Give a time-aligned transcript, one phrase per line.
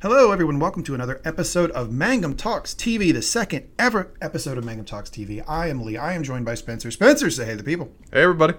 [0.00, 0.60] Hello, everyone.
[0.60, 5.10] Welcome to another episode of Mangum Talks TV, the second ever episode of Mangum Talks
[5.10, 5.42] TV.
[5.48, 5.96] I am Lee.
[5.96, 6.92] I am joined by Spencer.
[6.92, 7.90] Spencer, say hey to the people.
[8.12, 8.54] Hey, everybody.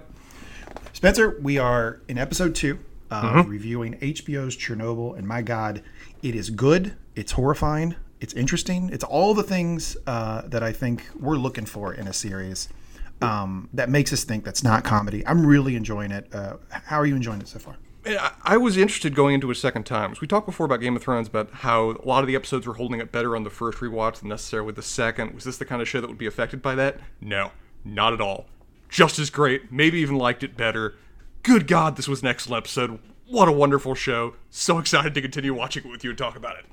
[0.92, 2.78] Spencer, we are in episode two
[3.10, 5.82] of reviewing HBO's Chernobyl, and my God,
[6.22, 6.94] it is good.
[7.16, 7.94] It's horrifying.
[8.20, 8.90] It's interesting.
[8.92, 12.68] It's all the things uh, that I think we're looking for in a series
[13.22, 15.26] um, that makes us think that's not comedy.
[15.26, 16.34] I'm really enjoying it.
[16.34, 17.76] Uh, how are you enjoying it so far?
[18.06, 20.14] I- was interested going into a second time.
[20.14, 22.66] So we talked before about Game of Thrones about how a lot of the episodes
[22.66, 25.34] were holding up better on the first rewatch than necessarily the second.
[25.34, 26.98] Was this the kind of show that would be affected by that?
[27.20, 27.52] No,
[27.84, 28.46] not at all.
[28.88, 30.96] Just as great, maybe even liked it better.
[31.42, 32.98] Good God, this was an excellent episode.
[33.26, 34.34] What a wonderful show.
[34.50, 36.64] So excited to continue watching it with you and talk about it.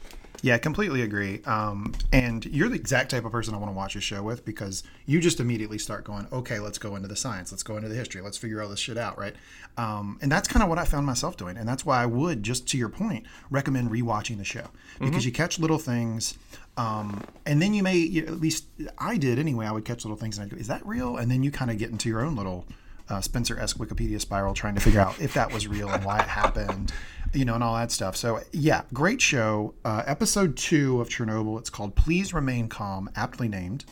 [0.44, 1.42] Yeah, I completely agree.
[1.46, 4.46] Um, and you're the exact type of person I want to watch a show with
[4.46, 7.90] because you just immediately start going, okay, let's go into the science, let's go into
[7.90, 9.36] the history, let's figure all this shit out, right?
[9.78, 12.44] Um, and that's kind of what I found myself doing, and that's why I would,
[12.44, 14.68] just to your point, recommend rewatching the show
[15.00, 16.38] because you catch little things.
[16.78, 18.66] Um, and then you may, you- at least
[19.00, 19.66] I did anyway.
[19.66, 21.72] I would catch little things and I'd go, "Is that real?" And then you kind
[21.72, 22.66] of get into your own little
[23.10, 26.28] uh, Spencer-esque Wikipedia spiral, trying to figure out if that was real and why it
[26.28, 26.92] happened,
[27.34, 28.16] you know, and all that stuff.
[28.16, 29.74] So yeah, great show.
[29.86, 31.58] Uh, episode two of Chernobyl.
[31.60, 33.86] It's called "Please Remain Calm," aptly named.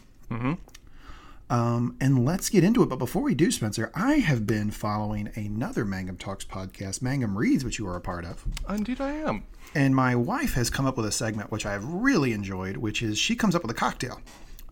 [1.47, 2.89] Um, and let's get into it.
[2.89, 7.63] But before we do, Spencer, I have been following another Mangum Talks podcast, Mangum Reads,
[7.63, 8.43] which you are a part of.
[8.67, 9.43] Indeed, I am.
[9.75, 13.03] And my wife has come up with a segment which I have really enjoyed, which
[13.03, 14.21] is she comes up with a cocktail.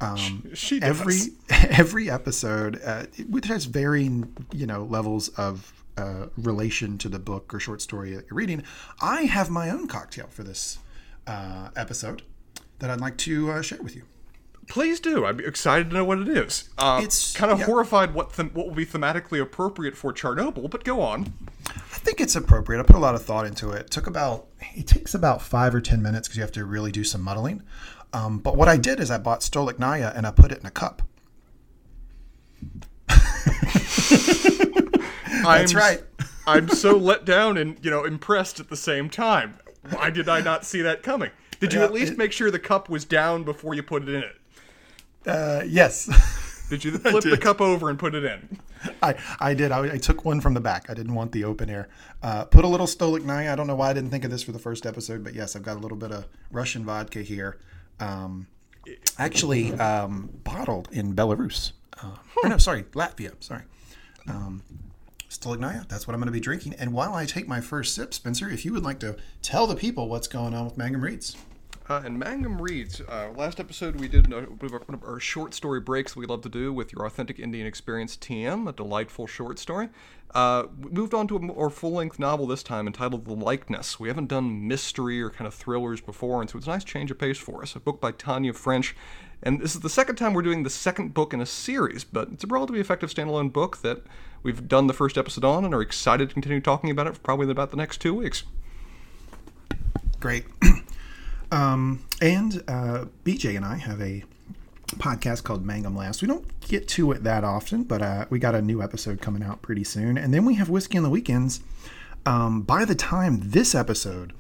[0.04, 0.90] Um, She does.
[1.00, 1.18] every
[1.70, 7.54] every episode, uh, which has varying you know levels of uh, relation to the book
[7.54, 8.64] or short story that you're reading.
[9.02, 10.80] I have my own cocktail for this
[11.28, 12.24] uh, episode
[12.80, 14.04] that I'd like to uh, share with you.
[14.68, 15.26] Please do.
[15.26, 16.70] I'd be excited to know what it is.
[16.78, 17.66] Uh, It's- kind of yeah.
[17.66, 21.34] horrified what them what will be thematically appropriate for Chernobyl, but go on.
[21.68, 22.80] I think it's appropriate.
[22.80, 23.82] I put a lot of thought into it.
[23.82, 26.92] It took about it takes about five or ten minutes because you have to really
[26.92, 27.62] do some muddling.
[28.14, 30.72] Um, but what I did is I bought Stolichnaya and I put it in a
[30.72, 31.02] cup.
[35.44, 36.02] That's right.
[36.46, 39.58] I'm so let down and you know impressed at the same time.
[39.90, 41.32] Why did I not see that coming?
[41.60, 44.04] Did you Yeah, at least it- make sure the cup was down before you put
[44.04, 44.36] it in it?
[45.26, 46.10] Uh, yes,
[46.70, 48.60] Did you flip the cup over and put it in?
[49.02, 49.72] I, I did.
[49.72, 50.90] I, I took one from the back.
[50.90, 51.88] I didn't want the open air.
[52.22, 53.52] Uh, put a little Stolichnaya.
[53.52, 55.56] I don't know why I didn't think of this for the first episode, but yes,
[55.56, 57.58] I've got a little bit of Russian vodka here.
[58.00, 58.48] Um,
[59.18, 61.72] actually, um, bottled in Belarus.
[62.02, 63.32] Uh, no, sorry, Latvia.
[63.40, 63.64] Sorry.
[64.28, 64.64] Um,
[65.30, 65.88] Stolichnaya.
[65.88, 66.76] That's what I'm going to be drinking.
[66.76, 69.76] And while I take my first sip, Spencer, if you would like to tell the
[69.76, 71.36] people what's going on with Mangum Reads.
[71.90, 73.02] Uh, and Mangum reads.
[73.02, 76.72] Uh, last episode we did one of our short story breaks we love to do
[76.72, 79.90] with your authentic Indian experience TM, a delightful short story.
[80.34, 84.00] Uh, we moved on to a more full length novel this time entitled The Likeness.
[84.00, 87.12] We haven't done mystery or kind of thrillers before, and so it's a nice change
[87.12, 87.76] of pace for us.
[87.76, 88.96] A book by Tana French.
[89.44, 92.30] And this is the second time we're doing the second book in a series, but
[92.32, 94.04] it's a relatively effective standalone book that
[94.42, 97.20] we've done the first episode on and are excited to continue talking about it for
[97.20, 98.44] probably about the next two weeks.
[100.22, 100.46] Great.
[101.54, 104.24] um, and uh, BJ and I have a
[104.94, 106.22] podcast called Mangum Last.
[106.22, 109.44] We don't get to it that often, but uh, we got a new episode coming
[109.44, 110.18] out pretty soon.
[110.18, 111.62] And then we have Whiskey on the Weekends.
[112.26, 114.34] Um, by the time this episode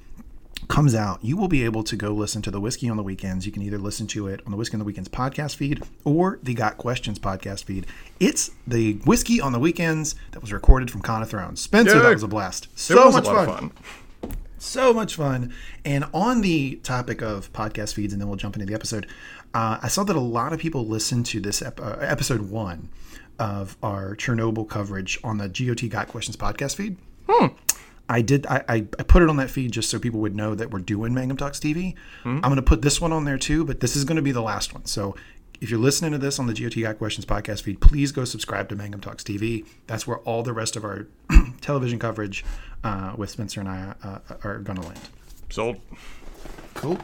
[0.69, 3.45] comes out, you will be able to go listen to the Whiskey on the Weekends.
[3.45, 6.39] You can either listen to it on the Whiskey on the Weekends podcast feed or
[6.41, 7.85] the Got Questions podcast feed.
[8.19, 11.61] It's the Whiskey on the Weekends that was recorded from Con of Thrones.
[11.61, 12.69] Spencer, that was a blast.
[12.75, 13.71] So much fun fun.
[14.63, 15.53] So much fun.
[15.85, 19.05] And on the topic of podcast feeds, and then we'll jump into the episode,
[19.53, 22.89] uh, I saw that a lot of people listened to this ep- uh, episode one
[23.39, 26.97] of our Chernobyl coverage on the GOT Got Questions podcast feed.
[28.09, 28.45] I did.
[28.47, 30.79] I, I, I put it on that feed just so people would know that we're
[30.79, 31.95] doing Mangum Talks TV.
[32.25, 34.31] I'm going to put this one on there too, but this is going to be
[34.33, 34.85] the last one.
[34.85, 35.15] So
[35.61, 38.67] if you're listening to this on the GOT Got Questions podcast feed, please go subscribe
[38.69, 39.65] to Mangum Talks TV.
[39.87, 41.07] That's where all the rest of our
[41.63, 42.45] television coverage
[42.83, 44.99] uh, with Spencer and I uh, are going to land.
[45.49, 45.79] Sold.
[46.75, 46.99] Cool.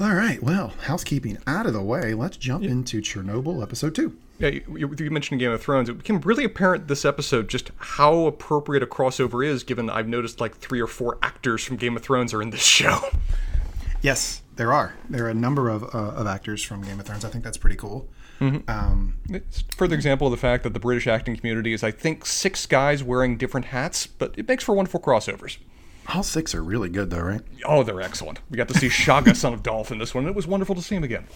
[0.00, 0.42] All right.
[0.42, 2.14] Well, housekeeping out of the way.
[2.14, 4.16] Let's jump into Chernobyl episode two.
[4.38, 5.88] Yeah, you, you you mentioned Game of Thrones.
[5.88, 10.40] It became really apparent this episode just how appropriate a crossover is, given I've noticed
[10.40, 13.00] like three or four actors from Game of Thrones are in this show.
[14.00, 14.94] Yes, there are.
[15.10, 17.24] There are a number of, uh, of actors from Game of Thrones.
[17.24, 18.06] I think that's pretty cool.
[18.40, 21.90] Um, It's a further example of the fact that the British acting community is, I
[21.90, 25.58] think, six guys wearing different hats, but it makes for wonderful crossovers.
[26.14, 27.42] all six are really good, though, right?
[27.64, 28.40] Oh, they're excellent.
[28.50, 30.24] We got to see Shagga, son of Dolph, in this one.
[30.24, 31.26] and It was wonderful to see him again.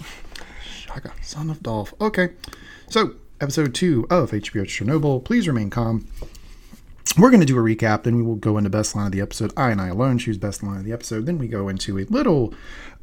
[0.87, 1.93] Shagga, son of Dolph.
[2.01, 2.31] Okay.
[2.89, 5.23] So, episode two of HBO Chernobyl.
[5.25, 6.07] Please remain calm.
[7.19, 8.05] We're going to do a recap.
[8.05, 9.53] Then we will go into best line of the episode.
[9.57, 11.27] I and I alone choose best line of the episode.
[11.27, 12.55] Then we go into a little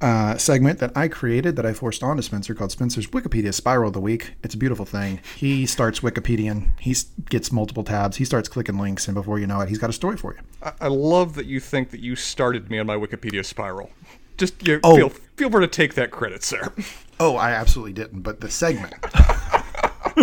[0.02, 3.94] uh, segment that I created that I forced onto Spencer called Spencer's Wikipedia Spiral of
[3.94, 4.34] the Week.
[4.44, 5.20] It's a beautiful thing.
[5.36, 6.70] He starts Wikipedian.
[6.80, 6.96] He
[7.30, 8.18] gets multiple tabs.
[8.18, 10.40] He starts clicking links, and before you know it, he's got a story for you.
[10.64, 13.92] I, I love that you think that you started me on my Wikipedia spiral.
[14.38, 14.96] Just you oh.
[14.96, 16.72] feel feel free to take that credit, sir.
[17.20, 18.22] Oh, I absolutely didn't.
[18.22, 18.94] But the segment.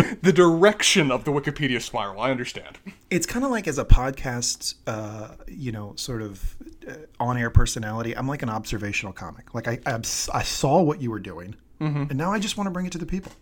[0.23, 2.21] the direction of the Wikipedia spiral.
[2.21, 2.79] I understand.
[3.11, 6.57] It's kind of like as a podcast, uh, you know, sort of
[6.89, 8.17] uh, on-air personality.
[8.17, 9.55] I'm like an observational comic.
[9.55, 12.05] Like I, I, I saw what you were doing, mm-hmm.
[12.11, 13.33] and now I just want to bring it to the people.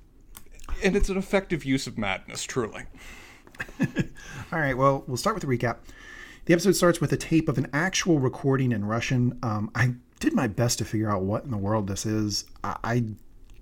[0.83, 2.85] And it's an effective use of madness, truly.
[3.81, 4.77] All right.
[4.77, 5.79] Well, we'll start with a recap.
[6.47, 9.39] The episode starts with a tape of an actual recording in Russian.
[9.43, 12.45] Um, I did my best to figure out what in the world this is.
[12.63, 13.05] I, I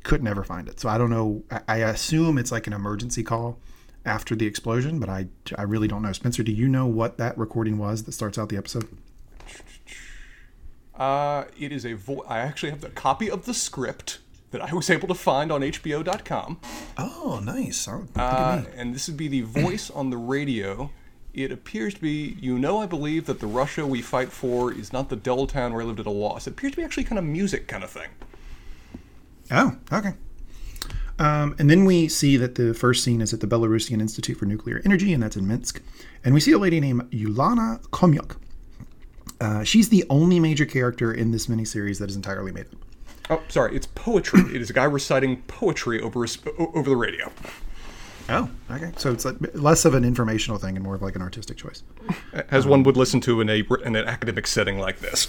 [0.03, 0.81] could never find it.
[0.81, 1.43] So I don't know.
[1.51, 3.59] I, I assume it's like an emergency call
[4.05, 5.27] after the explosion, but I,
[5.57, 6.13] I really don't know.
[6.13, 8.89] Spencer, do you know what that recording was that starts out the episode?
[10.95, 14.19] Uh, it is a vo- I actually have the copy of the script
[14.51, 16.61] that I was able to find on HBO.com.
[16.99, 17.89] Oh, nice.
[17.89, 20.91] Oh, uh, and this would be the voice on the radio.
[21.33, 24.93] It appears to be, you know, I believe that the Russia we fight for is
[24.93, 26.47] not the Devil Town where I lived at a loss.
[26.47, 28.11] It appears to be actually kind of music kind of thing.
[29.53, 30.15] Oh, okay.
[31.19, 34.47] Um, and then we see that the first scene is at the Belarusian Institute for
[34.47, 35.81] Nuclear Energy, and that's in Minsk.
[36.25, 38.37] And we see a lady named Ulana Khomyuk.
[39.41, 42.73] Uh, she's the only major character in this miniseries that is entirely made up.
[43.31, 44.41] Oh, sorry, it's poetry.
[44.55, 46.27] it is a guy reciting poetry over
[46.59, 47.31] over the radio.
[48.29, 48.93] Oh, okay.
[48.97, 51.83] So it's like less of an informational thing and more of like an artistic choice,
[52.51, 55.29] as um, one would listen to in a in an academic setting like this.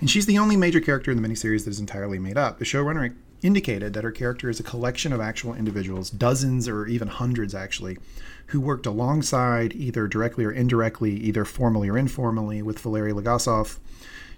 [0.00, 2.58] And she's the only major character in the miniseries that is entirely made up.
[2.58, 7.08] The showrunner indicated that her character is a collection of actual individuals, dozens or even
[7.08, 7.98] hundreds actually,
[8.46, 13.78] who worked alongside, either directly or indirectly, either formally or informally, with Valery Legasov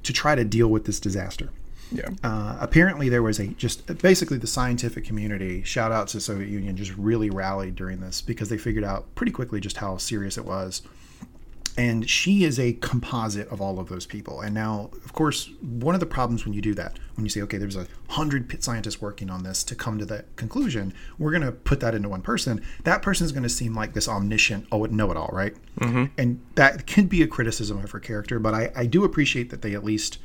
[0.02, 1.50] to try to deal with this disaster.
[1.90, 2.10] Yeah.
[2.22, 6.48] Uh, apparently, there was a just basically the scientific community, shout out to the Soviet
[6.48, 10.36] Union, just really rallied during this because they figured out pretty quickly just how serious
[10.36, 10.82] it was
[11.78, 14.40] and she is a composite of all of those people.
[14.40, 17.40] And now, of course, one of the problems when you do that, when you say,
[17.42, 21.44] okay, there's a hundred scientists working on this to come to that conclusion, we're going
[21.44, 22.64] to put that into one person.
[22.82, 25.54] That person is going to seem like this omniscient, oh, know it all, right?
[25.78, 26.06] mm-hmm.
[26.18, 29.62] And that can be a criticism of her character, but I, I do appreciate that
[29.62, 30.18] they at least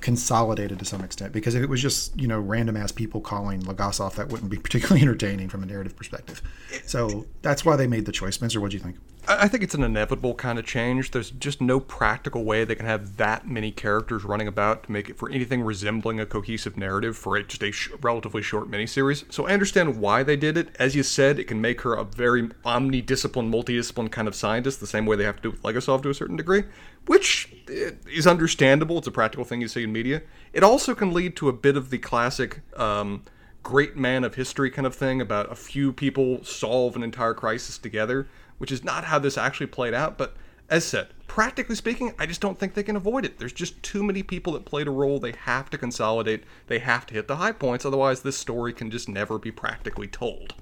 [0.00, 3.62] consolidated to some extent because if it was just you know random ass people calling
[3.62, 6.42] Legasov, that wouldn't be particularly entertaining from a narrative perspective.
[6.84, 8.34] So that's why they made the choice.
[8.34, 8.96] Spencer, what do you think?
[9.26, 11.10] I think it's an inevitable kind of change.
[11.10, 15.08] There's just no practical way they can have that many characters running about to make
[15.08, 19.30] it for anything resembling a cohesive narrative for just a sh- relatively short miniseries.
[19.32, 20.76] So I understand why they did it.
[20.78, 24.86] As you said, it can make her a very omnidisciplined, multidisciplined kind of scientist, the
[24.86, 26.64] same way they have to do with Legasov to a certain degree,
[27.06, 28.98] which eh, is understandable.
[28.98, 30.22] It's a practical thing you see in media.
[30.52, 32.60] It also can lead to a bit of the classic.
[32.76, 33.22] Um,
[33.62, 37.78] great man of history kind of thing about a few people solve an entire crisis
[37.78, 38.28] together
[38.58, 40.18] which is not how this actually played out.
[40.18, 40.34] But
[40.70, 43.38] as said, practically speaking, I just don't think they can avoid it.
[43.38, 45.18] There's just too many people that played a role.
[45.18, 46.44] They have to consolidate.
[46.68, 47.84] They have to hit the high points.
[47.84, 50.54] Otherwise, this story can just never be practically told.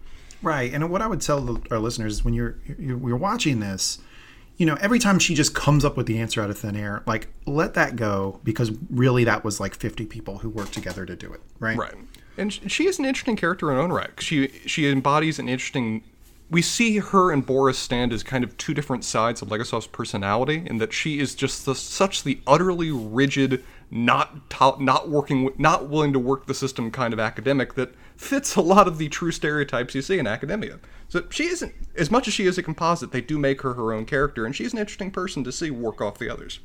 [0.42, 0.72] Right.
[0.72, 3.98] And what I would tell our listeners is when you're you're watching this,
[4.56, 7.02] you know, every time she just comes up with the answer out of thin air,
[7.06, 11.14] like let that go because really that was like 50 people who worked together to
[11.14, 11.78] do it, right?
[11.78, 11.94] Right.
[12.36, 14.10] And she is an interesting character in her own right.
[14.18, 16.02] She she embodies an interesting
[16.52, 20.62] we see her and Boris stand as kind of two different sides of Legasov's personality,
[20.66, 25.88] in that she is just the, such the utterly rigid, not to, not working, not
[25.88, 29.32] willing to work the system kind of academic that fits a lot of the true
[29.32, 30.78] stereotypes you see in academia.
[31.08, 33.12] So she isn't as much as she is a composite.
[33.12, 36.02] They do make her her own character, and she's an interesting person to see work
[36.02, 36.60] off the others.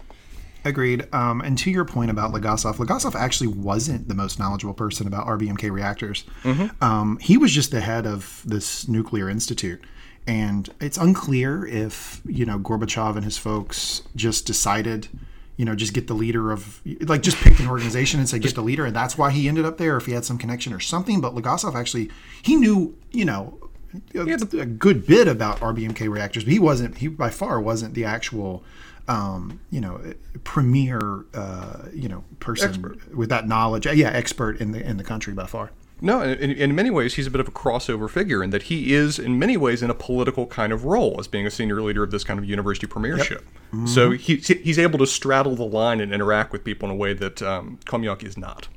[0.67, 1.07] Agreed.
[1.13, 5.25] Um, and to your point about Legasov, Legasov actually wasn't the most knowledgeable person about
[5.25, 6.25] RBMK reactors.
[6.43, 6.83] Mm-hmm.
[6.83, 9.81] Um, he was just the head of this nuclear institute.
[10.27, 15.07] And it's unclear if, you know, Gorbachev and his folks just decided,
[15.55, 18.53] you know, just get the leader of, like, just pick an organization and say, get
[18.53, 18.85] the leader.
[18.85, 21.21] And that's why he ended up there, if he had some connection or something.
[21.21, 23.57] But Legasov actually, he knew, you know,
[24.13, 24.19] a,
[24.59, 28.65] a good bit about RBMK reactors, but he wasn't, he by far wasn't the actual
[29.07, 33.15] um, you know, premier, uh, you know, person expert.
[33.15, 33.85] with that knowledge.
[33.85, 35.71] Yeah, expert in the in the country by far.
[35.99, 38.93] No, in, in, many ways, he's a bit of a crossover figure in that he
[38.93, 42.03] is, in many ways, in a political kind of role as being a senior leader
[42.03, 43.41] of this kind of university premiership.
[43.41, 43.53] Yep.
[43.73, 43.85] Mm-hmm.
[43.87, 47.13] So he, he's able to straddle the line and interact with people in a way
[47.13, 47.79] that um,
[48.21, 48.67] is not.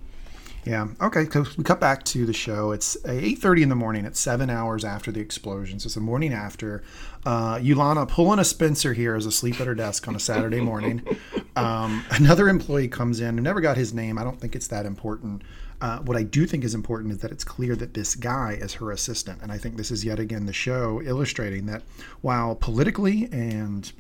[0.65, 0.89] Yeah.
[1.01, 1.27] Okay.
[1.31, 2.73] So we cut back to the show.
[2.73, 4.05] It's eight thirty in the morning.
[4.05, 5.81] It's seven hours after the explosion.
[5.81, 6.83] So It's the morning after.
[7.25, 11.03] Uh, Ulana pulling a Spencer here is asleep at her desk on a Saturday morning.
[11.57, 13.37] Um, another employee comes in.
[13.37, 14.19] who never got his name.
[14.19, 15.43] I don't think it's that important.
[15.81, 18.75] Uh, what I do think is important is that it's clear that this guy is
[18.75, 21.83] her assistant, and I think this is yet again the show illustrating that
[22.21, 23.91] while politically and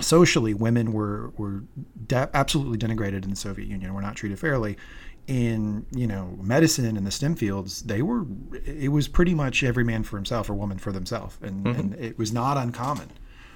[0.00, 1.62] socially women were were
[2.06, 4.76] de- absolutely denigrated in the Soviet Union, were not treated fairly
[5.28, 8.26] in you know medicine and the STEM fields, they were
[8.64, 11.80] it was pretty much every man for himself or woman for themselves, and, mm-hmm.
[11.80, 13.10] and it was not uncommon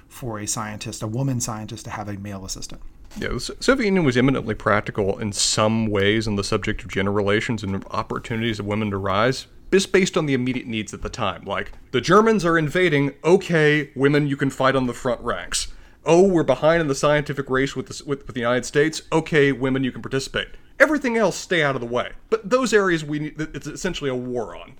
[0.07, 2.81] for a scientist, a woman scientist, to have a male assistant.
[3.17, 7.11] Yeah, the Soviet Union was eminently practical in some ways on the subject of gender
[7.11, 11.09] relations and opportunities of women to rise, just based on the immediate needs at the
[11.09, 11.43] time.
[11.45, 15.67] Like, the Germans are invading, okay, women, you can fight on the front ranks.
[16.05, 19.51] Oh, we're behind in the scientific race with the, with, with the United States, okay,
[19.51, 20.49] women, you can participate.
[20.83, 22.11] Everything else stay out of the way.
[22.29, 24.73] But those areas we need, it's essentially a war on.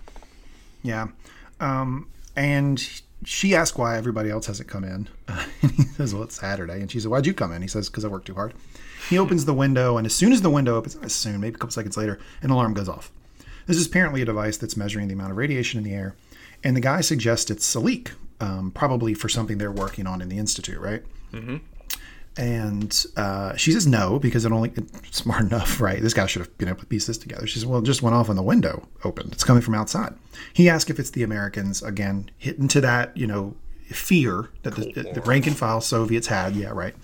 [0.81, 1.07] Yeah.
[1.62, 5.07] Um, and she asked why everybody else hasn't come in.
[5.29, 6.81] Uh, and he says, Well, it's Saturday.
[6.81, 7.62] And she said, Why'd you come in?
[7.62, 8.53] He says, Because I worked too hard.
[9.10, 11.57] He opens the window, and as soon as the window opens, as soon, maybe a
[11.57, 13.12] couple seconds later, an alarm goes off.
[13.65, 16.15] This is apparently a device that's measuring the amount of radiation in the air.
[16.63, 20.29] And the guy suggests it's a leak, um, probably for something they're working on in
[20.29, 21.03] the Institute, right?
[21.33, 21.57] Mm-hmm.
[22.35, 24.73] And uh, she says no because it only
[25.11, 26.01] smart enough, right?
[26.01, 27.45] This guy should have been able to piece this together.
[27.45, 29.33] She says, "Well, it just went off when the window opened.
[29.33, 30.15] It's coming from outside."
[30.51, 33.55] He asks if it's the Americans again, hitting to that you know
[33.87, 36.55] fear that the, the, the rank and file Soviets had.
[36.55, 36.95] Yeah, right.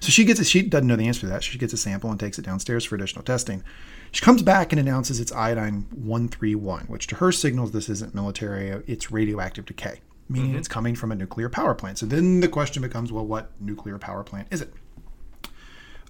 [0.00, 1.42] So she gets a, she doesn't know the answer to that.
[1.42, 3.64] She gets a sample and takes it downstairs for additional testing.
[4.12, 8.68] She comes back and announces it's iodine 131, which to her signals this isn't military,
[8.86, 10.58] it's radioactive decay meaning mm-hmm.
[10.58, 11.98] it's coming from a nuclear power plant.
[11.98, 14.72] So then the question becomes, well, what nuclear power plant is it?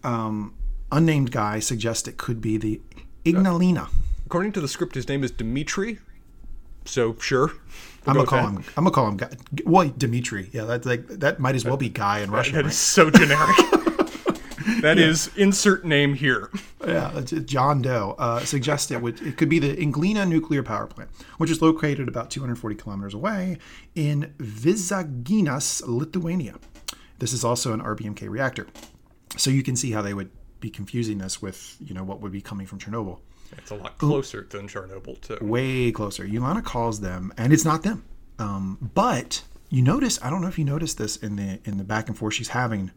[0.02, 0.54] Um,
[0.92, 2.80] unnamed guy suggests it could be the
[3.24, 3.88] Ignalina.
[4.24, 5.98] According to the script, his name is Dmitri.
[6.84, 7.56] So sure, we'll
[8.06, 8.64] I'm gonna call him.
[8.76, 9.16] I'm gonna call him.
[9.16, 9.30] Guy.
[9.64, 10.50] Well, Dmitri.
[10.52, 12.54] Yeah, that's like that might as well be Guy in Russian.
[12.54, 12.70] That right?
[12.70, 13.56] is so generic.
[14.80, 15.06] That yeah.
[15.06, 16.50] is insert name here.
[16.86, 21.10] Yeah, John Doe uh, suggests it, would, it could be the Ignalina nuclear power plant,
[21.38, 23.58] which is located about 240 kilometers away
[23.94, 26.56] in Visaginas, Lithuania.
[27.18, 28.66] This is also an RBMK reactor.
[29.36, 30.30] So you can see how they would
[30.60, 33.20] be confusing this with, you know, what would be coming from Chernobyl.
[33.58, 35.38] It's a lot closer than Chernobyl, too.
[35.40, 36.24] Way closer.
[36.24, 38.04] Ulana calls them, and it's not them.
[38.38, 41.84] Um, but you notice, I don't know if you noticed this in the in the
[41.84, 42.90] back and forth she's having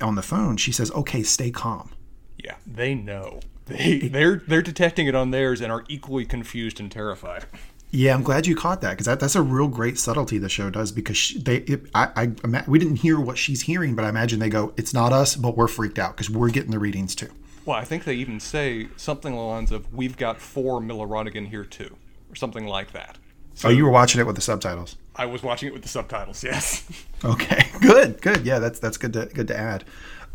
[0.00, 1.90] on the phone, she says, "Okay, stay calm."
[2.36, 3.40] Yeah, they know.
[3.66, 7.44] They they're they're detecting it on theirs and are equally confused and terrified.
[7.92, 10.70] Yeah, I'm glad you caught that because that, that's a real great subtlety the show
[10.70, 14.08] does because she, they it, I, I we didn't hear what she's hearing, but I
[14.08, 17.14] imagine they go, "It's not us, but we're freaked out because we're getting the readings
[17.14, 17.30] too."
[17.64, 21.48] Well, I think they even say something along the lines of, "We've got four milliroentgen
[21.48, 21.96] here too,"
[22.30, 23.18] or something like that.
[23.54, 24.96] So, oh, you were watching it with the subtitles.
[25.16, 26.42] I was watching it with the subtitles.
[26.44, 26.86] Yes.
[27.24, 27.68] okay.
[27.80, 28.20] Good.
[28.20, 28.46] Good.
[28.46, 29.84] Yeah, that's that's good to good to add.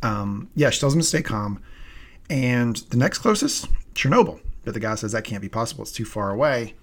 [0.03, 1.61] Um, yeah, she tells him to stay calm,
[2.29, 4.39] and the next closest, Chernobyl.
[4.63, 5.83] But the guy says that can't be possible.
[5.83, 6.73] It's too far away.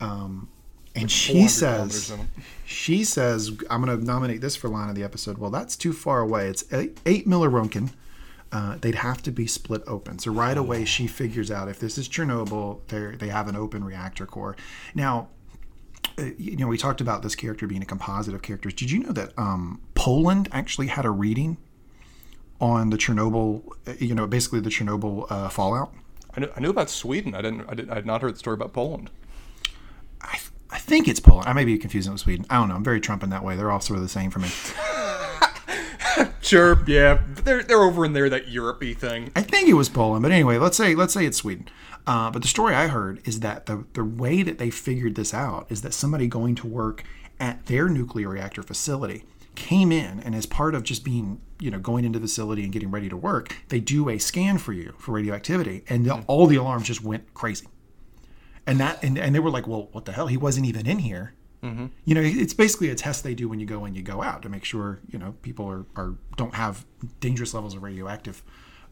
[0.00, 0.48] Um,
[0.94, 2.12] and she says,
[2.64, 5.38] she says, I'm going to nominate this for line of the episode.
[5.38, 6.48] Well, that's too far away.
[6.48, 7.90] It's eight, eight milliroentgen.
[8.50, 10.18] Uh, they'd have to be split open.
[10.18, 13.84] So right away, she figures out if this is Chernobyl, they they have an open
[13.84, 14.56] reactor core.
[14.94, 15.28] Now,
[16.38, 18.74] you know, we talked about this character being a composite of characters.
[18.74, 21.58] Did you know that um, Poland actually had a reading
[22.60, 25.92] on the Chernobyl, uh, you know, basically the Chernobyl uh, fallout?
[26.36, 27.34] I knew, I knew about Sweden.
[27.34, 29.10] I didn't, I did I had not heard the story about Poland.
[30.20, 31.48] I, th- I think it's Poland.
[31.48, 32.46] I may be confusing it with Sweden.
[32.50, 32.74] I don't know.
[32.74, 33.56] I'm very Trump in that way.
[33.56, 34.48] They're all sort of the same for me.
[36.40, 39.30] sure, yeah, they're they're over in there that Europey thing.
[39.36, 41.68] I think it was Poland, but anyway, let's say let's say it's Sweden.
[42.08, 45.34] Uh, but the story I heard is that the, the way that they figured this
[45.34, 47.04] out is that somebody going to work
[47.38, 49.24] at their nuclear reactor facility
[49.54, 52.72] came in and as part of just being you know going into the facility and
[52.72, 56.46] getting ready to work they do a scan for you for radioactivity and the, all
[56.46, 57.66] the alarms just went crazy.
[58.66, 60.28] And that and, and they were like well what the hell?
[60.28, 61.34] He wasn't even in here.
[61.62, 61.86] Mm-hmm.
[62.04, 64.42] you know it's basically a test they do when you go in you go out
[64.42, 66.86] to make sure you know people are, are don't have
[67.18, 68.44] dangerous levels of radioactive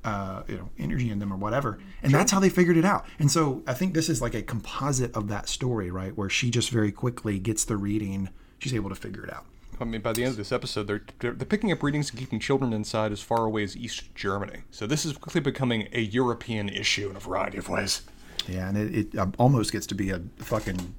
[0.05, 2.19] uh, you know energy in them or whatever and sure.
[2.19, 5.15] that's how they figured it out and so i think this is like a composite
[5.17, 8.95] of that story right where she just very quickly gets the reading she's able to
[8.95, 9.45] figure it out
[9.79, 12.19] I mean, by the end of this episode, they're, they're, they're picking up readings and
[12.19, 14.61] keeping children inside as far away as East Germany.
[14.71, 18.01] So this is quickly becoming a European issue in a variety of ways.
[18.49, 20.95] Yeah, and it, it almost gets to be a fucking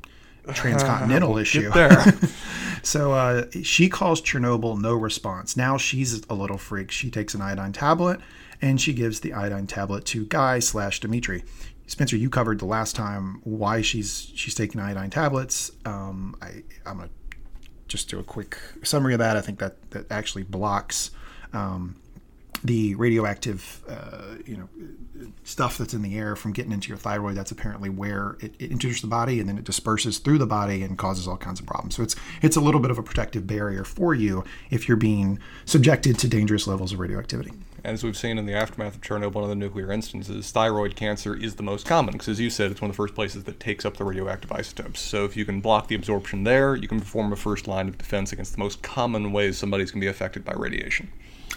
[0.54, 1.72] transcontinental issue.
[1.72, 2.06] there.
[2.84, 5.58] So uh, she calls Chernobyl no response.
[5.58, 6.90] Now she's a little freak.
[6.90, 8.22] She takes an iodine tablet
[8.62, 11.44] and she gives the iodine tablet to Guy slash Dimitri.
[11.88, 15.72] Spencer, you covered the last time why she's she's taking iodine tablets.
[15.86, 17.10] Um, I, I'm gonna
[17.88, 19.38] just do a quick summary of that.
[19.38, 21.12] I think that that actually blocks
[21.54, 21.96] um,
[22.64, 24.70] the radioactive, uh, you know,
[25.44, 27.36] stuff that's in the air from getting into your thyroid.
[27.36, 30.84] That's apparently where it, it, enters the body and then it disperses through the body
[30.84, 31.96] and causes all kinds of problems.
[31.96, 35.40] So it's it's a little bit of a protective barrier for you if you're being
[35.66, 37.52] subjected to dangerous levels of radioactivity.
[37.88, 41.56] As we've seen in the aftermath of Chernobyl and other nuclear instances, thyroid cancer is
[41.56, 43.86] the most common because, as you said, it's one of the first places that takes
[43.86, 45.00] up the radioactive isotopes.
[45.00, 47.98] So if you can block the absorption there, you can perform a first line of
[47.98, 51.10] defense against the most common ways somebody's going to be affected by radiation.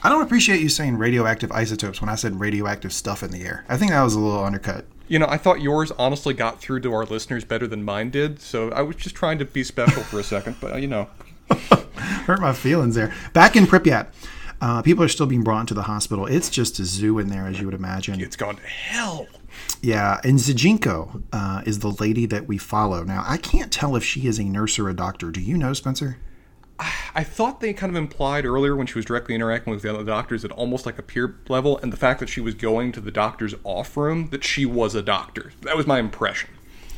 [0.05, 3.65] I don't appreciate you saying radioactive isotopes when I said radioactive stuff in the air.
[3.69, 4.85] I think that was a little undercut.
[5.09, 8.41] You know, I thought yours honestly got through to our listeners better than mine did,
[8.41, 11.09] so I was just trying to be special for a second, but uh, you know.
[11.97, 13.13] Hurt my feelings there.
[13.33, 14.07] Back in Pripyat,
[14.61, 16.27] uh, people are still being brought into the hospital.
[16.27, 18.21] It's just a zoo in there, as you would imagine.
[18.21, 19.27] It's gone to hell.
[19.83, 23.03] Yeah, and Zijinko uh, is the lady that we follow.
[23.03, 25.31] Now, I can't tell if she is a nurse or a doctor.
[25.31, 26.19] Do you know, Spencer?
[27.15, 30.05] I thought they kind of implied earlier when she was directly interacting with the other
[30.05, 33.01] doctors at almost like a peer level, and the fact that she was going to
[33.01, 35.53] the doctor's off room, that she was a doctor.
[35.63, 36.51] That was my impression.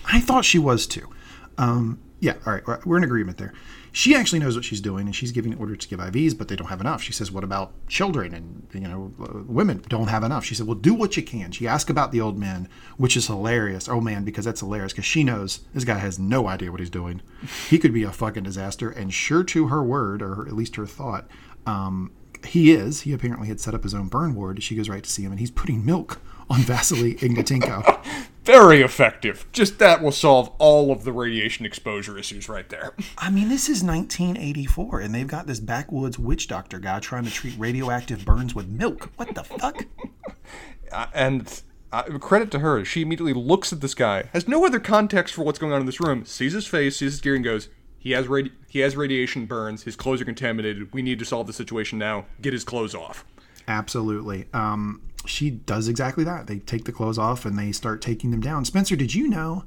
[0.05, 1.09] I thought she was too.
[1.59, 3.53] Um, yeah, all right, we're in agreement there.
[3.95, 6.57] She actually knows what she's doing, and she's giving orders to give IVs, but they
[6.57, 7.03] don't have enough.
[7.03, 9.13] She says, "What about children and you know
[9.47, 12.21] women don't have enough?" She said, "Well, do what you can." She asked about the
[12.21, 13.89] old man, which is hilarious.
[13.89, 16.91] Oh man, because that's hilarious because she knows this guy has no idea what he's
[16.91, 17.21] doing.
[17.69, 20.87] He could be a fucking disaster, and sure to her word, or at least her
[20.87, 21.29] thought,
[21.67, 22.13] um,
[22.47, 23.03] he is.
[23.03, 24.63] He apparently had set up his own burn ward.
[24.63, 28.05] She goes right to see him, and he's putting milk on Vasily Ignatenko.
[28.45, 29.47] Very effective.
[29.53, 32.93] Just that will solve all of the radiation exposure issues right there.
[33.19, 37.31] I mean, this is 1984, and they've got this backwoods witch doctor guy trying to
[37.31, 39.11] treat radioactive burns with milk.
[39.17, 39.85] What the fuck?
[40.91, 44.79] Uh, and uh, credit to her, she immediately looks at this guy, has no other
[44.79, 47.43] context for what's going on in this room, sees his face, sees his gear, and
[47.43, 49.85] goes, "He has radi- he has radiation burns.
[49.85, 50.93] His clothes are contaminated.
[50.93, 52.27] We need to solve the situation now.
[52.43, 53.25] Get his clothes off."
[53.67, 54.49] Absolutely.
[54.53, 56.47] Um, she does exactly that.
[56.47, 58.65] They take the clothes off and they start taking them down.
[58.65, 59.65] Spencer, did you know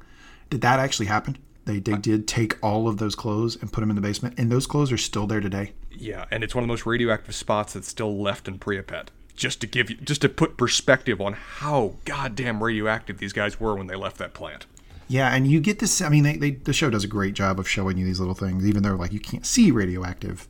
[0.50, 1.38] that that actually happened?
[1.64, 4.52] They, they did take all of those clothes and put them in the basement, and
[4.52, 5.72] those clothes are still there today.
[5.90, 9.08] Yeah, and it's one of the most radioactive spots that's still left in Pripyat.
[9.34, 13.74] Just to give you, just to put perspective on how goddamn radioactive these guys were
[13.74, 14.66] when they left that plant.
[15.08, 16.00] Yeah, and you get this.
[16.00, 18.34] I mean, they, they, the show does a great job of showing you these little
[18.34, 20.46] things, even though like you can't see radioactive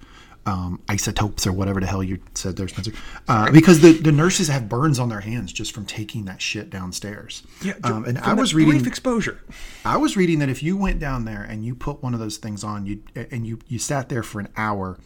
[0.47, 2.93] um, isotopes or whatever the hell you said there, Spencer.
[3.29, 6.71] Uh, because the, the nurses have burns on their hands just from taking that shit
[6.71, 7.43] downstairs.
[7.63, 9.41] Yeah, um, and I was reading brief exposure.
[9.85, 12.37] I was reading that if you went down there and you put one of those
[12.37, 14.99] things on, you and you you sat there for an hour,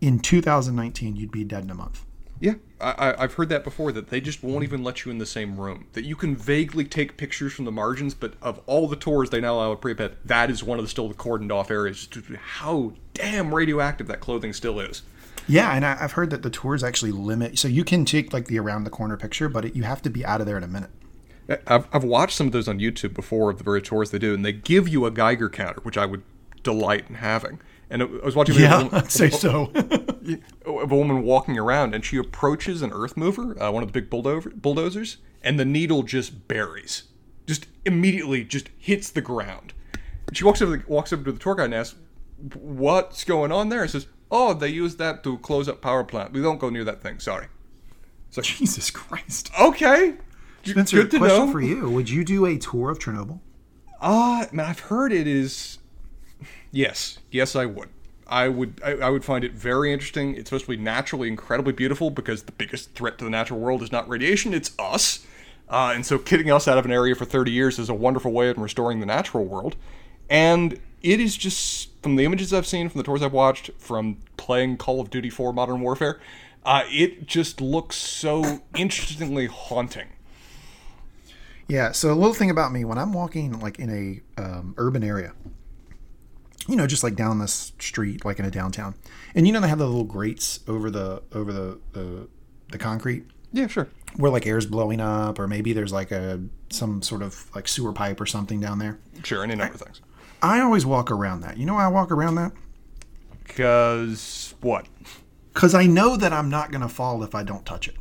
[0.00, 2.05] in 2019 you'd be dead in a month.
[2.38, 3.92] Yeah, I, I've heard that before.
[3.92, 5.86] That they just won't even let you in the same room.
[5.94, 9.40] That you can vaguely take pictures from the margins, but of all the tours they
[9.40, 12.08] now allow at Pripyat, that is one of the still the cordoned off areas.
[12.38, 15.02] How damn radioactive that clothing still is.
[15.48, 17.58] Yeah, and I, have heard that the tours actually limit.
[17.58, 20.10] So you can take like the around the corner picture, but it, you have to
[20.10, 20.90] be out of there in a minute.
[21.66, 24.34] I've, I've watched some of those on YouTube before of the very tours they do,
[24.34, 26.22] and they give you a Geiger counter, which I would
[26.62, 27.60] delight in having.
[27.88, 28.56] And I was watching.
[28.56, 29.70] Yeah, woman, I'd say so.
[30.66, 34.00] of a woman walking around, and she approaches an earth mover, uh, one of the
[34.00, 37.04] big bulldozer, bulldozers, and the needle just buries,
[37.46, 39.72] just immediately just hits the ground.
[40.32, 41.96] She walks over, the, walks over to the tour guide and asks,
[42.54, 46.32] "What's going on there?" And says, "Oh, they use that to close up power plant.
[46.32, 47.20] We don't go near that thing.
[47.20, 47.46] Sorry."
[48.30, 49.50] So Jesus Christ.
[49.60, 50.14] Okay.
[50.64, 51.52] Spencer, Good to question know.
[51.52, 53.38] for you: Would you do a tour of Chernobyl?
[54.00, 55.78] Uh, man, I've heard it is
[56.72, 57.88] Yes, yes, I would.
[58.26, 60.34] I would I, I, would find it very interesting.
[60.34, 63.82] It's supposed to be naturally incredibly beautiful because the biggest threat to the natural world
[63.82, 65.24] is not radiation, it's us.
[65.68, 68.32] Uh, and so getting us out of an area for 30 years is a wonderful
[68.32, 69.76] way of restoring the natural world.
[70.28, 74.18] And it is just from the images I've seen, from the tours I've watched, from
[74.36, 76.20] playing Call of Duty 4 Modern Warfare,
[76.64, 80.08] uh, it just looks so interestingly haunting.
[81.68, 81.92] Yeah.
[81.92, 83.90] So a little thing about me when I'm walking like in
[84.36, 85.32] a um, urban area,
[86.68, 88.94] you know, just like down this street, like in a downtown.
[89.34, 92.28] And you know they have the little grates over the over the the,
[92.70, 93.24] the concrete.
[93.52, 93.88] Yeah, sure.
[94.16, 97.92] Where like air's blowing up, or maybe there's like a some sort of like sewer
[97.92, 98.98] pipe or something down there.
[99.24, 100.00] Sure, any number I, of things.
[100.42, 101.56] I always walk around that.
[101.56, 102.52] You know why I walk around that?
[103.44, 104.86] Because what?
[105.52, 107.96] Because I know that I'm not gonna fall if I don't touch it.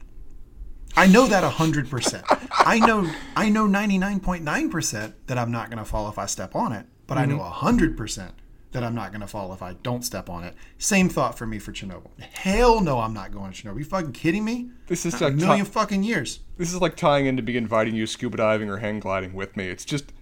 [0.98, 2.26] I know that hundred percent.
[2.52, 6.18] I know I know ninety nine point nine percent that I'm not gonna fall if
[6.18, 7.96] I step on it but I know mm-hmm.
[7.96, 8.32] 100%
[8.76, 10.54] that I'm not going to fall if I don't step on it.
[10.78, 12.12] Same thought for me for Chernobyl.
[12.34, 13.76] Hell no, I'm not going to Chernobyl.
[13.76, 14.70] Are you fucking kidding me?
[14.88, 16.40] This is Not a like million ti- fucking years.
[16.58, 19.58] This is like tying in to be inviting you scuba diving or hang gliding with
[19.58, 19.68] me.
[19.68, 20.14] It's just,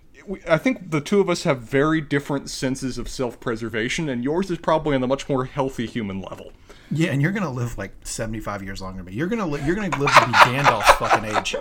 [0.47, 4.49] I think the two of us have very different senses of self preservation, and yours
[4.49, 6.53] is probably on the much more healthy human level.
[6.91, 9.13] Yeah, and you're gonna live like 75 years longer than me.
[9.13, 11.55] You're gonna li- you're gonna live to be Gandalf's fucking age.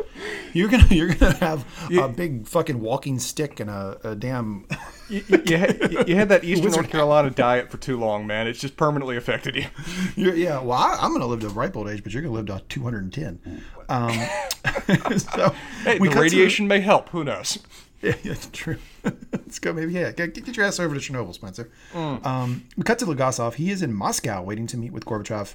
[0.53, 4.67] You're gonna you're gonna have a big fucking walking stick and a, a damn.
[5.13, 8.47] You, you, had, you had that Eastern North Carolina diet for too long, man.
[8.47, 9.67] It's just permanently affected you.
[10.17, 12.35] You're, yeah, well, I, I'm gonna live to a ripe old age, but you're gonna
[12.35, 13.63] live to 210.
[13.91, 14.11] Um,
[15.19, 17.11] so Hey, the cut to- radiation may help.
[17.11, 17.59] Who knows?
[18.01, 18.79] Yeah, yeah, true.
[19.05, 19.73] Let's go.
[19.75, 20.11] Maybe yeah.
[20.13, 21.71] Get, get your ass over to Chernobyl, Spencer.
[21.95, 23.55] Um, we cut to Legasov.
[23.55, 25.55] He is in Moscow, waiting to meet with Gorbachev,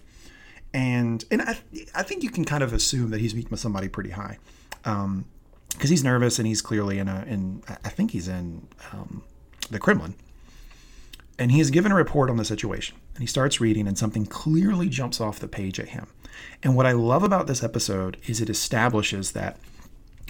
[0.74, 1.58] and and I,
[1.96, 4.38] I think you can kind of assume that he's meeting with somebody pretty high,
[4.84, 9.24] because he's nervous and he's clearly in a in I think he's in um,
[9.72, 10.16] the Kremlin,
[11.40, 12.98] and he is given a report on the situation.
[13.14, 16.08] And he starts reading, and something clearly jumps off the page at him.
[16.64, 19.58] And what I love about this episode is it establishes that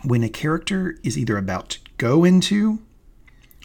[0.04, 2.80] when a character is either about to go into,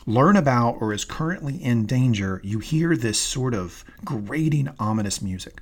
[0.07, 5.61] learn about, or is currently in danger, you hear this sort of grating, ominous music.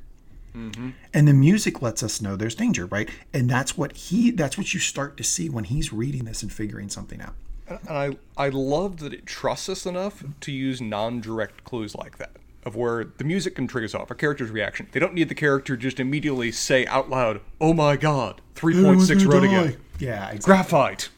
[0.54, 0.90] Mm-hmm.
[1.14, 3.08] And the music lets us know there's danger, right?
[3.32, 6.52] And that's what he that's what you start to see when he's reading this and
[6.52, 7.34] figuring something out.
[7.70, 12.32] And I, I love that it trusts us enough to use non-direct clues like that,
[12.64, 14.88] of where the music can trigger us off, a character's reaction.
[14.92, 19.76] They don't need the character just immediately say out loud, "Oh my God, 3.6 roentgen,
[19.98, 20.38] Yeah, exactly.
[20.40, 21.08] graphite."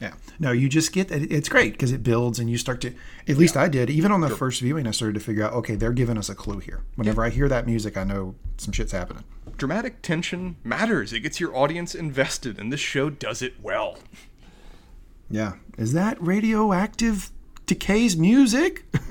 [0.00, 0.14] Yeah.
[0.40, 2.92] No, you just get it's great because it builds and you start to
[3.28, 3.88] at least I did.
[3.88, 6.34] Even on the first viewing I started to figure out, okay, they're giving us a
[6.34, 6.80] clue here.
[6.96, 9.22] Whenever I hear that music, I know some shit's happening.
[9.56, 11.12] Dramatic tension matters.
[11.12, 13.98] It gets your audience invested, and this show does it well.
[15.32, 15.54] Yeah.
[15.78, 17.32] Is that radioactive
[17.66, 18.84] decay's music?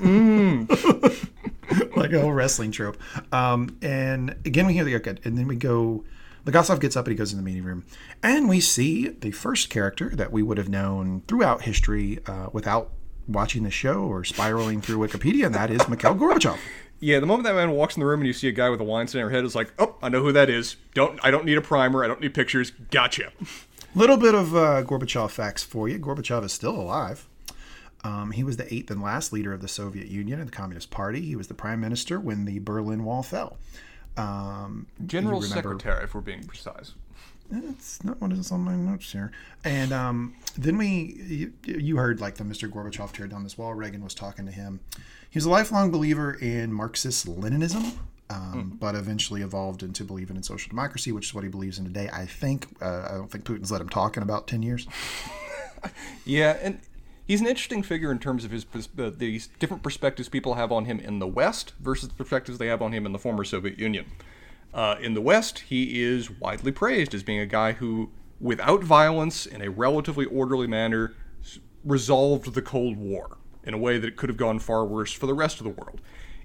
[1.96, 2.96] like a whole wrestling trope.
[3.32, 6.04] Um, and again, we hear the okay, and then we go.
[6.46, 7.84] Legasov gets up and he goes in the meeting room,
[8.22, 12.90] and we see the first character that we would have known throughout history uh, without
[13.28, 16.58] watching the show or spiraling through Wikipedia, and that is Mikhail Gorbachev.
[16.98, 18.80] Yeah, the moment that man walks in the room and you see a guy with
[18.80, 20.76] a wine stand on her head, it's like, oh, I know who that is.
[20.94, 22.04] Don't I don't need a primer.
[22.04, 22.70] I don't need pictures.
[22.90, 23.32] Gotcha.
[23.94, 25.98] Little bit of uh, Gorbachev facts for you.
[25.98, 27.28] Gorbachev is still alive.
[28.04, 30.90] Um, he was the eighth and last leader of the Soviet Union and the Communist
[30.90, 31.20] Party.
[31.20, 33.58] He was the prime minister when the Berlin Wall fell.
[34.16, 36.94] Um, General Secretary, if we're being precise.
[37.50, 39.30] That's not what is on my notes here.
[39.62, 42.70] And um, then we, you, you heard like the Mr.
[42.70, 43.74] Gorbachev tear down this wall.
[43.74, 44.80] Reagan was talking to him.
[45.28, 47.92] He was a lifelong believer in Marxist Leninism,
[48.32, 51.84] um, but eventually evolved into believing in social democracy, which is what he believes in
[51.84, 52.08] today.
[52.12, 52.66] I think.
[52.80, 54.86] Uh, I don't think Putin's let him talk in about ten years.
[56.24, 56.80] Yeah, and
[57.26, 58.66] he's an interesting figure in terms of his
[58.98, 62.68] uh, these different perspectives people have on him in the West versus the perspectives they
[62.68, 64.06] have on him in the former Soviet Union.
[64.72, 69.44] Uh, in the West, he is widely praised as being a guy who, without violence,
[69.44, 71.14] in a relatively orderly manner,
[71.84, 75.26] resolved the Cold War in a way that it could have gone far worse for
[75.26, 76.00] the rest of the world.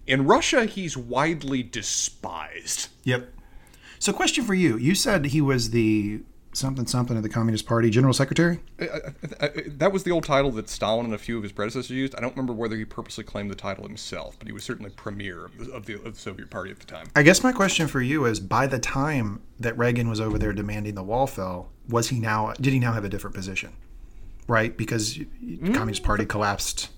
[0.08, 2.88] In Russia, he's widely despised.
[3.04, 3.34] Yep.
[4.00, 6.22] So, question for you: You said he was the
[6.54, 8.60] something something of the Communist Party general secretary.
[8.80, 11.52] I, I, I, that was the old title that Stalin and a few of his
[11.52, 12.16] predecessors used.
[12.16, 15.46] I don't remember whether he purposely claimed the title himself, but he was certainly premier
[15.46, 17.08] of the, of the, of the Soviet Party at the time.
[17.16, 20.54] I guess my question for you is: By the time that Reagan was over there
[20.54, 22.54] demanding the wall fell, was he now?
[22.60, 23.74] Did he now have a different position?
[24.48, 26.90] Right, because the Communist Party collapsed.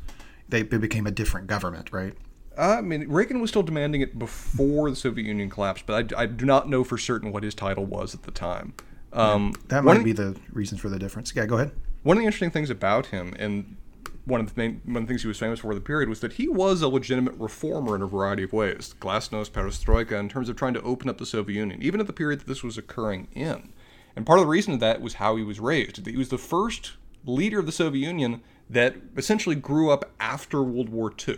[0.48, 2.16] They, they became a different government, right?
[2.60, 6.26] I mean, Reagan was still demanding it before the Soviet Union collapsed, but I, I
[6.26, 8.74] do not know for certain what his title was at the time.
[9.14, 11.34] Um, That might of- be the reason for the difference.
[11.34, 11.72] Yeah, go ahead.
[12.04, 13.78] One of the interesting things about him, and
[14.26, 16.20] one of the main, one of the things he was famous for the period, was
[16.20, 18.94] that he was a legitimate reformer in a variety of ways.
[19.00, 22.14] Glasnost, Perestroika, in terms of trying to open up the Soviet Union, even at the
[22.14, 23.74] period that this was occurring in.
[24.16, 26.06] And part of the reason of that was how he was raised.
[26.06, 26.94] He was the first
[27.26, 31.38] leader of the Soviet Union that essentially grew up after World War II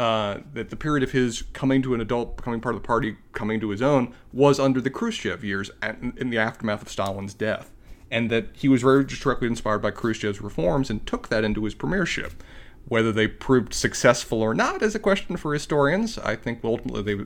[0.00, 3.18] uh, that the period of his coming to an adult, becoming part of the party,
[3.34, 7.34] coming to his own, was under the Khrushchev years at, in the aftermath of Stalin's
[7.34, 7.70] death.
[8.10, 11.74] And that he was very directly inspired by Khrushchev's reforms and took that into his
[11.74, 12.42] premiership.
[12.88, 16.16] Whether they proved successful or not is a question for historians.
[16.16, 17.24] I think ultimately they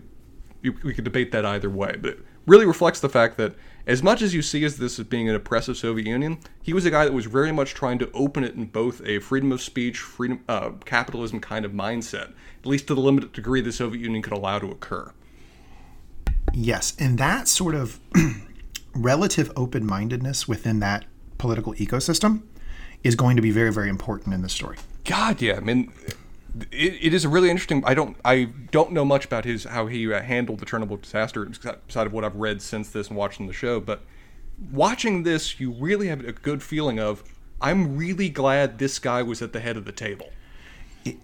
[0.82, 1.94] we could debate that either way.
[2.00, 3.54] But it really reflects the fact that
[3.86, 6.86] as much as you see as this as being an oppressive Soviet Union, he was
[6.86, 9.60] a guy that was very much trying to open it in both a freedom of
[9.60, 14.00] speech, freedom, uh, capitalism kind of mindset, at least to the limited degree the Soviet
[14.00, 15.12] Union could allow to occur.
[16.52, 18.00] Yes, and that sort of
[18.94, 21.04] relative open mindedness within that
[21.36, 22.42] political ecosystem
[23.02, 24.78] is going to be very, very important in this story.
[25.04, 25.56] God, yeah.
[25.56, 25.92] I mean,
[26.70, 27.82] it, it is a really interesting.
[27.86, 31.50] I don't I don't know much about his how he uh, handled the Chernobyl disaster
[31.66, 33.80] outside of what I've read since this and watching the show.
[33.80, 34.02] But
[34.72, 37.24] watching this, you really have a good feeling of
[37.60, 40.30] I'm really glad this guy was at the head of the table.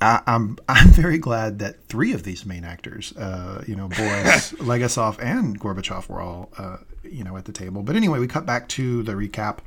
[0.00, 3.88] I, am I'm, I'm very glad that three of these main actors, uh, you know,
[3.88, 7.82] Boris, Legasov, and Gorbachev were all, uh, you know, at the table.
[7.82, 9.58] But anyway, we cut back to the recap,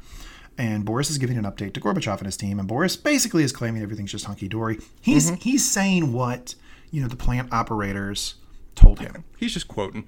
[0.58, 3.52] and Boris is giving an update to Gorbachev and his team, and Boris basically is
[3.52, 4.80] claiming everything's just hunky dory.
[5.02, 5.42] He's mm-hmm.
[5.42, 6.56] he's saying what
[6.92, 8.36] you know the plant operators
[8.76, 9.24] told him.
[9.38, 10.08] He's just quoting.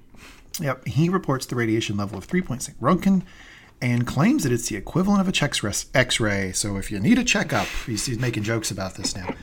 [0.60, 3.22] Yep, he reports the radiation level of 3.6 Roentgen
[3.82, 6.52] and claims that it's the equivalent of a X-ray.
[6.52, 9.34] So if you need a checkup, he's, he's making jokes about this now.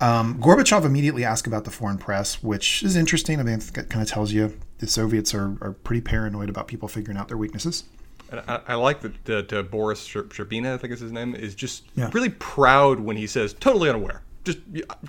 [0.00, 3.38] Um, Gorbachev immediately asked about the foreign press, which is interesting.
[3.38, 6.88] I mean, it kind of tells you the Soviets are, are pretty paranoid about people
[6.88, 7.84] figuring out their weaknesses.
[8.30, 11.84] And I, I like that, uh, Boris Shcherbina, I think is his name, is just
[11.94, 12.10] yeah.
[12.12, 14.22] really proud when he says, totally unaware.
[14.44, 14.58] Just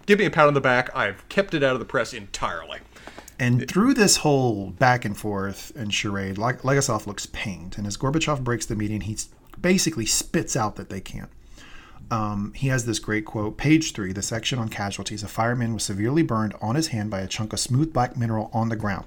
[0.05, 0.95] give me a pat on the back.
[0.95, 2.79] I've kept it out of the press entirely.
[3.39, 7.75] And through this whole back and forth and charade, Legasov looks pained.
[7.77, 9.17] And as Gorbachev breaks the meeting, he
[9.61, 11.29] basically spits out that they can't.
[12.09, 15.23] Um, he has this great quote, page three, the section on casualties.
[15.23, 18.49] A fireman was severely burned on his hand by a chunk of smooth black mineral
[18.53, 19.05] on the ground.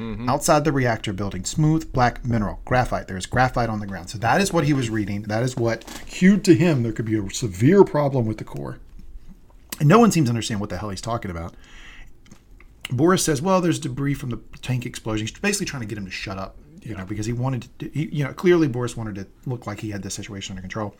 [0.00, 0.30] Mm-hmm.
[0.30, 3.06] Outside the reactor building, smooth black mineral, graphite.
[3.06, 4.08] There's graphite on the ground.
[4.08, 5.24] So that is what he was reading.
[5.24, 8.78] That is what cued to him there could be a severe problem with the core.
[9.78, 11.54] And no one seems to understand what the hell he's talking about.
[12.90, 16.06] Boris says, "Well, there's debris from the tank explosion." He's basically trying to get him
[16.06, 17.90] to shut up, you know, because he wanted to.
[17.90, 20.96] He, you know, clearly Boris wanted to look like he had the situation under control.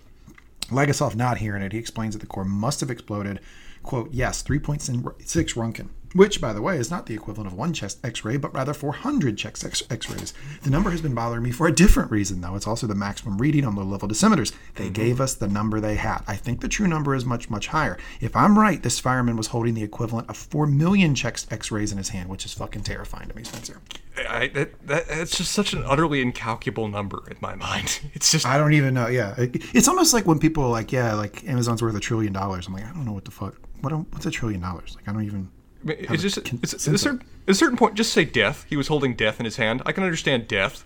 [0.68, 3.40] Legasov not hearing it, he explains that the core must have exploded.
[3.82, 8.05] Quote, yes, 3.6 Roentgen which, by the way, is not the equivalent of one chest
[8.05, 10.35] x ray, but rather 400 chest x rays.
[10.62, 12.57] The number has been bothering me for a different reason, though.
[12.57, 14.53] It's also the maximum reading on low level dosimeters.
[14.75, 14.92] They mm-hmm.
[14.92, 16.23] gave us the number they had.
[16.27, 17.99] I think the true number is much, much higher.
[18.20, 21.92] If I'm right, this fireman was holding the equivalent of 4 million chest x rays
[21.92, 23.81] in his hand, which is fucking terrifying to me, Spencer.
[24.29, 28.01] I, that, that, it's just such an utterly incalculable number in my mind.
[28.12, 28.44] It's just.
[28.44, 29.07] I don't even know.
[29.07, 29.35] Yeah.
[29.38, 32.66] It, it's almost like when people are like, yeah, like Amazon's worth a trillion dollars.
[32.66, 33.55] I'm like, I don't know what the fuck.
[33.81, 34.94] What, what's a trillion dollars?
[34.96, 35.49] Like, I don't even
[35.84, 37.94] it's just it's, it's a, certain, a certain point.
[37.94, 38.66] Just say death.
[38.68, 39.82] He was holding death in his hand.
[39.86, 40.84] I can understand death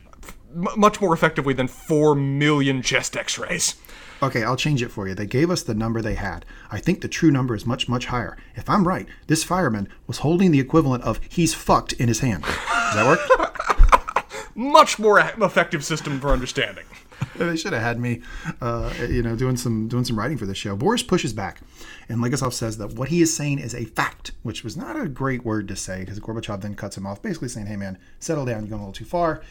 [0.54, 3.76] m- much more effectively than four million chest X-rays.
[4.22, 5.14] Okay, I'll change it for you.
[5.14, 6.46] They gave us the number they had.
[6.70, 8.38] I think the true number is much, much higher.
[8.54, 12.44] If I'm right, this fireman was holding the equivalent of he's fucked in his hand.
[12.44, 14.30] Does that work?
[14.54, 16.84] much more effective system for understanding.
[17.36, 18.22] they should have had me,
[18.60, 20.76] uh, you know, doing some doing some writing for this show.
[20.76, 21.60] Boris pushes back,
[22.08, 25.08] and Legasov says that what he is saying is a fact, which was not a
[25.08, 28.44] great word to say because Gorbachev then cuts him off, basically saying, "Hey man, settle
[28.44, 28.60] down.
[28.60, 29.42] You're going a little too far."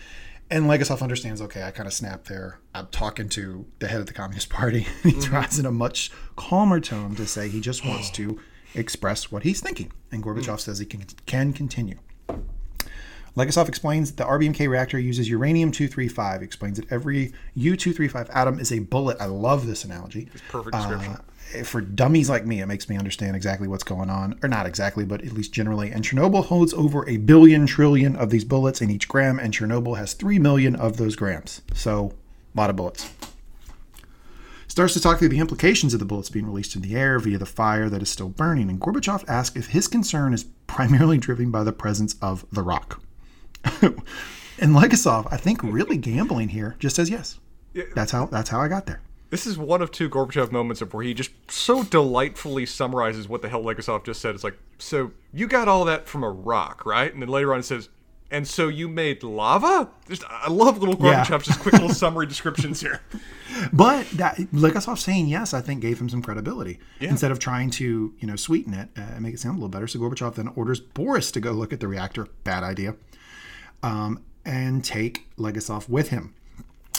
[0.49, 1.41] And Legasov understands.
[1.41, 2.59] Okay, I kind of snapped there.
[2.75, 4.81] I'm talking to the head of the Communist Party.
[5.03, 5.21] he mm-hmm.
[5.21, 8.39] tries in a much calmer tone to say he just wants to
[8.75, 10.59] express what he's thinking, and Gorbachev mm.
[10.59, 11.97] says he can can continue.
[13.35, 16.41] Legasov explains that the RBMK reactor uses uranium 235.
[16.43, 19.17] Explains that every U-235 atom is a bullet.
[19.19, 20.29] I love this analogy.
[20.33, 21.13] It's perfect description.
[21.13, 24.65] Uh, for dummies like me, it makes me understand exactly what's going on, or not
[24.65, 25.91] exactly, but at least generally.
[25.91, 29.97] And Chernobyl holds over a billion trillion of these bullets in each gram, and Chernobyl
[29.97, 31.61] has three million of those grams.
[31.73, 32.13] So,
[32.55, 33.11] a lot of bullets
[34.73, 37.37] starts to talk through the implications of the bullets being released in the air via
[37.37, 38.71] the fire that is still burning.
[38.71, 42.99] And Gorbachev asks if his concern is primarily driven by the presence of the rock.
[43.63, 47.39] And Legasov, I think, really gambling here, just says yes.
[47.95, 49.01] That's how that's how I got there.
[49.29, 53.41] This is one of two Gorbachev moments of where he just so delightfully summarizes what
[53.41, 54.35] the hell Legasov just said.
[54.35, 57.11] It's like, so you got all that from a rock, right?
[57.11, 57.89] And then later on it says,
[58.29, 59.89] and so you made lava?
[60.07, 61.37] Just, I love little Gorbachev's yeah.
[61.39, 63.01] just quick little summary descriptions here.
[63.71, 66.79] But that Legasov saying yes, I think gave him some credibility.
[66.99, 67.09] Yeah.
[67.09, 69.69] Instead of trying to, you know, sweeten it uh, and make it sound a little
[69.69, 69.85] better.
[69.85, 72.27] So Gorbachev then orders Boris to go look at the reactor.
[72.43, 72.95] Bad idea
[73.83, 76.33] um, and take Legasov with him.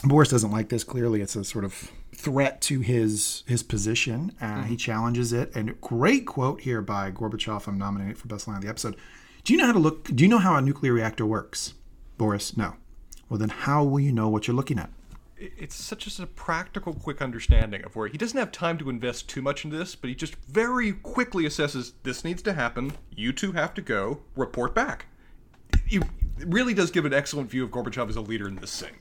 [0.05, 0.85] Boris doesn't like this.
[0.85, 4.33] Clearly, it's a sort of threat to his his position.
[4.41, 4.63] Uh, mm-hmm.
[4.65, 5.55] He challenges it.
[5.55, 7.67] And great quote here by Gorbachev.
[7.67, 8.97] I'm nominated for best line of the episode.
[9.45, 10.05] Do you know how to look?
[10.05, 11.75] Do you know how a nuclear reactor works,
[12.19, 12.57] Boris?
[12.57, 12.77] No.
[13.29, 14.91] Well, then how will you know what you're looking at?
[15.37, 19.43] It's such a practical, quick understanding of where he doesn't have time to invest too
[19.43, 22.93] much into this, but he just very quickly assesses this needs to happen.
[23.11, 24.21] You two have to go.
[24.37, 25.07] Report back.
[25.89, 26.03] You
[26.39, 28.95] really does give an excellent view of Gorbachev as a leader in this thing.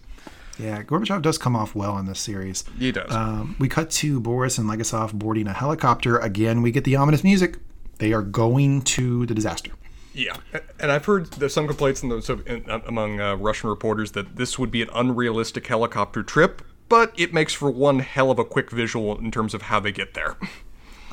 [0.60, 2.64] Yeah, Gorbachev does come off well in this series.
[2.78, 3.12] He does.
[3.12, 6.18] Um, we cut to Boris and Legasov boarding a helicopter.
[6.20, 7.58] Again, we get the ominous music.
[7.98, 9.72] They are going to the disaster.
[10.14, 10.38] Yeah,
[10.80, 14.36] and I've heard there's some complaints in the, so in, among uh, Russian reporters that
[14.36, 16.62] this would be an unrealistic helicopter trip.
[16.88, 19.92] but it makes for one hell of a quick visual in terms of how they
[19.92, 20.38] get there.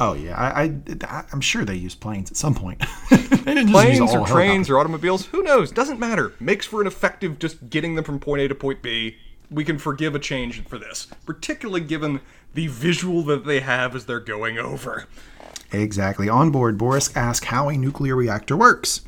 [0.00, 0.62] Oh yeah, I,
[1.04, 2.82] I I'm sure they use planes at some point.
[3.40, 5.70] They didn't just use Planes or trains or automobiles, who knows?
[5.70, 6.34] Doesn't matter.
[6.40, 9.16] Makes for an effective just getting them from point A to point B.
[9.50, 12.20] We can forgive a change for this, particularly given
[12.52, 15.06] the visual that they have as they're going over.
[15.72, 16.28] Exactly.
[16.28, 19.00] On board, Boris asks how a nuclear reactor works.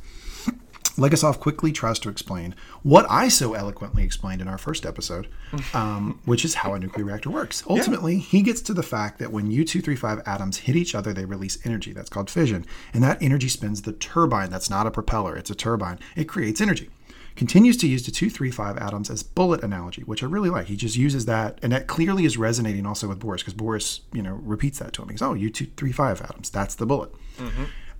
[0.96, 5.26] Legasov quickly tries to explain what I so eloquently explained in our first episode,
[5.72, 7.62] um, which is how a nuclear reactor works.
[7.66, 11.58] Ultimately, he gets to the fact that when U-235 atoms hit each other, they release
[11.64, 11.92] energy.
[11.92, 12.66] That's called fission.
[12.92, 14.50] And that energy spins the turbine.
[14.50, 15.98] That's not a propeller, it's a turbine.
[16.14, 16.90] It creates energy.
[17.34, 20.66] Continues to use the 235 atoms as bullet analogy, which I really like.
[20.66, 24.20] He just uses that, and that clearly is resonating also with Boris because Boris, you
[24.20, 25.08] know, repeats that to him.
[25.08, 26.50] He goes, "Oh, U-235 atoms.
[26.50, 27.10] That's the bullet."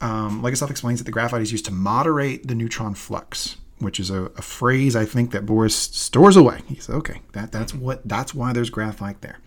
[0.02, 4.10] Um, Legasov explains that the graphite is used to moderate the neutron flux, which is
[4.10, 6.60] a, a phrase I think that Boris stores away.
[6.68, 9.38] He says, "Okay, that that's what that's why there's graphite there."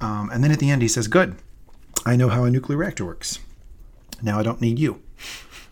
[0.00, 1.36] Um, and then at the end, he says, "Good,
[2.04, 3.38] I know how a nuclear reactor works.
[4.20, 5.00] Now I don't need you."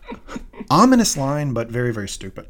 [0.70, 2.46] Ominous line, but very very stupid.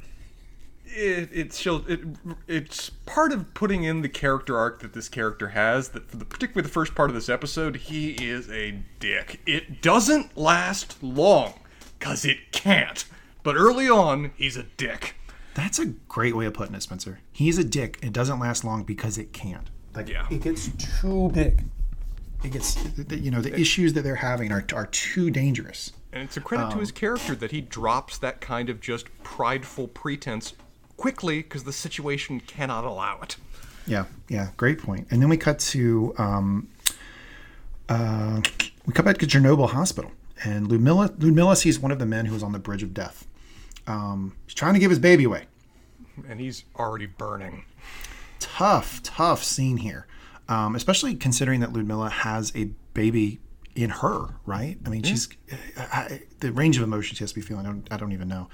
[0.85, 2.01] it, it shows it,
[2.47, 6.25] it's part of putting in the character arc that this character has that for the
[6.27, 11.55] particularly the first part of this episode he is a dick it doesn't last long
[12.03, 13.05] because it can't
[13.45, 15.15] but early on he's a dick
[15.55, 17.21] That's a great way of putting it, Spencer.
[17.31, 17.99] He's a dick.
[18.03, 19.69] It doesn't last long because it can't.
[19.95, 20.27] Like Yeah.
[20.31, 21.65] it gets too big.
[22.43, 22.77] It gets,
[23.11, 25.93] you know, the issues that they're having are, are too dangerous.
[26.13, 29.89] and it's a credit to his character that he drops that kind of just prideful
[29.89, 30.55] pretense
[30.97, 33.37] quickly because the situation cannot allow it
[33.87, 35.07] Yeah, yeah, great point.
[35.11, 36.69] And then we cut to um,
[37.91, 38.41] uh,
[38.87, 40.11] we cut back to Chernobyl Hospital,
[40.45, 43.27] and Ludmilla Ludmilla sees one of the men who was on the bridge of death.
[43.87, 45.47] Um, he's trying to give his baby away.
[46.29, 47.65] and he's already burning
[48.39, 50.07] Tough, tough scene here,
[50.49, 53.41] um, especially considering that Ludmilla has a baby
[53.77, 54.35] in her.
[54.45, 54.79] Right?
[54.85, 55.29] I mean, she's
[55.79, 57.67] I, I, the range of emotions she has to be feeling.
[57.67, 58.49] I don't, I don't even know.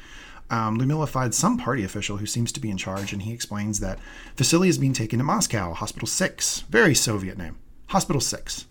[0.51, 3.81] Um, Ludmilla finds some party official who seems to be in charge, and he explains
[3.81, 3.99] that
[4.37, 6.61] Vasily is being taken to Moscow, Hospital 6.
[6.71, 7.57] Very Soviet name.
[7.89, 8.67] Hospital 6.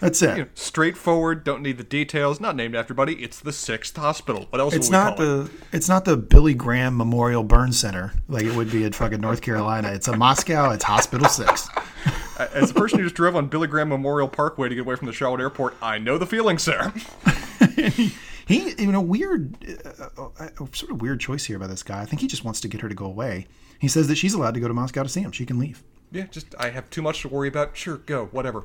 [0.00, 0.36] That's it.
[0.36, 2.40] You know, straightforward, don't need the details.
[2.40, 3.14] Not named after buddy.
[3.22, 4.46] It's the sixth hospital.
[4.50, 5.44] What else it's not call it?
[5.44, 9.20] the it's not the Billy Graham Memorial Burn Center like it would be at fucking
[9.20, 9.92] North Carolina.
[9.92, 10.70] It's a Moscow.
[10.70, 11.68] It's Hospital Six.
[12.38, 15.06] As a person who just drove on Billy Graham Memorial Parkway to get away from
[15.06, 16.92] the Charlotte Airport, I know the feeling, sir.
[18.46, 22.02] He, you know, weird, uh, uh, sort of weird choice here by this guy.
[22.02, 23.46] I think he just wants to get her to go away.
[23.78, 25.32] He says that she's allowed to go to Moscow to see him.
[25.32, 25.82] She can leave.
[26.12, 27.76] Yeah, just I have too much to worry about.
[27.76, 28.64] Sure, go, whatever.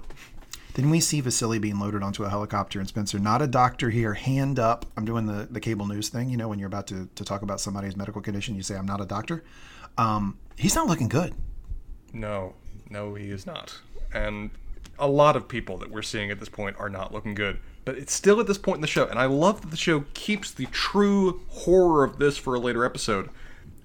[0.79, 4.13] Then we see Vasily being loaded onto a helicopter, and Spencer, not a doctor here,
[4.13, 4.85] hand up.
[4.95, 7.41] I'm doing the, the cable news thing, you know, when you're about to, to talk
[7.41, 9.43] about somebody's medical condition, you say, I'm not a doctor.
[9.97, 11.33] Um, he's not looking good.
[12.13, 12.53] No,
[12.89, 13.77] no, he is not.
[14.13, 14.51] And
[14.97, 17.59] a lot of people that we're seeing at this point are not looking good.
[17.83, 20.05] But it's still at this point in the show, and I love that the show
[20.13, 23.29] keeps the true horror of this for a later episode.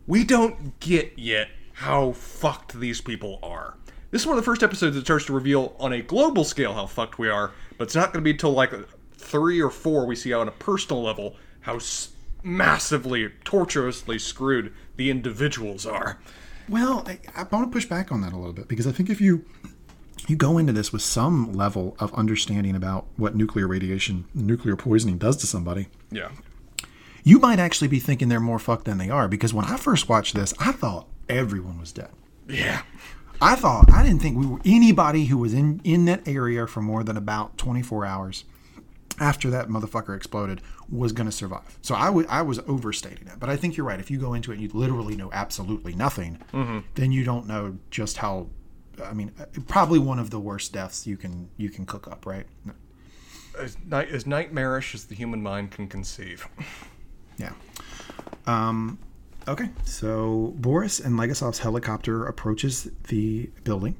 [0.06, 3.74] We don't get yet how fucked these people are.
[4.14, 6.72] This is one of the first episodes that starts to reveal on a global scale
[6.74, 8.72] how fucked we are, but it's not going to be until like
[9.16, 12.10] three or four we see on a personal level how s-
[12.44, 16.20] massively, tortuously screwed the individuals are.
[16.68, 19.10] Well, I, I want to push back on that a little bit because I think
[19.10, 19.44] if you
[20.28, 25.18] you go into this with some level of understanding about what nuclear radiation, nuclear poisoning
[25.18, 26.30] does to somebody, Yeah.
[27.24, 29.26] you might actually be thinking they're more fucked than they are.
[29.26, 32.10] Because when I first watched this, I thought everyone was dead.
[32.48, 32.82] Yeah.
[33.40, 36.80] I thought I didn't think we were anybody who was in in that area for
[36.80, 38.44] more than about 24 hours
[39.20, 41.78] after that motherfucker exploded was going to survive.
[41.82, 44.00] So I would I was overstating it, but I think you're right.
[44.00, 46.38] If you go into it and you literally know absolutely nothing,
[46.94, 48.48] then you don't know just how.
[49.04, 49.32] I mean,
[49.66, 52.46] probably one of the worst deaths you can you can cook up, right?
[53.58, 56.48] As, night, as nightmarish as the human mind can conceive.
[57.38, 57.52] Yeah.
[58.46, 58.98] Um,
[59.48, 63.96] okay, so Boris and Legasov's helicopter approaches the building,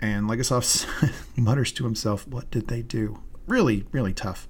[0.00, 0.86] and Legasov
[1.36, 4.48] mutters to himself, "What did they do?" Really, really tough.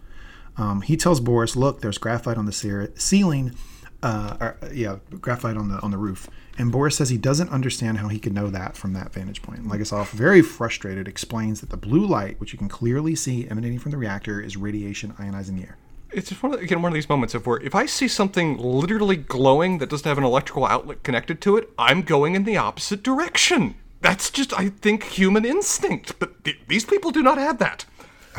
[0.57, 3.55] Um, he tells Boris, "Look, there's graphite on the ce- ceiling.
[4.03, 7.99] Uh, or, yeah, graphite on the on the roof." And Boris says he doesn't understand
[7.99, 9.67] how he could know that from that vantage point.
[9.67, 13.91] Legasov, very frustrated, explains that the blue light, which you can clearly see emanating from
[13.91, 15.79] the reactor, is radiation ionizing the air.
[16.13, 18.59] It's just one of, again one of these moments of where if I see something
[18.59, 22.57] literally glowing that doesn't have an electrical outlet connected to it, I'm going in the
[22.57, 23.77] opposite direction.
[24.01, 27.85] That's just I think human instinct, but th- these people do not have that.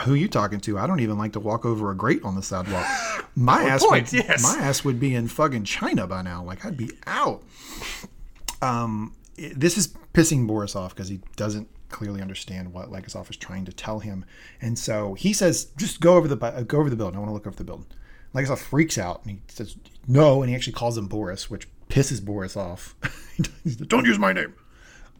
[0.02, 0.78] Who are you talking to?
[0.80, 2.86] I don't even like to walk over a grate on the sidewalk.
[3.36, 4.44] My ass point, would, yes.
[4.44, 6.44] my ass would be in fucking China by now.
[6.44, 7.42] Like I'd be out.
[8.62, 13.64] Um, this is pissing Boris off because he doesn't clearly understand what Legasov is trying
[13.66, 14.26] to tell him,
[14.62, 16.36] and so he says, "Just go over the
[16.68, 17.16] go over the building.
[17.16, 17.88] I want to look over the building."
[18.36, 19.78] Legasov freaks out and he says,
[20.08, 22.96] "No," and he actually calls him Boris, which pisses Boris off.
[23.64, 24.54] Says, Don't use my name.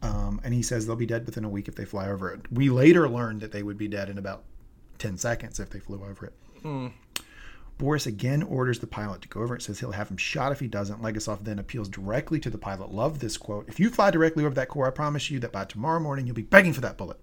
[0.02, 2.40] Um, and he says they'll be dead within a week if they fly over it.
[2.52, 4.44] We later learned that they would be dead in about
[4.98, 6.32] 10 seconds if they flew over it.
[7.78, 10.60] Boris again orders the pilot to go over and says he'll have him shot if
[10.60, 11.02] he doesn't.
[11.02, 12.92] Legasov then appeals directly to the pilot.
[12.92, 13.68] Love this quote.
[13.68, 16.36] If you fly directly over that core, I promise you that by tomorrow morning you'll
[16.36, 17.18] be begging for that bullet.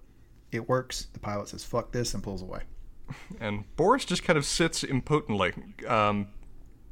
[0.52, 1.08] It works.
[1.14, 2.62] The pilot says, fuck this, and pulls away.
[3.39, 5.54] and Boris just kind of sits impotently,
[5.88, 6.28] um,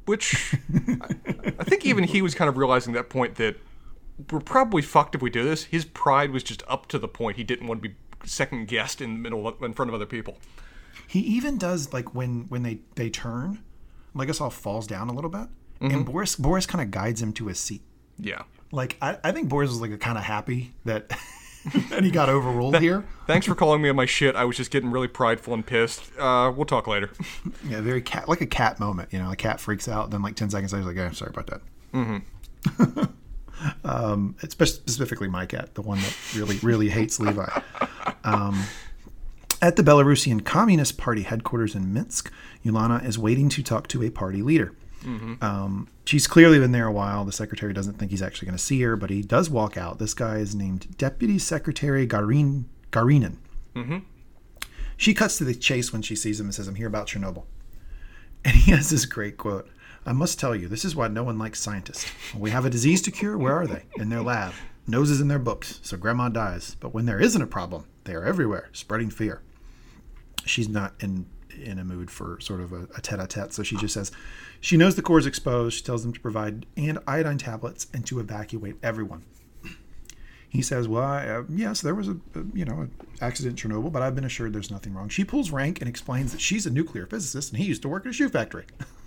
[0.06, 1.14] which I,
[1.58, 3.56] I think even he was kind of realizing that point that
[4.30, 5.64] we're probably fucked if we do this.
[5.64, 7.94] His pride was just up to the point he didn't want to be
[8.24, 10.38] second guessed in the middle of, in front of other people.
[11.06, 13.62] He even does like when when they they turn,
[14.14, 15.48] Legasov falls down a little bit,
[15.80, 17.82] and Boris Boris kind of guides him to his seat.
[18.18, 18.42] Yeah.
[18.72, 21.10] Like I, I think Boris was like kind of happy that
[21.90, 23.04] that he got overruled here.
[23.26, 24.36] Thanks for calling me on my shit.
[24.36, 26.10] I was just getting really prideful and pissed.
[26.18, 27.10] Uh, we'll talk later.
[27.68, 29.12] Yeah, very cat like a cat moment.
[29.12, 31.14] You know, the cat freaks out, then like ten seconds later, he's like, "Yeah, I'm
[31.14, 31.60] sorry about that."
[31.92, 33.04] Mm-hmm.
[33.84, 37.48] um, it's specifically my cat, the one that really really hates Levi.
[38.24, 38.64] Um,
[39.62, 42.32] at the Belarusian Communist Party headquarters in Minsk,
[42.64, 44.72] Ulana is waiting to talk to a party leader.
[45.42, 47.24] Um, she's clearly been there a while.
[47.24, 49.98] The secretary doesn't think he's actually going to see her, but he does walk out.
[49.98, 53.36] This guy is named Deputy Secretary Garin Garanin.
[54.96, 57.44] She cuts to the chase when she sees him and says, I'm here about Chernobyl.
[58.42, 59.68] And he has this great quote
[60.06, 62.06] I must tell you, this is why no one likes scientists.
[62.32, 63.82] When we have a disease to cure, where are they?
[63.96, 64.54] In their lab.
[64.86, 66.74] Noses in their books, so grandma dies.
[66.80, 69.42] But when there isn't a problem, they are everywhere, spreading fear.
[70.46, 71.26] She's not in
[71.62, 74.12] in a mood for sort of a, a tete-a-tete, so she just says
[74.60, 75.76] she knows the core is exposed.
[75.76, 79.24] She tells them to provide and iodine tablets and to evacuate everyone.
[80.48, 83.70] He says, "Well, I, uh, yes, there was a, a you know an accident in
[83.70, 86.66] Chernobyl, but I've been assured there's nothing wrong." She pulls rank and explains that she's
[86.66, 88.66] a nuclear physicist and he used to work at a shoe factory.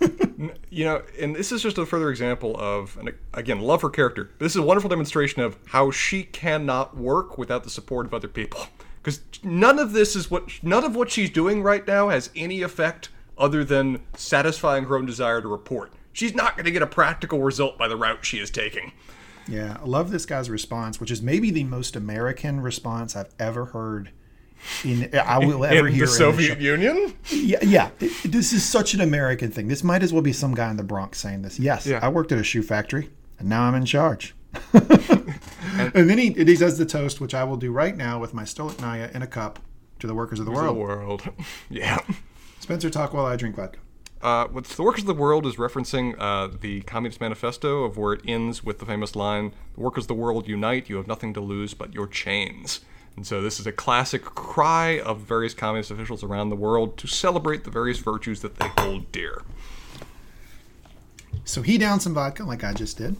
[0.68, 4.30] You know, and this is just a further example of, and again, love her character.
[4.40, 8.26] This is a wonderful demonstration of how she cannot work without the support of other
[8.26, 8.66] people.
[9.04, 12.62] Because none of this is what, none of what she's doing right now has any
[12.62, 15.92] effect other than satisfying her own desire to report.
[16.14, 18.92] She's not going to get a practical result by the route she is taking.
[19.46, 23.66] yeah, I love this guy's response, which is maybe the most American response I've ever
[23.66, 24.08] heard.
[24.84, 26.58] In I will ever In hear the Soviet.
[26.58, 27.14] Union?
[27.30, 27.90] Yeah, yeah.
[28.24, 29.68] This is such an American thing.
[29.68, 31.58] This might as well be some guy in the Bronx saying this.
[31.60, 31.98] Yes, Yeah.
[32.02, 34.34] I worked at a shoe factory, and now I'm in charge.
[34.72, 38.44] and then he, he does the toast, which I will do right now with my
[38.44, 39.58] Stolichnaya in a cup
[40.00, 40.76] to the workers of the world.
[40.76, 41.28] The world.
[41.70, 41.98] yeah.
[42.60, 43.78] Spencer, talk while I drink vodka.
[44.22, 48.14] Uh, what the Workers of the World is referencing uh, the Communist Manifesto of where
[48.14, 50.88] it ends with the famous line, "The workers of the world unite.
[50.88, 52.80] You have nothing to lose but your chains."
[53.16, 57.06] And so this is a classic cry of various communist officials around the world to
[57.06, 59.42] celebrate the various virtues that they hold dear.
[61.44, 63.16] So he downs some vodka, like I just did,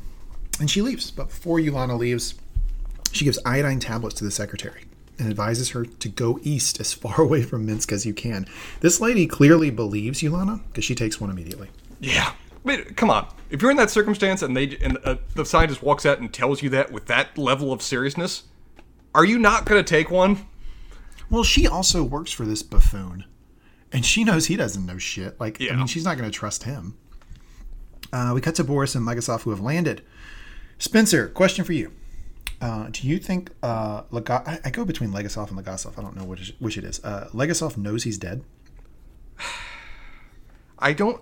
[0.61, 1.11] and she leaves.
[1.11, 2.35] But before Ulana leaves,
[3.13, 4.85] she gives iodine tablets to the secretary
[5.19, 8.47] and advises her to go east as far away from Minsk as you can.
[8.81, 11.69] This lady clearly believes Ulana because she takes one immediately.
[12.01, 12.33] Yeah.
[12.97, 13.29] Come on.
[13.51, 16.63] If you're in that circumstance and they and uh, the scientist walks out and tells
[16.63, 18.45] you that with that level of seriousness,
[19.15, 20.47] are you not going to take one?
[21.31, 23.25] Well, she also works for this buffoon,
[23.93, 25.39] and she knows he doesn't know shit.
[25.39, 26.97] Like, I mean, she's not going to trust him.
[28.13, 30.03] Uh, we cut to Boris and Legasov who have landed.
[30.79, 31.93] Spencer, question for you.
[32.61, 35.99] Uh, do you think uh, I, I go between Legasov and Legasov.
[35.99, 37.03] I don't know which, which it is.
[37.05, 38.43] Uh, Legasov knows he's dead.
[40.79, 41.21] I don't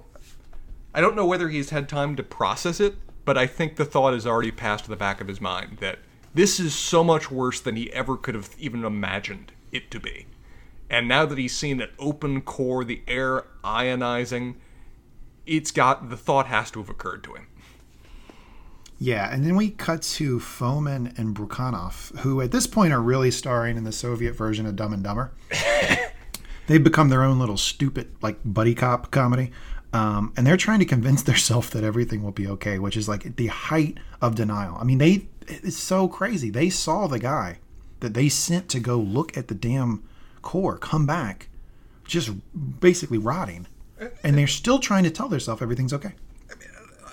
[0.94, 4.12] I don't know whether he's had time to process it, but I think the thought
[4.12, 6.00] has already passed to the back of his mind that
[6.34, 10.26] this is so much worse than he ever could have even imagined it to be.
[10.90, 14.56] And now that he's seen an open core, the air ionizing,
[15.46, 17.46] it's got the thought has to have occurred to him.
[19.02, 23.32] Yeah, and then we cut to Fomin and Brukhanov, who at this point are really
[23.32, 25.32] starring in the Soviet version of Dumb and Dumber.
[26.68, 29.50] They've become their own little stupid, like buddy cop comedy,
[29.92, 33.34] um, and they're trying to convince themselves that everything will be okay, which is like
[33.34, 34.76] the height of denial.
[34.80, 36.48] I mean, they it's so crazy.
[36.48, 37.58] They saw the guy
[37.98, 40.04] that they sent to go look at the damn
[40.42, 41.48] core come back,
[42.04, 42.30] just
[42.78, 43.66] basically rotting,
[44.22, 46.12] and they're still trying to tell themselves everything's okay.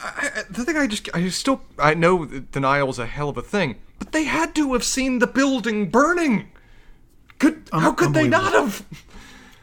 [0.01, 3.41] I, the thing I just I still I know denial is a hell of a
[3.41, 6.51] thing, but they had to have seen the building burning.
[7.37, 8.85] Could how could they not have?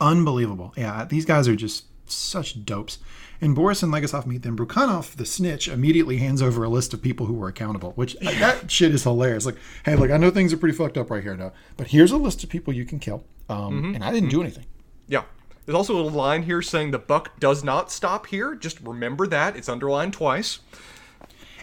[0.01, 0.73] Unbelievable.
[0.77, 2.99] Yeah, these guys are just such dopes.
[3.41, 4.57] And Boris and Legasov meet them.
[4.57, 8.31] Brukhanov, the snitch, immediately hands over a list of people who were accountable, which uh,
[8.39, 9.45] that shit is hilarious.
[9.45, 12.13] Like, hey, look, I know things are pretty fucked up right here now, but here's
[12.13, 13.25] a list of people you can kill.
[13.51, 13.95] Um, mm-hmm.
[13.97, 14.47] And I didn't do mm-hmm.
[14.47, 14.67] anything.
[15.07, 15.25] Yeah.
[15.67, 18.55] There's also a little line here saying the buck does not stop here.
[18.55, 19.57] Just remember that.
[19.57, 20.61] It's underlined twice.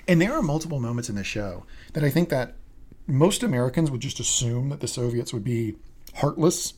[0.07, 2.55] And there are multiple moments in the show that I think that
[3.07, 5.75] most Americans would just assume that the Soviets would be
[6.15, 6.73] heartless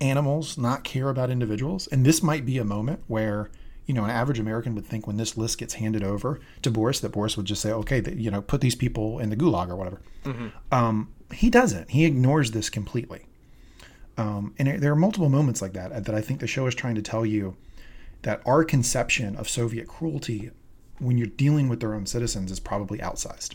[0.00, 1.86] animals, not care about individuals.
[1.88, 3.50] And this might be a moment where,
[3.86, 6.98] you know, an average American would think when this list gets handed over to Boris,
[7.00, 9.76] that Boris would just say, okay, you know, put these people in the gulag or
[9.76, 10.00] whatever.
[10.72, 11.90] Um, he doesn't.
[11.90, 13.26] He ignores this completely.
[14.18, 16.96] Um, and there are multiple moments like that that I think the show is trying
[16.96, 17.56] to tell you
[18.22, 20.50] that our conception of Soviet cruelty
[20.98, 23.54] when you're dealing with their own citizens is probably outsized.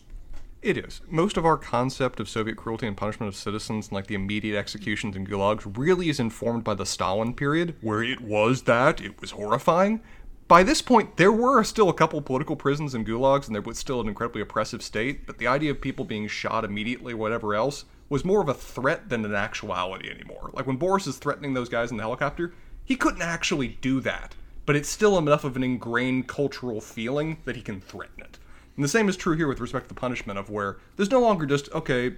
[0.62, 1.02] It is.
[1.10, 5.18] Most of our concept of Soviet cruelty and punishment of citizens, like the immediate executions
[5.18, 9.32] and gulags, really is informed by the Stalin period, where it was that, it was
[9.32, 10.00] horrifying.
[10.48, 13.78] By this point, there were still a couple political prisons and gulags, and there was
[13.78, 17.56] still an incredibly oppressive state, but the idea of people being shot immediately or whatever
[17.56, 20.50] else was more of a threat than an actuality anymore.
[20.54, 22.54] Like when Boris is threatening those guys in the helicopter,
[22.86, 24.36] he couldn't actually do that,
[24.66, 28.38] but it's still enough of an ingrained cultural feeling that he can threaten it.
[28.76, 31.22] And the same is true here with respect to the punishment of where there's no
[31.22, 32.14] longer just okay,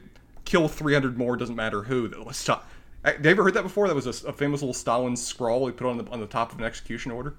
[0.46, 2.08] kill 300 more doesn't matter who.
[2.08, 2.68] Let's stop.
[3.04, 3.88] Uh, have you ever heard that before?
[3.88, 6.52] That was a, a famous little Stalin scrawl he put on the on the top
[6.52, 7.36] of an execution order.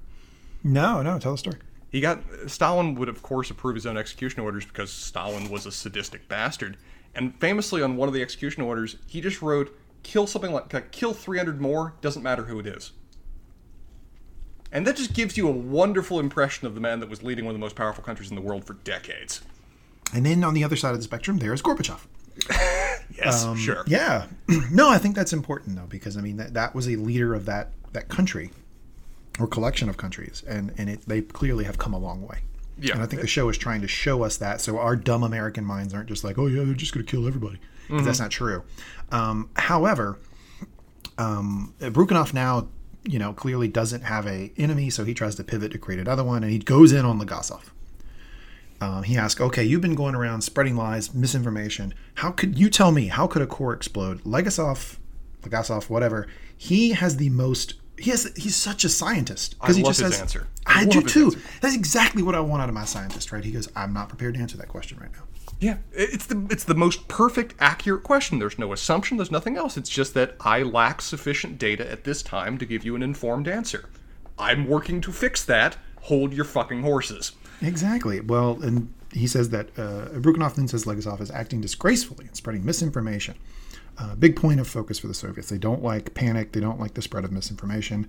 [0.62, 1.58] No, no, tell the story.
[1.90, 5.72] He got Stalin would of course approve his own execution orders because Stalin was a
[5.72, 6.76] sadistic bastard.
[7.16, 10.92] And famously on one of the execution orders, he just wrote kill something like, like
[10.92, 12.92] kill 300 more, doesn't matter who it is.
[14.70, 17.54] And that just gives you a wonderful impression of the man that was leading one
[17.54, 19.40] of the most powerful countries in the world for decades.
[20.14, 22.00] And then on the other side of the spectrum, there is Gorbachev.
[23.16, 23.84] Yes, um, sure.
[23.86, 24.26] Yeah.
[24.70, 27.46] no, I think that's important though, because I mean that, that was a leader of
[27.46, 28.50] that that country
[29.38, 32.38] or collection of countries, and and it, they clearly have come a long way.
[32.78, 32.94] Yeah.
[32.94, 35.64] And I think the show is trying to show us that, so our dumb American
[35.64, 37.58] minds aren't just like, oh yeah, they're just going to kill everybody,
[37.88, 38.64] 'Cause that's not true.
[39.12, 40.18] Um, however,
[41.18, 42.68] um, Brukhanov now,
[43.04, 46.24] you know, clearly doesn't have a enemy, so he tries to pivot to create another
[46.24, 47.62] one, and he goes in on Legasov.
[48.80, 51.94] Um, he asks, "Okay, you've been going around spreading lies, misinformation.
[52.16, 54.96] How could you tell me how could a core explode?" Legasov,
[55.42, 56.26] Legasov, whatever.
[56.56, 57.74] He has the most.
[57.98, 58.30] He has.
[58.36, 60.46] He's such a scientist because he love just his says, answer.
[60.66, 61.26] I I, do too.
[61.26, 61.40] answer.
[61.60, 63.42] That's exactly what I want out of my scientist, right?
[63.42, 65.22] He goes, "I'm not prepared to answer that question right now."
[65.58, 68.38] Yeah, it's the it's the most perfect, accurate question.
[68.38, 69.16] There's no assumption.
[69.16, 69.76] There's nothing else.
[69.76, 73.48] It's just that I lack sufficient data at this time to give you an informed
[73.48, 73.88] answer.
[74.38, 75.78] I'm working to fix that.
[76.02, 77.32] Hold your fucking horses.
[77.62, 78.20] Exactly.
[78.20, 83.36] Well, and he says that uh, then says Legasov is acting disgracefully and spreading misinformation.
[83.98, 85.48] Uh, big point of focus for the Soviets.
[85.48, 86.52] They don't like panic.
[86.52, 88.08] They don't like the spread of misinformation.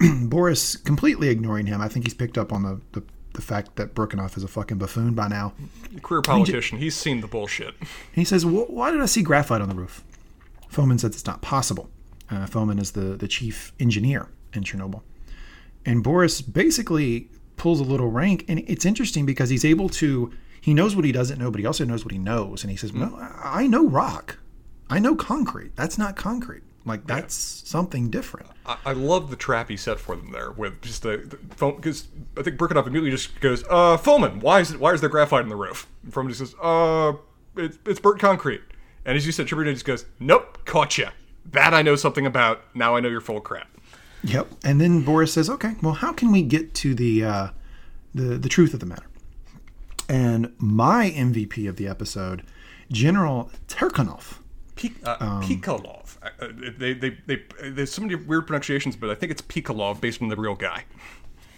[0.22, 1.80] Boris completely ignoring him.
[1.80, 3.02] I think he's picked up on the, the,
[3.34, 5.52] the fact that Brukhanov is a fucking buffoon by now.
[6.02, 6.78] Career politician.
[6.78, 7.74] He's seen the bullshit.
[8.12, 10.02] He says, "Why did I see graphite on the roof?"
[10.72, 11.90] Fomin says it's not possible.
[12.30, 15.02] Uh, Fomin is the the chief engineer in Chernobyl,
[15.84, 18.46] and Boris basically pulls a little rank.
[18.48, 20.32] And it's interesting because he's able to.
[20.62, 22.62] He knows what he doesn't know, but he also knows what he knows.
[22.64, 24.38] And he says, "No, I know rock.
[24.88, 25.74] I know concrete.
[25.76, 26.62] That's not concrete.
[26.84, 30.80] Like that's something different." I, I love the trap he set for them there with
[30.82, 32.06] just the, the phone because
[32.36, 35.42] I think Brukhanov immediately just goes, "Uh, Foreman, why is it, why is there graphite
[35.42, 37.14] in the roof?" And Foreman just says, "Uh,
[37.56, 38.62] it's it's burnt concrete."
[39.04, 41.08] And as you said, Tribune just goes, "Nope, caught you.
[41.52, 42.62] That I know something about.
[42.74, 43.68] Now I know you're full crap."
[44.24, 44.48] Yep.
[44.64, 47.48] And then Boris says, "Okay, well, how can we get to the uh,
[48.14, 49.06] the the truth of the matter?"
[50.08, 52.42] And my MVP of the episode,
[52.90, 54.38] General Terkanov.
[54.76, 56.18] Pe- uh, Pikalov.
[56.22, 56.48] Uh, uh,
[56.78, 60.28] they, they, they, there's so many weird pronunciations, but I think it's Pikalov based on
[60.28, 60.84] the real guy.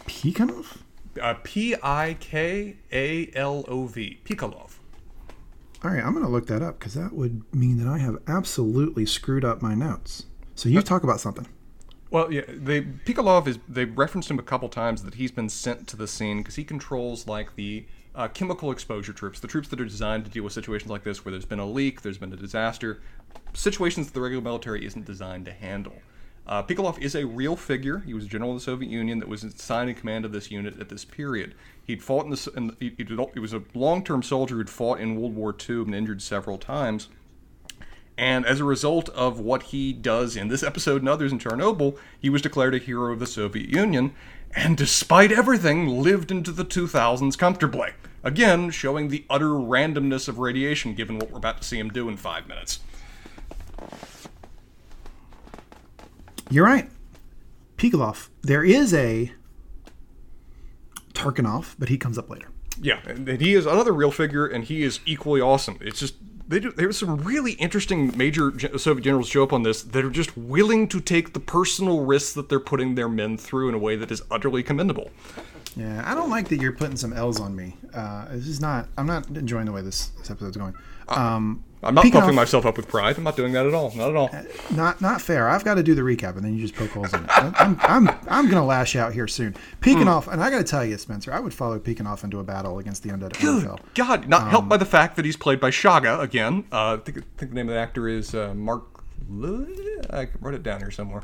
[0.07, 0.79] Pekanov?
[1.21, 4.21] Uh, P I K A L O V.
[4.25, 4.79] Pikalov.
[5.85, 8.19] All right, I'm going to look that up because that would mean that I have
[8.27, 10.25] absolutely screwed up my notes.
[10.55, 11.47] So you talk about something.
[12.11, 15.87] Well, yeah, they Pikalov is they referenced him a couple times that he's been sent
[15.89, 17.87] to the scene because he controls like the
[18.19, 21.25] uh, chemical exposure troops, the troops that are designed to deal with situations like this
[21.25, 23.01] where there's been a leak, there's been a disaster,
[23.55, 25.95] situations that the regular military isn't designed to handle.
[26.45, 28.01] Uh, Pikalov is a real figure.
[28.01, 30.51] He was a general of the Soviet Union that was assigned in command of this
[30.51, 31.55] unit at this period.
[31.85, 35.55] He'd fought in he, he he was a long-term soldier who'd fought in World War
[35.69, 37.09] II and injured several times.
[38.16, 41.97] And as a result of what he does in this episode and others in Chernobyl,
[42.19, 44.12] he was declared a hero of the Soviet Union,
[44.57, 47.91] and despite everything, lived into the 2000s comfortably.
[48.25, 52.09] Again, showing the utter randomness of radiation given what we're about to see him do
[52.09, 52.81] in five minutes.
[56.51, 56.91] You're right.
[57.77, 58.29] Pikalov.
[58.43, 59.33] There is a
[61.12, 62.49] Tarkinov, but he comes up later.
[62.81, 65.79] Yeah, and and he is another real figure, and he is equally awesome.
[65.81, 66.14] It's just
[66.49, 70.11] they do, there's some really interesting major Soviet generals show up on this that are
[70.11, 73.79] just willing to take the personal risks that they're putting their men through in a
[73.79, 75.11] way that is utterly commendable.
[75.79, 77.76] Yeah, I don't like that you're putting some L's on me.
[77.95, 78.89] Uh, this is not.
[78.99, 80.74] I'm not enjoying the way this, this episode's going.
[81.09, 83.16] Um, I'm not puffing off- myself up with pride.
[83.16, 83.93] I'm not doing that at all.
[83.95, 84.31] Not at all.
[84.74, 85.49] not not fair.
[85.49, 87.31] I've got to do the recap, and then you just poke holes in it.
[87.31, 89.55] I'm I'm I'm gonna lash out here soon.
[89.81, 90.09] Peeking Hmm.
[90.09, 92.45] off, and I got to tell you, Spencer, I would follow Peeking off into a
[92.45, 93.79] battle against the undead at Winterfell.
[93.95, 96.64] God, not Um, helped by the fact that he's played by Shagga again.
[96.72, 98.83] Uh, I think, I think the name of the actor is uh, Mark.
[100.11, 101.22] I wrote it down here somewhere.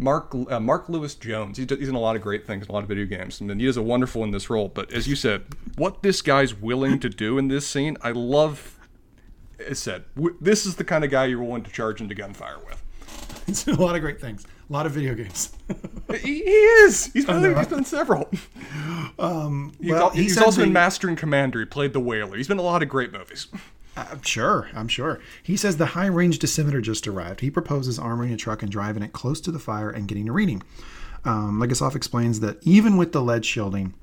[0.00, 1.58] Mark uh, Mark Lewis Jones.
[1.58, 3.66] He's, he's in a lot of great things, a lot of video games, and he
[3.66, 4.68] is a wonderful in this role.
[4.68, 5.44] But as you said,
[5.76, 8.78] what this guy's willing to do in this scene, I love.
[9.68, 12.56] As said, w- this is the kind of guy you're willing to charge into gunfire
[12.66, 12.82] with.
[13.46, 14.46] He's in a lot of great things.
[14.68, 15.52] A lot of video games.
[16.10, 17.06] He, he is.
[17.12, 18.28] He's done, he's done several.
[19.20, 21.60] um, He's, well, al- he he's also in Master and Commander.
[21.60, 22.36] He played the Whaler.
[22.36, 23.46] He's been in a lot of great movies.
[24.10, 24.68] I'm sure.
[24.74, 25.20] I'm sure.
[25.42, 27.40] He says the high range dosimeter just arrived.
[27.40, 30.32] He proposes armoring a truck and driving it close to the fire and getting a
[30.32, 30.62] reading.
[31.24, 33.94] Um, Legasov explains that even with the lead shielding,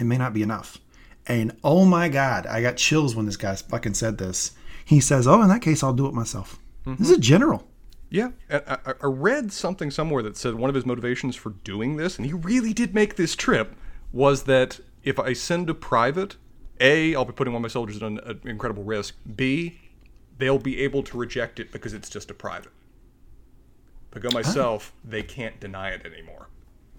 [0.00, 0.78] it may not be enough.
[1.26, 4.52] And oh my God, I got chills when this guy fucking said this.
[4.84, 7.66] He says, "Oh, in that case, I'll do it myself." This is a general.
[8.10, 12.16] Yeah, I- I read something somewhere that said one of his motivations for doing this,
[12.18, 13.74] and he really did make this trip,
[14.12, 16.36] was that if I send a private,
[16.80, 19.16] A, I'll be putting one of my soldiers at an, an incredible risk.
[19.36, 19.78] B,
[20.38, 22.72] they'll be able to reject it because it's just a private.
[24.10, 26.48] But go myself, they can't deny it anymore.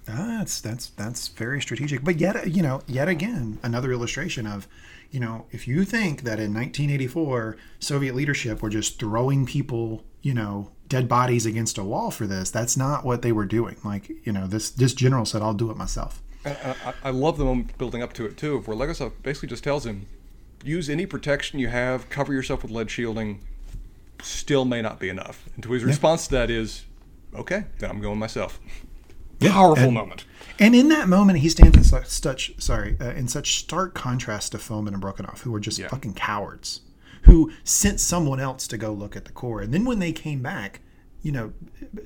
[0.07, 2.03] Ah, That's that's that's very strategic.
[2.03, 4.67] But yet, you know, yet again, another illustration of,
[5.09, 10.33] you know, if you think that in 1984 Soviet leadership were just throwing people, you
[10.33, 13.77] know, dead bodies against a wall for this, that's not what they were doing.
[13.83, 17.45] Like, you know, this this general said, "I'll do it myself." I, I love the
[17.45, 20.07] moment building up to it too, where Legasov basically just tells him,
[20.63, 23.41] use any protection you have, cover yourself with lead shielding.
[24.21, 25.49] Still may not be enough.
[25.55, 26.85] And to his response to that is,
[27.35, 28.59] okay, then I'm going myself.
[29.39, 30.25] Powerful and- moment.
[30.57, 34.53] And in that moment, he stands in such, such sorry, uh, in such stark contrast
[34.53, 35.89] to Fomin and Brokenhoff, who were just Yeah.
[35.89, 36.79] fucking cowards,
[37.23, 40.41] who sent someone else to go look at the core, and then when they came
[40.41, 40.79] back,
[41.21, 41.51] you know,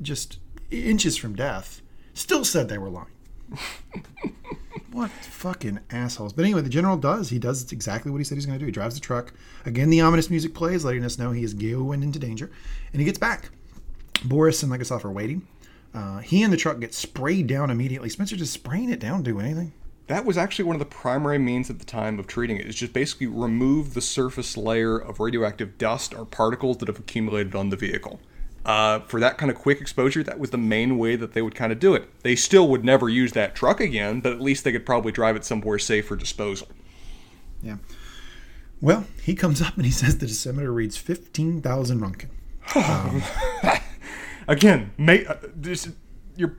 [0.01, 0.39] just
[0.71, 1.81] inches from death,
[2.15, 3.07] still said they were lying.
[4.91, 6.33] what fucking assholes!
[6.33, 7.29] But anyway, the general does.
[7.29, 8.65] He does exactly what he said he's going to do.
[8.65, 9.33] He drives the truck.
[9.65, 12.51] Again, the ominous music plays, letting us know he is going into danger,
[12.91, 13.49] and he gets back.
[14.23, 15.47] Boris and Legasov are waiting.
[15.93, 18.09] Uh, he and the truck get sprayed down immediately.
[18.09, 19.73] Spencer just spraying it down do anything?
[20.07, 22.75] That was actually one of the primary means at the time of treating it, is
[22.75, 27.69] just basically remove the surface layer of radioactive dust or particles that have accumulated on
[27.69, 28.19] the vehicle.
[28.65, 31.55] Uh, for that kind of quick exposure, that was the main way that they would
[31.55, 32.09] kind of do it.
[32.23, 35.35] They still would never use that truck again, but at least they could probably drive
[35.35, 36.67] it somewhere safe for disposal.
[37.63, 37.77] Yeah.
[38.81, 42.29] Well, he comes up and he says the dosimeter reads 15,000 roentgen.
[44.47, 45.89] Again, may, uh, this,
[46.35, 46.57] your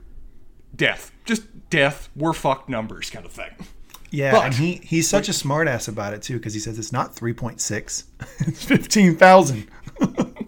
[0.75, 3.51] death, just death, we're fucked numbers kind of thing.
[4.11, 6.91] Yeah, But- and he, he's such a smartass about it, too, because he says it's
[6.91, 8.03] not 3.6,
[8.47, 9.67] it's 15,000.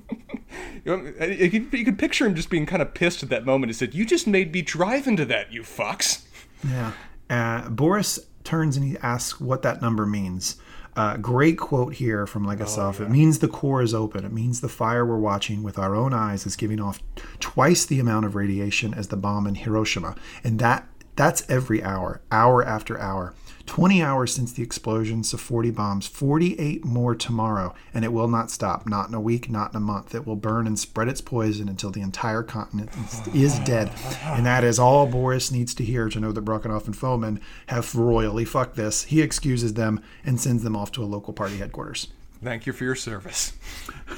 [0.86, 3.46] You, know, you could, you could picture him just being kind of pissed at that
[3.46, 3.70] moment.
[3.70, 6.26] He said, "You just made me drive into that, you fucks."
[6.68, 6.92] Yeah.
[7.30, 10.58] Uh, Boris turns and he asks what that number means.
[10.96, 13.00] Uh, great quote here from Legasov.
[13.00, 14.24] It means the core is open.
[14.24, 17.02] It means the fire we're watching with our own eyes is giving off
[17.40, 22.22] twice the amount of radiation as the bomb in Hiroshima, and that that's every hour,
[22.32, 23.34] hour after hour.
[23.66, 28.52] 20 hours since the explosion, so 40 bombs, 48 more tomorrow, and it will not
[28.52, 28.86] stop.
[28.86, 30.14] Not in a week, not in a month.
[30.14, 32.90] It will burn and spread its poison until the entire continent
[33.34, 33.92] is- dead.
[34.24, 37.96] And that is all Boris needs to hear to know that Brokenhoff and Fomin have
[37.96, 39.04] royally fucked this.
[39.06, 42.08] He excuses them and sends them off to a local party headquarters.
[42.44, 43.54] Thank you for your service.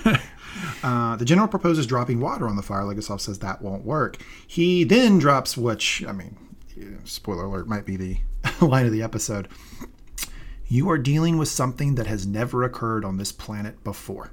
[0.83, 2.83] Uh, the general proposes dropping water on the fire.
[2.83, 4.17] Legasov says that won't work.
[4.47, 6.37] He then drops, which, I mean,
[7.03, 8.17] spoiler alert, might be the
[8.61, 9.47] line of the episode.
[10.67, 14.31] You are dealing with something that has never occurred on this planet before.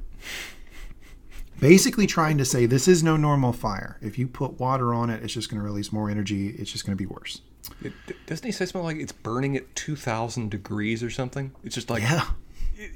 [1.61, 3.99] Basically, trying to say this is no normal fire.
[4.01, 6.49] If you put water on it, it's just going to release more energy.
[6.49, 7.41] It's just going to be worse.
[7.83, 7.93] It,
[8.27, 11.53] doesn't he say something like it's burning at two thousand degrees or something?
[11.63, 12.27] It's just like Yeah.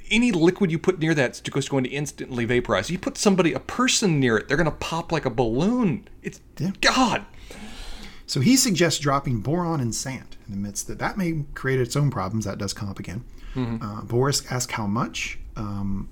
[0.09, 2.89] any liquid you put near that is just going to instantly vaporize.
[2.89, 6.07] You put somebody, a person near it, they're going to pop like a balloon.
[6.21, 6.71] It's Yeah.
[6.81, 7.25] God.
[8.25, 12.09] So he suggests dropping boron and sand and admits that that may create its own
[12.09, 12.45] problems.
[12.45, 13.23] That does come up again.
[13.81, 15.39] Uh, Boris asks how much.
[15.55, 16.09] Um,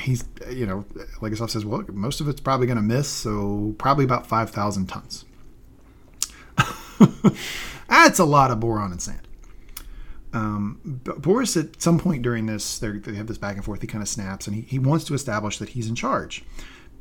[0.00, 0.84] he's, you know,
[1.20, 5.24] Legasov says, well, most of it's probably going to miss, so probably about 5,000 tons.
[7.88, 9.28] That's a lot of boron and sand.
[10.32, 13.80] Um, but Boris, at some point during this, they have this back and forth.
[13.80, 16.44] He kind of snaps, and he, he wants to establish that he's in charge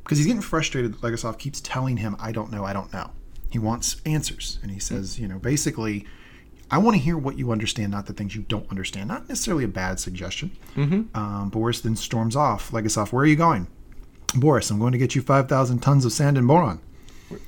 [0.03, 0.93] because he's getting frustrated.
[0.93, 3.11] that Legasov keeps telling him, "I don't know, I don't know."
[3.51, 6.05] He wants answers, and he says, you know, basically,
[6.71, 9.07] I want to hear what you understand, not the things you don't understand.
[9.07, 10.51] Not necessarily a bad suggestion.
[11.15, 12.71] Um, Boris then storms off.
[12.71, 13.67] Legasov, where are you going?
[14.35, 16.79] Boris, I'm going to get you 5,000 tons of sand and boron.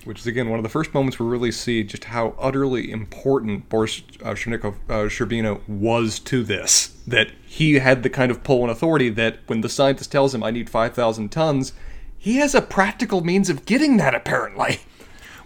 [0.04, 3.68] which is again one of the first moments we really see just how utterly important
[3.70, 6.88] Boris uh, Chernikov, uh, was to this.
[7.08, 10.44] That he had the kind of pull and authority that when the scientist tells him,
[10.44, 11.74] "I need five thousand tons,"
[12.18, 14.14] he has a practical means of getting that.
[14.16, 14.80] Apparently,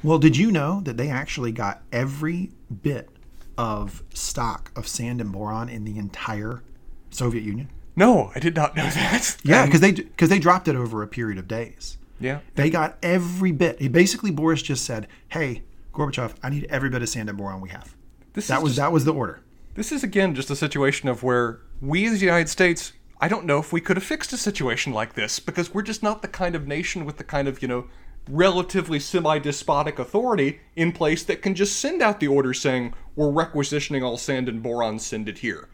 [0.03, 2.51] Well, did you know that they actually got every
[2.83, 3.09] bit
[3.57, 6.63] of stock of sand and boron in the entire
[7.09, 7.69] Soviet Union?
[7.97, 9.37] no, I did not know that.
[9.43, 11.97] Yeah, because they because they dropped it over a period of days.
[12.19, 13.79] yeah, They got every bit.
[13.79, 17.61] He basically Boris just said, "Hey, Gorbachev, I need every bit of sand and boron
[17.61, 17.95] we have."
[18.33, 19.41] this That was just- that was the order.
[19.75, 22.91] This is again just a situation of where we as the United States,
[23.21, 26.03] I don't know if we could have fixed a situation like this because we're just
[26.03, 27.85] not the kind of nation with the kind of, you know,
[28.29, 33.31] relatively semi despotic authority in place that can just send out the order saying, we're
[33.31, 35.69] requisitioning all sand and boron, send it here.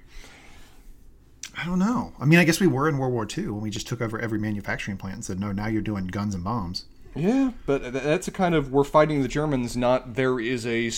[1.58, 2.14] I don't know.
[2.20, 4.20] I mean, I guess we were in World War II when we just took over
[4.20, 8.28] every manufacturing plant and said, "No, now you're doing guns and bombs." Yeah, but that's
[8.28, 10.90] a kind of we're fighting the Germans, not there is a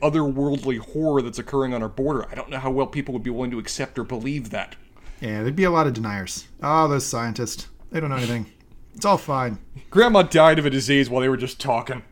[0.00, 2.26] otherworldly horror that's occurring on our border.
[2.30, 4.76] I don't know how well people would be willing to accept or believe that.
[5.20, 6.46] Yeah, there'd be a lot of deniers.
[6.62, 7.68] Oh, those scientists.
[7.90, 8.46] They don't know anything.
[8.94, 9.58] It's all fine.
[9.90, 12.02] Grandma died of a disease while they were just talking.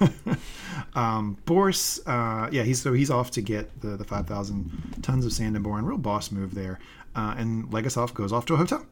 [0.94, 5.32] Um, Boris, uh, yeah, he's so he's off to get the, the 5,000 tons of
[5.32, 5.84] sand and boron.
[5.84, 6.78] Real boss move there.
[7.16, 8.86] Uh, and Legasov goes off to a hotel.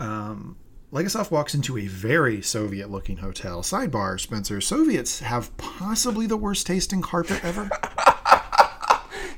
[0.00, 0.56] Um,
[0.92, 3.62] Legasov walks into a very Soviet looking hotel.
[3.62, 4.60] Sidebar, Spencer.
[4.60, 7.68] Soviets have possibly the worst tasting carpet ever.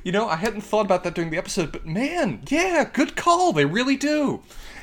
[0.03, 3.53] You know, I hadn't thought about that during the episode, but man, yeah, good call.
[3.53, 4.41] They really do.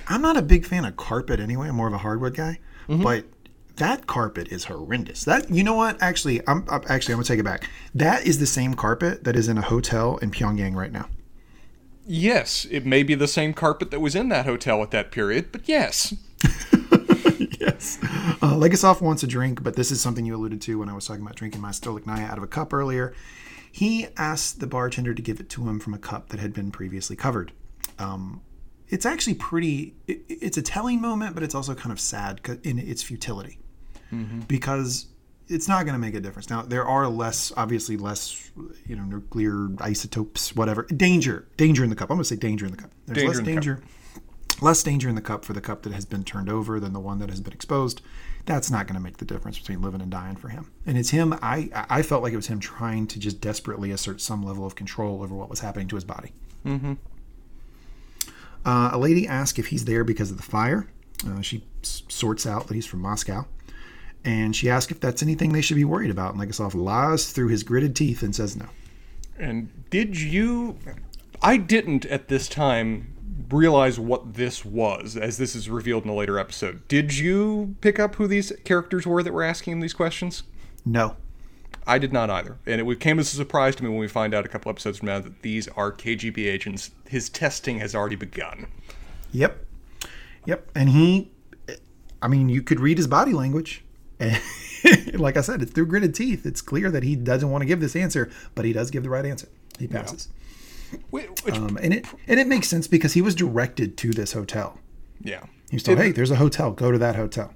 [0.08, 1.70] I'm not a big fan of carpet anyway.
[1.70, 2.60] I'm more of a hardwood guy.
[2.88, 3.26] But
[3.78, 5.24] that carpet is horrendous.
[5.24, 6.02] That you know what?
[6.02, 7.70] Actually, I'm I'm- actually I'm gonna take it back.
[7.96, 11.08] That is the same carpet that is in a hotel in Pyongyang right now.
[12.06, 15.52] Yes, it may be the same carpet that was in that hotel at that period,
[15.52, 16.14] but yes.
[17.60, 18.00] yes.
[18.42, 21.06] Uh, Legasov wants a drink, but this is something you alluded to when I was
[21.06, 23.14] talking about drinking my Stolichnaya out of a cup earlier.
[23.70, 26.72] He asked the bartender to give it to him from a cup that had been
[26.72, 27.52] previously covered.
[28.00, 28.42] Um,
[28.88, 29.94] it's actually pretty.
[30.08, 33.60] It, it's a telling moment, but it's also kind of sad in its futility
[34.48, 35.08] because
[35.48, 36.50] it's not going to make a difference.
[36.50, 38.52] Now there are less, obviously less,
[38.86, 40.84] you know, nuclear isotopes, whatever.
[40.84, 42.10] Danger, danger in the cup.
[42.10, 42.92] I'm going to say danger in the cup.
[43.06, 43.84] There's Danger less in the danger
[44.62, 47.00] less danger in the cup for the cup that has been turned over than the
[47.00, 48.02] one that has been exposed.
[48.46, 50.72] That's not going to make the difference between living and dying for him.
[50.86, 51.38] And it's him.
[51.42, 54.76] I I felt like it was him trying to just desperately assert some level of
[54.76, 56.32] control over what was happening to his body.
[56.66, 56.94] Mm-hmm.
[58.66, 60.88] Uh, a lady asks if he's there because of the fire.
[61.26, 63.46] Uh, she s- sorts out that he's from Moscow.
[64.28, 66.34] And she asks if that's anything they should be worried about.
[66.34, 68.66] And Legasov lies through his gritted teeth and says no.
[69.40, 70.78] And did you.
[71.42, 73.14] I didn't at this time
[73.50, 76.86] realize what this was, as this is revealed in a later episode.
[76.90, 80.44] Did you pick up who these characters were that were asking him these questions?
[80.86, 81.16] No.
[81.86, 82.58] I did not either.
[82.66, 84.98] And it came as a surprise to me when we find out a couple episodes
[84.98, 86.92] from now that these are KGB agents.
[87.08, 88.68] His testing has already begun.
[89.32, 89.66] Yep.
[90.46, 90.70] Yep.
[90.76, 91.32] And he,
[92.22, 93.86] I mean, you could read his body language.
[94.20, 94.42] And
[95.20, 96.46] like I said, it's through gritted teeth.
[96.46, 99.10] It's clear that he doesn't want to give this answer, but he does give the
[99.10, 99.48] right answer.
[99.80, 100.30] He passes.
[101.10, 104.34] Which, which Um, and it and it makes sense because he was directed to this
[104.34, 104.80] hotel.
[105.22, 105.46] yeah.
[105.70, 106.72] He was told, "Hey, there's a hotel.
[106.72, 107.54] Go to that hotel."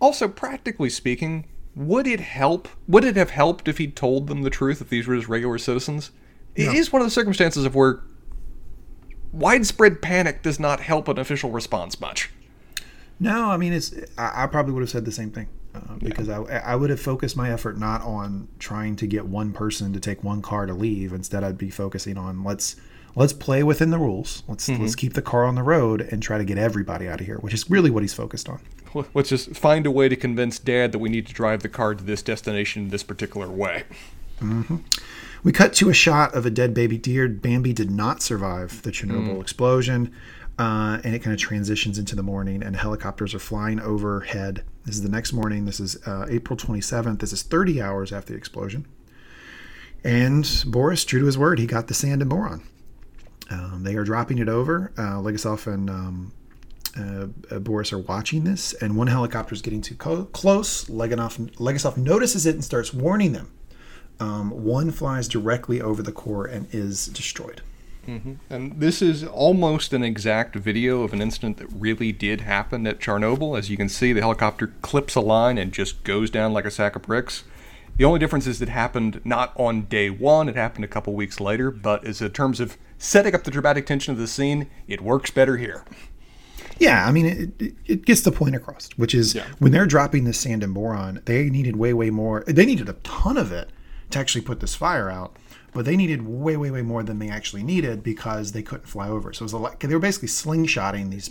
[0.00, 2.68] Also, practically speaking, would it help?
[2.86, 5.56] Would it have helped if he'd told them the truth if these were just regular
[5.58, 6.10] citizens?
[6.54, 8.00] It is one of the circumstances of where
[9.32, 12.30] widespread panic does not help an official response much.
[13.20, 13.94] No, I mean it's.
[14.18, 17.00] I, I probably would have said the same thing uh, because I I would have
[17.00, 20.72] focused my effort not on trying to get one person to take one car to
[20.72, 21.12] leave.
[21.12, 22.76] Instead, I'd be focusing on let's
[23.14, 24.42] let's play within the rules.
[24.48, 24.82] Let's mm-hmm.
[24.82, 27.36] let's keep the car on the road and try to get everybody out of here,
[27.38, 28.60] which is really what he's focused on.
[29.14, 31.94] Let's just find a way to convince Dad that we need to drive the car
[31.94, 33.84] to this destination this particular way.
[34.40, 34.78] Mm-hmm.
[35.42, 37.28] We cut to a shot of a dead baby deer.
[37.28, 39.40] Bambi did not survive the Chernobyl mm.
[39.40, 40.12] explosion.
[40.60, 44.62] Uh, and it kind of transitions into the morning, and helicopters are flying overhead.
[44.84, 45.64] This is the next morning.
[45.64, 47.18] This is uh, April 27th.
[47.20, 48.86] This is 30 hours after the explosion.
[50.04, 52.62] And Boris, true to his word, he got the sand and boron.
[53.50, 54.92] Um, they are dropping it over.
[54.98, 56.32] Uh, Legasov and um,
[56.94, 60.84] uh, uh, Boris are watching this, and one helicopter is getting too co- close.
[60.90, 63.50] Legasov, Legasov notices it and starts warning them.
[64.20, 67.62] Um, one flies directly over the core and is destroyed.
[68.10, 68.32] Mm-hmm.
[68.52, 72.98] And this is almost an exact video of an incident that really did happen at
[72.98, 73.56] Chernobyl.
[73.56, 76.70] As you can see, the helicopter clips a line and just goes down like a
[76.70, 77.44] sack of bricks.
[77.96, 81.38] The only difference is it happened not on day one, it happened a couple weeks
[81.38, 85.00] later, but as in terms of setting up the dramatic tension of the scene, it
[85.02, 85.84] works better here.
[86.78, 89.44] Yeah, I mean, it, it, gets the point across, which is Yeah.
[89.58, 92.42] when they're dropping the sand and boron, they needed way, way more.
[92.46, 93.68] They needed a ton of it
[94.10, 95.36] to actually put this fire out,
[95.72, 99.08] but they needed way, way, way more than they actually needed because they couldn't fly
[99.08, 99.32] over.
[99.32, 101.30] So it was a lot, they were basically slingshotting these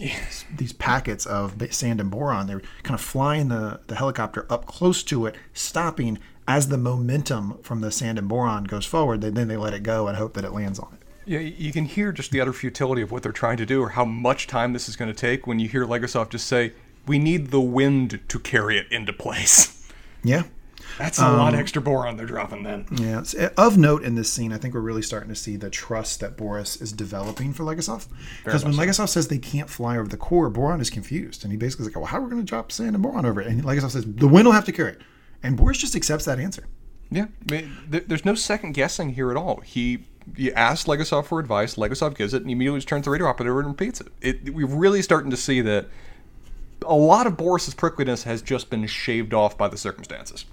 [0.56, 2.48] these packets of sand and boron.
[2.48, 6.78] They were kind of flying the, the helicopter up close to it, stopping as the
[6.78, 9.22] momentum from the sand and boron goes forward.
[9.22, 11.00] They, then they let it go and hope that it lands on it.
[11.26, 13.90] Yeah, you can hear just the utter futility of what they're trying to do or
[13.90, 16.74] how much time this is going to take when you hear Legasov just say,
[17.06, 19.88] We need the wind to carry it into place.
[20.24, 20.44] Yeah.
[21.00, 22.86] That's a lot um, extra boron they're dropping then.
[22.92, 25.70] Yeah, eh, of note in this scene, I think we're really starting to see the
[25.70, 28.08] trust that Boris is developing for Legasov.
[28.44, 31.58] Because when Legasov says they can't fly over the core, Boris is confused, and he
[31.58, 33.48] basically is like, "Well, how are we going to drop sand and boron over it?"
[33.48, 35.02] And Legasov says, "The wind will have to carry it,"
[35.42, 36.66] and Boris just accepts that answer.
[37.10, 39.62] Yeah, I mean, th- there's no second guessing here at all.
[39.62, 41.76] He he asks Legasov for advice.
[41.76, 44.08] Legasov gives it, and he immediately just turns the radio operator and repeats it.
[44.22, 44.54] it.
[44.54, 45.88] We're really starting to see that
[46.86, 50.44] a lot of Boris's prickliness has just been shaved off by the circumstances.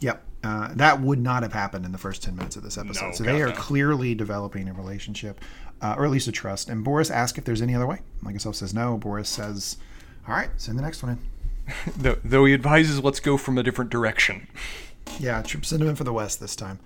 [0.00, 0.22] Yep.
[0.42, 3.06] Uh, that would not have happened in the first 10 minutes of this episode.
[3.06, 3.54] No, so they are no.
[3.54, 5.40] clearly developing a relationship,
[5.80, 6.68] uh, or at least a trust.
[6.68, 8.00] And Boris asks if there's any other way.
[8.22, 8.98] Legasov says no.
[8.98, 9.78] Boris says,
[10.28, 11.18] All right, send the next one in.
[11.96, 14.48] Though, though he advises, let's go from a different direction.
[15.20, 16.80] Yeah, send him in for the West this time.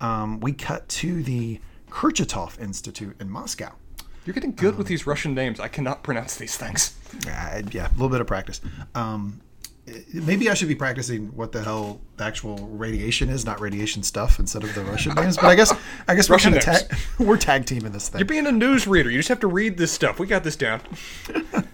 [0.00, 3.72] Um, we cut to the Kurchatov Institute in Moscow.
[4.24, 5.60] You're getting good with these Russian names.
[5.60, 6.96] I cannot pronounce these things.
[7.26, 8.60] Uh, yeah, a little bit of practice.
[8.94, 9.40] Um,
[10.12, 14.38] maybe I should be practicing what the hell the actual radiation is, not radiation stuff,
[14.38, 15.36] instead of the Russian names.
[15.36, 15.72] But I guess
[16.08, 18.18] I guess we're Russian kind of tag, we're tag teaming this thing.
[18.18, 19.10] You're being a news reader.
[19.10, 20.18] You just have to read this stuff.
[20.18, 20.80] We got this down.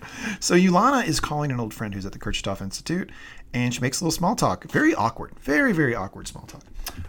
[0.41, 3.11] So Ulana is calling an old friend who's at the Kurchatov Institute,
[3.55, 4.65] and she makes a little small talk.
[4.71, 6.63] Very awkward, very very awkward small talk.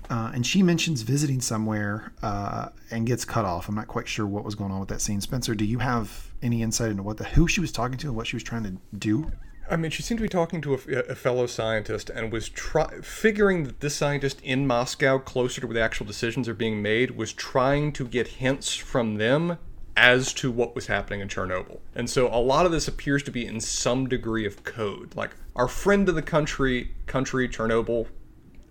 [0.09, 3.69] Uh, and she mentions visiting somewhere uh, and gets cut off.
[3.69, 5.21] I'm not quite sure what was going on with that scene.
[5.21, 8.15] Spencer, do you have any insight into what the who she was talking to and
[8.15, 9.31] what she was trying to do?
[9.70, 12.88] I mean, she seemed to be talking to a, a fellow scientist and was try,
[13.01, 17.11] figuring that this scientist in Moscow, closer to where the actual decisions are being made,
[17.11, 19.57] was trying to get hints from them
[19.95, 21.80] as to what was happening in Chernobyl.
[21.95, 25.15] And so a lot of this appears to be in some degree of code.
[25.15, 28.07] Like our friend of the country, country Chernobyl,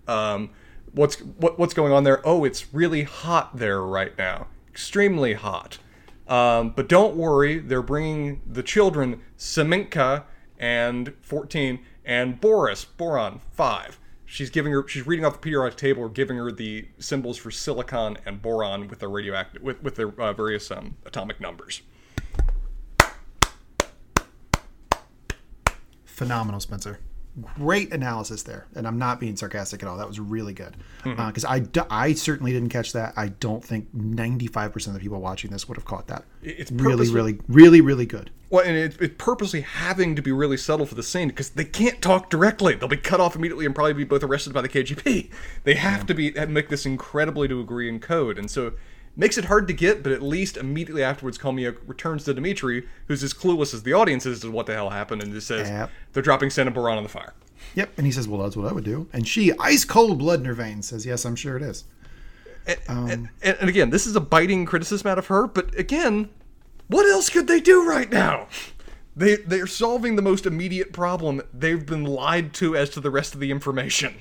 [0.07, 0.51] um,
[0.93, 2.25] what's what, what's going on there?
[2.25, 5.79] Oh, it's really hot there right now, extremely hot.
[6.29, 10.23] Um, but don't worry, they're bringing the children Semenka
[10.59, 13.99] and 14 and Boris Boron 5.
[14.25, 17.49] She's giving her she's reading off the periodic table or giving her the symbols for
[17.49, 21.81] silicon and boron with their radioactive with, with their uh, various um, atomic numbers.
[26.17, 26.99] phenomenal, Spencer.
[27.55, 29.97] Great analysis there, and I'm not being sarcastic at all.
[29.97, 31.19] That was really good mm-hmm.
[31.19, 33.13] uh, because I, d- I certainly didn't catch that.
[33.15, 36.23] I don't think 95% of the people watching this would have caught that.
[36.41, 38.31] It's really, really, really, really good.
[38.49, 41.65] Well, and it, it's purposely having to be really subtle for the scene because they
[41.65, 42.75] can't talk directly.
[42.75, 45.29] They'll be cut off immediately and probably be both arrested by the KGB.
[45.63, 48.73] They have to be and make this incredibly to agree in code, and so
[49.17, 50.03] makes it hard to get.
[50.03, 54.25] But at least immediately afterwards, Kolmia returns to Dmitri, who's as clueless as the audience
[54.25, 55.89] is as to what the hell happened, and just says Yep.
[56.13, 57.33] they're dropping Santa Boron on the fire.
[57.75, 57.91] Yep.
[57.97, 60.45] And he says, "Well, that's what I would do." And she, ice cold blood in
[60.45, 61.83] her veins, says, "Yes, I'm sure it is."
[62.65, 66.29] And, Um, and, and again, this is a biting criticism out of her, but again,
[66.87, 68.47] what else could they do right now?
[69.15, 71.41] They they're solving the most immediate problem.
[71.53, 74.15] They've been lied to as to the rest of the information.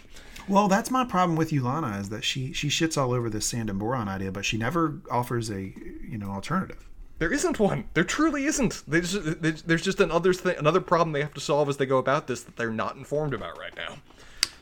[0.49, 3.69] Well, that's my problem with Ulana is that she she shits all over this sand
[3.71, 5.75] and boron idea, but she never offers a
[6.09, 6.89] you know alternative.
[7.19, 7.85] There isn't one.
[7.95, 8.83] There truly isn't.
[8.87, 11.87] They just, they- there's just another thing, another problem they have to solve as they
[11.87, 13.97] go about this that they're not informed about right now.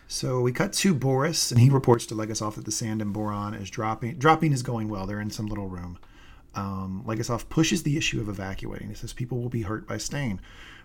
[0.07, 3.55] So we cut to Boris, and he reports to Legasov that the sand and boron
[3.55, 4.19] is dropping.
[4.19, 5.05] Dropping is going well.
[5.07, 5.99] They're in some little room.
[6.55, 8.89] Um, Legasov pushes the issue of evacuating.
[8.89, 10.39] He says people will be hurt by staying.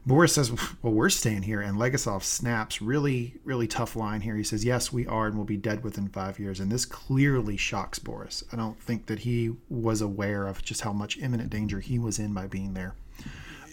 [0.06, 2.82] Boris says, "Well, we're staying here," and Legasov snaps.
[2.82, 4.36] Really, really tough line here.
[4.36, 7.58] He says, "Yes, we are, and we'll be dead within five years." And this clearly
[7.58, 8.44] shocks Boris.
[8.52, 12.20] I don't think that he was aware of just how much imminent danger he was
[12.20, 12.96] in by being there.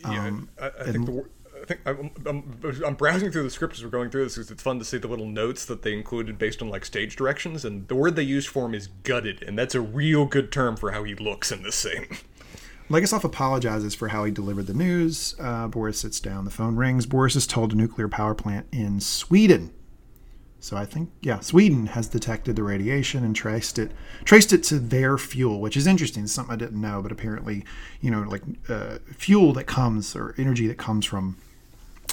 [0.02, 1.24] Yeah, I, um, I think the,
[1.62, 4.50] I think I'm, I'm, I'm browsing through the script as we're going through this because
[4.50, 7.64] it's fun to see the little notes that they included based on like stage directions,
[7.64, 10.76] and the word they used for him is gutted, and that's a real good term
[10.76, 12.06] for how he looks in this scene.
[12.88, 15.34] Legasov apologizes for how he delivered the news.
[15.40, 16.44] Uh, Boris sits down.
[16.44, 17.06] The phone rings.
[17.06, 19.72] Boris is told a nuclear power plant in Sweden.
[20.60, 23.92] So I think, yeah, Sweden has detected the radiation and traced it,
[24.24, 26.24] traced it to their fuel, which is interesting.
[26.24, 27.64] It's something I didn't know, but apparently,
[28.00, 31.36] you know, like uh, fuel that comes or energy that comes from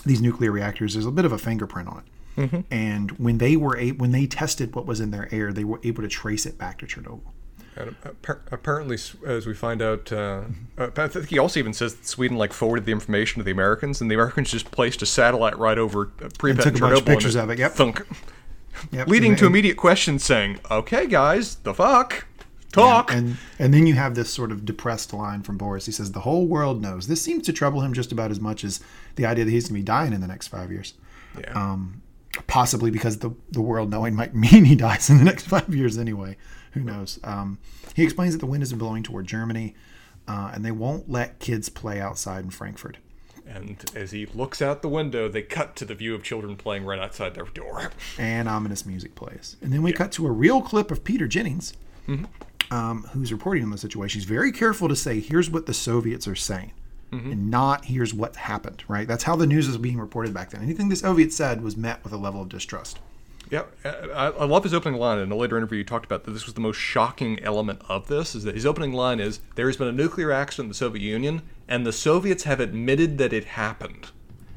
[0.05, 2.41] these nuclear reactors, there's a bit of a fingerprint on it.
[2.41, 2.59] Mm-hmm.
[2.71, 5.79] And when they were a- when they tested what was in their air, they were
[5.83, 7.31] able to trace it back to Chernobyl.
[7.75, 7.95] And
[8.51, 10.43] apparently, as we find out, uh,
[10.77, 14.01] I think he also even says that Sweden like forwarded the information to the Americans,
[14.01, 17.05] and the Americans just placed a satellite right over uh, Pripyat, took a bunch of
[17.05, 17.59] pictures of it.
[17.59, 17.71] Yep.
[17.73, 18.07] Thunk.
[18.91, 19.07] Yep.
[19.07, 22.27] Leading to immediate questions saying, "Okay, guys, the fuck."
[22.71, 23.11] Talk.
[23.11, 25.85] Yeah, and and then you have this sort of depressed line from Boris.
[25.85, 27.07] He says the whole world knows.
[27.07, 28.81] This seems to trouble him just about as much as
[29.15, 30.95] the idea that he's going to be dying in the next five years.
[31.39, 31.51] Yeah.
[31.53, 32.01] Um,
[32.47, 35.97] possibly because the the world knowing might mean he dies in the next five years
[35.97, 36.35] anyway.
[36.73, 37.19] Who knows?
[37.23, 37.59] Um,
[37.95, 39.75] he explains that the wind is blowing toward Germany,
[40.27, 42.97] uh, and they won't let kids play outside in Frankfurt.
[43.45, 46.85] And as he looks out the window, they cut to the view of children playing
[46.85, 47.91] right outside their door.
[48.17, 49.57] And ominous music plays.
[49.61, 49.97] And then we yeah.
[49.97, 51.73] cut to a real clip of Peter Jennings,
[52.07, 52.25] mm-hmm.
[52.73, 54.19] um, who's reporting on the situation.
[54.19, 56.71] He's very careful to say, here's what the Soviets are saying.
[57.11, 57.31] Mm-hmm.
[57.31, 59.07] And not here's what happened, right?
[59.07, 60.63] That's how the news was being reported back then.
[60.63, 62.99] Anything the Soviets said was met with a level of distrust.
[63.49, 65.19] Yeah, I, I, love his opening line.
[65.19, 68.07] In a later interview, you talked about that this was the most shocking element of
[68.07, 68.35] this.
[68.35, 71.03] Is that his opening line is there has been a nuclear accident in the Soviet
[71.03, 74.11] Union, and the Soviets have admitted that it happened.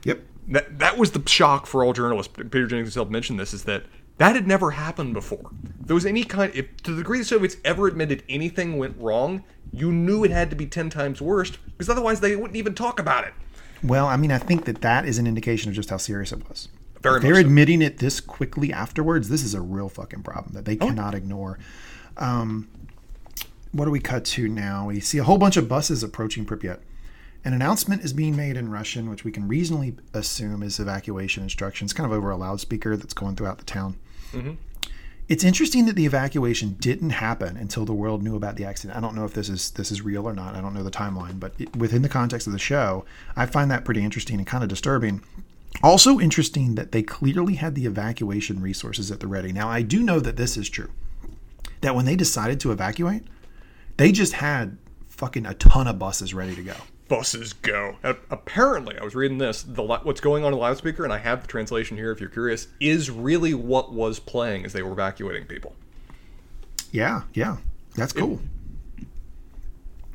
[0.04, 0.22] Yep.
[0.48, 2.32] That that was the shock for all journalists.
[2.34, 3.52] Peter Jennings himself mentioned this.
[3.52, 3.84] Is that
[4.18, 5.50] that had never happened before.
[5.78, 9.44] There was any kind, if to the degree the Soviets ever admitted anything went wrong,
[9.72, 12.98] you knew it had to be ten times worse because otherwise they wouldn't even talk
[12.98, 13.34] about it.
[13.82, 16.48] Well, I mean, I think that that is an indication of just how serious it
[16.48, 16.68] was.
[17.00, 20.64] Very if they're admitting it this quickly afterwards, this is a real fucking problem that
[20.64, 20.86] they oh.
[20.88, 21.58] cannot ignore.
[22.16, 22.68] Um,
[23.72, 24.86] what do we cut to now?
[24.86, 26.80] We see a whole bunch of buses approaching Pripyat.
[27.44, 31.92] An announcement is being made in Russian, which we can reasonably assume is evacuation instructions,
[31.92, 33.96] kind of over a loudspeaker that's going throughout the town.
[34.32, 34.54] Mm-hmm.
[35.28, 38.96] It's interesting that the evacuation didn't happen until the world knew about the accident.
[38.96, 40.54] I don't know if this is this is real or not.
[40.54, 43.70] I don't know the timeline, but it, within the context of the show, I find
[43.70, 45.22] that pretty interesting and kind of disturbing.
[45.82, 49.52] Also interesting that they clearly had the evacuation resources at the ready.
[49.52, 50.90] Now, I do know that this is true.
[51.82, 53.22] That when they decided to evacuate,
[53.96, 56.74] they just had fucking a ton of buses ready to go.
[57.08, 57.96] Buses go.
[58.02, 59.62] apparently, I was reading this.
[59.62, 62.28] The what's going on in the loudspeaker, and I have the translation here if you're
[62.28, 65.76] curious, is really what was playing as they were evacuating people.
[66.90, 67.58] Yeah, yeah,
[67.94, 68.40] that's cool.
[68.98, 69.06] It,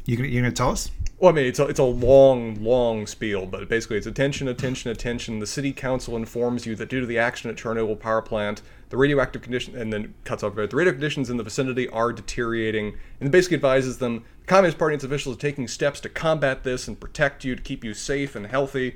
[0.05, 0.91] you gonna you gonna tell us?
[1.21, 4.89] Well, I mean, it's a, it's a long, long spiel, but basically it's attention, attention,
[4.89, 5.37] attention.
[5.37, 8.97] The city council informs you that due to the action at Chernobyl power plant, the
[8.97, 13.31] radioactive condition, and then cuts off, the radio conditions in the vicinity are deteriorating, and
[13.31, 16.87] basically advises them, the Communist Party and its officials are taking steps to combat this
[16.87, 18.95] and protect you, to keep you safe and healthy.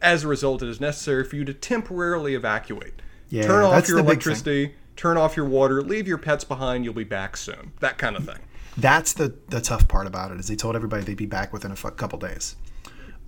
[0.00, 3.02] As a result, it is necessary for you to temporarily evacuate.
[3.28, 7.04] Yeah, turn off your electricity, turn off your water, leave your pets behind, you'll be
[7.04, 7.74] back soon.
[7.80, 8.38] That kind of thing.
[8.76, 11.72] That's the the tough part about it is they told everybody they'd be back within
[11.72, 12.56] a couple days.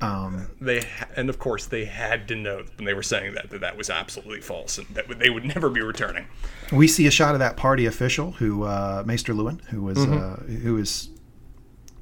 [0.01, 0.87] Um, they
[1.17, 3.91] and of course they had to know when they were saying that that that was
[3.91, 6.27] absolutely false and that they would never be returning.
[6.71, 10.55] We see a shot of that party official who uh, Maester Luwin, who was mm-hmm.
[10.55, 11.09] uh, who is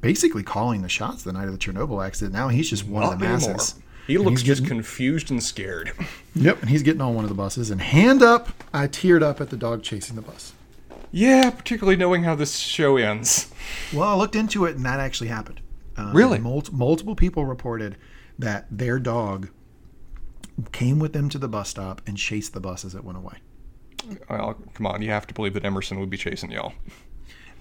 [0.03, 2.35] basically calling the shots the night of the Chernobyl accident.
[2.35, 3.49] Now he's just one Not of the masses.
[3.49, 3.83] Anymore.
[4.07, 5.93] He looks just getting, confused and scared.
[6.37, 7.71] Yep, and he's getting on one of the buses.
[7.71, 10.53] And hand up, I teared up at the dog chasing the bus.
[11.17, 13.51] Yeah, particularly knowing how this show ends.
[13.91, 15.63] Well, I looked into it, and that actually happened.
[15.97, 16.39] Uh, really?
[16.39, 17.97] Mul- multiple people reported
[18.39, 19.49] that their dog
[20.73, 23.39] came with them to the bus stop and chased the bus as it went away.
[24.29, 26.75] Well, come on, you have to believe that Emerson would be chasing y'all.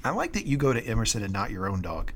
[0.04, 2.12] I like that you go to Emerson and not your own dog.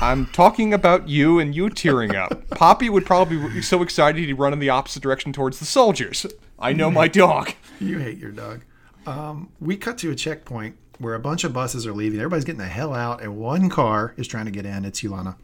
[0.00, 2.50] I'm talking about you and you tearing up.
[2.50, 6.26] Poppy would probably be so excited he'd run in the opposite direction towards the soldiers.
[6.58, 7.52] I know my dog.
[7.78, 8.64] You hate your dog.
[9.06, 12.18] Um, we cut to a checkpoint where a bunch of buses are leaving.
[12.20, 14.84] Everybody's getting the hell out, and one car is trying to get in.
[14.84, 15.36] It's Ulana.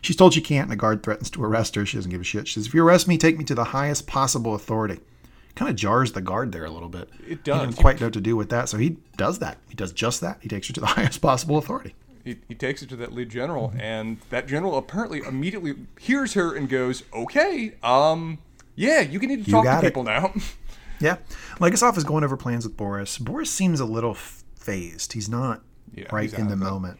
[0.00, 1.86] She's told she can't, and the guard threatens to arrest her.
[1.86, 2.48] She doesn't give a shit.
[2.48, 5.00] She says, If you arrest me, take me to the highest possible authority.
[5.54, 7.08] Kind of jars the guard there a little bit.
[7.28, 7.60] It does.
[7.60, 9.58] He doesn't quite know what to do with that, so he does that.
[9.68, 10.38] He does just that.
[10.40, 11.94] He takes her to the highest possible authority.
[12.24, 16.54] He, he takes it to that lead general, and that general apparently immediately hears her
[16.54, 18.38] and goes, "Okay, um,
[18.76, 20.06] yeah, you can need to talk to people it.
[20.06, 20.32] now."
[21.02, 21.16] Yeah,
[21.58, 23.18] Legasov is going over plans with Boris.
[23.18, 25.12] Boris seems a little fazed.
[25.12, 25.62] He's not
[25.94, 26.98] yeah, right he's in the moment.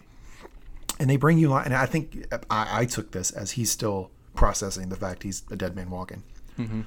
[0.99, 4.89] And they bring you, and I think I, I, took this as he's still processing
[4.89, 6.23] the fact he's a dead man walking.
[6.59, 6.83] Mm-hmm.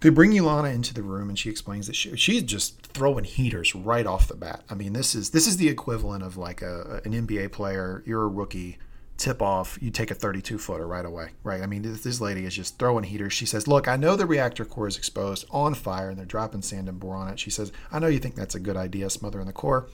[0.00, 3.74] They bring Ulana into the room, and she explains that she, she's just throwing heaters
[3.74, 4.62] right off the bat.
[4.70, 8.02] I mean, this is this is the equivalent of like a, an NBA player.
[8.06, 8.78] You're a rookie
[9.20, 11.62] tip off, you take a 32 footer right away, right?
[11.62, 13.32] I mean, this, this lady is just throwing heaters.
[13.32, 16.62] She says, Look, I know the reactor core is exposed on fire and they're dropping
[16.62, 17.38] sand and boron it.
[17.38, 19.88] She says, I know you think that's a good idea, smothering the core,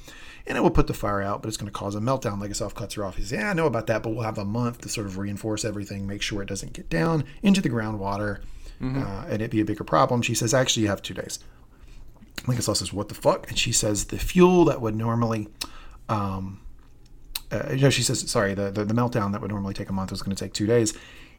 [0.46, 2.40] and it will put the fire out, but it's going to cause a meltdown.
[2.40, 3.16] Legasov cuts her off.
[3.16, 5.18] He says, Yeah, I know about that, but we'll have a month to sort of
[5.18, 8.40] reinforce everything, make sure it doesn't get down into the groundwater
[8.80, 10.22] uh, and it be a bigger problem.
[10.22, 11.38] She says, Actually, you have two days.
[12.42, 13.48] Legasov says, What the fuck?
[13.48, 15.48] And she says, The fuel that would normally.
[16.08, 16.60] Um,
[17.50, 20.22] uh, she says, sorry, the, the, the meltdown that would normally take a month was
[20.22, 20.96] going to take two days.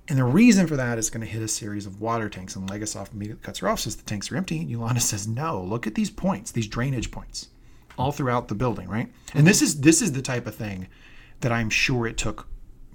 [0.09, 2.55] And the reason for that is going to hit a series of water tanks.
[2.55, 4.59] And Legasov immediately cuts her off, says the tanks are empty.
[4.59, 7.49] And Yolanda says, no, look at these points, these drainage points
[7.97, 9.11] all throughout the building, right?
[9.33, 10.87] And this is this is the type of thing
[11.41, 12.47] that I'm sure it took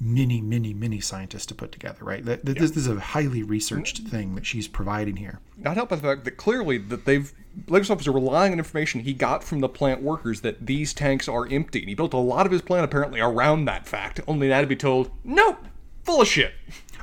[0.02, 2.24] many, many, many scientists to put together, right?
[2.24, 5.38] That, that This is a highly researched thing that she's providing here.
[5.56, 7.32] Not helped by the fact that clearly that they've
[7.66, 11.46] Legasov is relying on information he got from the plant workers that these tanks are
[11.50, 11.80] empty.
[11.80, 14.66] And he built a lot of his plan apparently around that fact, only now to
[14.66, 15.58] be told, nope,
[16.02, 16.52] full of shit.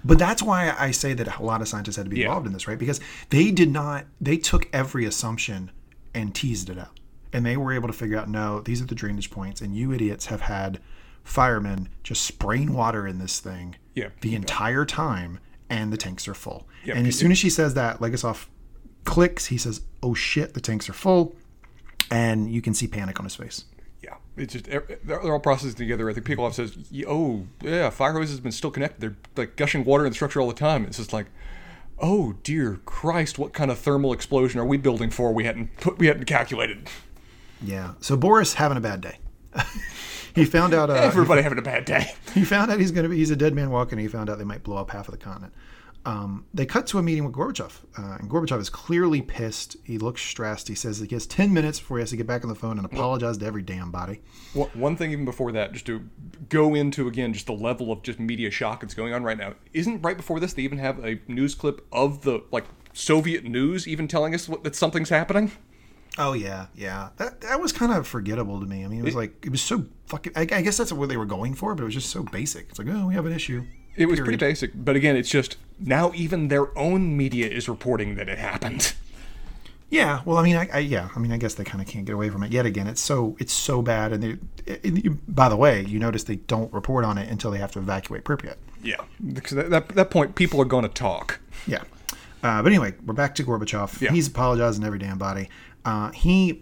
[0.04, 2.26] But that's why I say that a lot of scientists had to be Yeah.
[2.26, 2.80] involved in this, right?
[2.80, 5.72] Because they did not, they took every assumption
[6.14, 7.00] and teased it out.
[7.32, 9.62] And they were able to figure out, no, these are the drainage points.
[9.62, 10.80] And you idiots have had
[11.24, 14.10] firemen just spraying water in this thing Yeah.
[14.22, 15.40] the entire time,
[15.70, 16.68] and the tanks are full.
[16.84, 18.48] Yeah, and as soon as she says that, Legasov
[19.06, 19.48] clicks.
[19.48, 21.36] He says, oh shit, the tanks are full.
[22.12, 23.66] And you can see panic on his face.
[24.02, 26.10] Yeah, it's just they're, all processing together.
[26.10, 26.76] I think people have says,
[27.08, 29.00] "Oh, yeah, fire hoses has been still connected.
[29.02, 31.28] They're like gushing water in the structure all the time." It's just like,
[32.00, 35.32] "Oh dear Christ, what kind of thermal explosion are we building for?
[35.34, 36.88] We hadn't put, we hadn't calculated."
[37.62, 37.92] Yeah.
[38.00, 39.18] So Boris having a bad day.
[40.36, 40.90] he found out.
[40.90, 42.12] Uh, Everybody having a bad day.
[42.34, 44.30] he found out he's going to be he's a dead man walking and he found
[44.30, 45.54] out they might blow up half of the continent
[46.06, 49.98] um, they cut to a meeting with gorbachev uh, and gorbachev is clearly pissed he
[49.98, 52.50] looks stressed he says he has 10 minutes before he has to get back on
[52.50, 54.22] the phone and apologize to every damn body
[54.54, 56.08] One one thing even before that, just to
[56.48, 59.54] go into again, just the level of just media shock that's going on right now.
[59.74, 63.88] Isn't right before this they even have a news clip of the like Soviet news
[63.88, 65.52] even telling us what, that something's happening?
[66.20, 69.16] Oh yeah yeah that, that was kind of forgettable to me i mean it was
[69.16, 71.82] like it was so fucking I, I guess that's what they were going for but
[71.82, 73.64] it was just so basic it's like oh we have an issue
[73.96, 78.16] It was pretty basic, but again, it's just now even their own media is reporting
[78.16, 78.94] that it happened.
[79.92, 82.06] Yeah, well, I mean, I, I yeah, I mean, I guess they kind of can't
[82.06, 82.86] get away from it yet again.
[82.86, 84.38] It's so it's so bad, and they.
[84.72, 87.72] It, you- by the way, you notice they don't report on it until they have
[87.72, 88.58] to evacuate Pripyat.
[88.84, 88.98] Yeah,
[89.34, 91.40] because at that, that point, people are going to talk.
[91.66, 91.82] Yeah,
[92.44, 94.00] uh, but anyway, we're back to Gorbachev.
[94.00, 94.12] Yeah.
[94.12, 95.50] He's apologizing every damn body.
[95.90, 96.62] Uh, he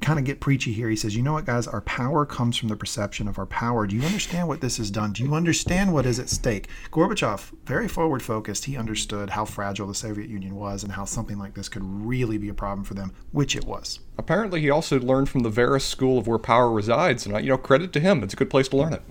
[0.00, 0.88] kind of get preachy here.
[0.88, 1.66] He says, "You know what, guys?
[1.66, 3.84] Our power comes from the perception of our power.
[3.84, 5.12] Do you understand what this has done?
[5.12, 9.88] Do you understand what is at stake?" Gorbachev, very forward focused, he understood how fragile
[9.88, 12.94] the Soviet Union was and how something like this could really be a problem for
[12.94, 13.98] them, which it was.
[14.16, 17.48] Apparently, he also learned from the Varys school of where power resides, and uh, you
[17.48, 18.22] know, credit to him.
[18.22, 19.02] It's a good place to learn it.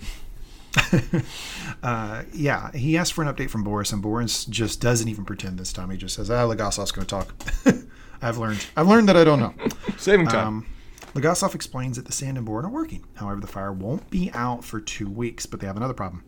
[1.82, 5.58] Uh, yeah, he asked for an update from Boris, and Boris just doesn't even pretend
[5.58, 5.90] this time.
[5.90, 7.34] He just says, "Ah, Legasov's going to talk."
[8.22, 8.66] I've learned.
[8.76, 9.54] I've learned that I don't know.
[9.98, 10.48] Saving time.
[10.48, 10.66] Um,
[11.14, 13.04] Legasov explains that the sand and boron are working.
[13.16, 16.24] However, the fire won't be out for two weeks, but they have another problem.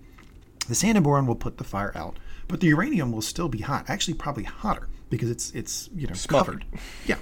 [0.68, 2.18] The sand and boron will put the fire out,
[2.48, 3.86] but the uranium will still be hot.
[3.89, 6.66] Actually, probably hotter because it's it's you know Smothered.
[6.72, 6.82] covered.
[7.06, 7.18] Yeah,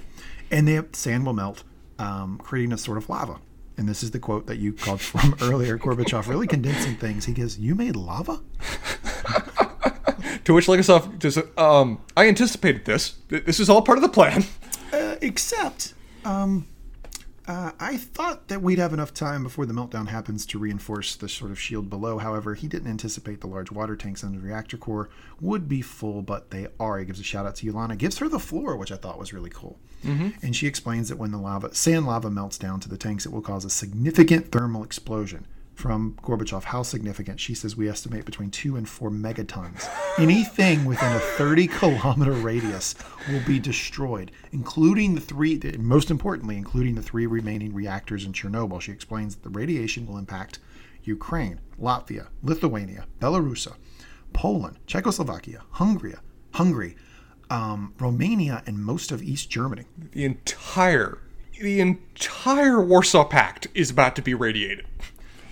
[0.50, 1.64] and the sand will melt,
[1.98, 3.38] um, creating a sort of lava.
[3.76, 7.24] And this is the quote that you called from earlier, Gorbachev, really condensing things.
[7.24, 8.40] He goes, "You made lava."
[10.44, 13.16] to which Legasov just, um, I anticipated this.
[13.28, 14.44] This is all part of the plan.
[14.92, 16.66] Uh, except, um,
[17.46, 21.28] uh, I thought that we'd have enough time before the meltdown happens to reinforce the
[21.28, 22.18] sort of shield below.
[22.18, 25.10] However, he didn't anticipate the large water tanks under the reactor core
[25.40, 26.98] would be full, but they are.
[26.98, 29.32] He gives a shout out to Ulana, gives her the floor, which I thought was
[29.32, 29.80] really cool.
[30.42, 33.32] And she explains that when the lava, sand lava melts down to the tanks, it
[33.32, 35.46] will cause a significant thermal explosion.
[35.80, 37.40] From Gorbachev, how significant?
[37.40, 39.88] She says we estimate between two and four megatons.
[40.18, 42.94] Anything within a 30 kilometer radius
[43.30, 48.78] will be destroyed, including the three, most importantly, including the three remaining reactors in Chernobyl.
[48.82, 50.58] She explains that the radiation will impact
[51.04, 53.66] Ukraine, Latvia, Lithuania, Belarus,
[54.34, 56.14] Poland, Czechoslovakia, Hungary,
[56.52, 56.94] Hungary,
[57.48, 59.86] um, Romania, and most of East Germany.
[60.12, 61.22] The entire,
[61.58, 64.84] the entire Warsaw Pact is about to be radiated.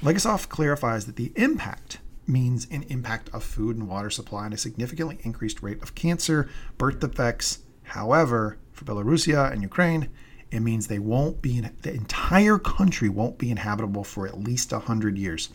[0.03, 4.59] Legasov clarifies that the impact means an impact of food and water supply and a
[4.59, 7.61] significantly increased rate of cancer, birth defects.
[7.83, 10.09] However, for Belarusia and Ukraine,
[10.51, 14.73] it means they won't be in, the entire country won't be inhabitable for at least
[14.73, 15.49] 100 years.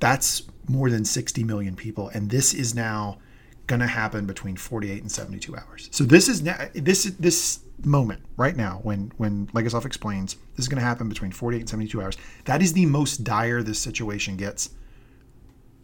[0.00, 3.18] That's more than 60 million people and this is now
[3.66, 5.88] going to happen between 48 and 72 hours.
[5.92, 10.68] So this is now this this moment right now when when Legasov explains this is
[10.68, 12.16] going to happen between 48 and 72 hours.
[12.44, 14.70] That is the most dire this situation gets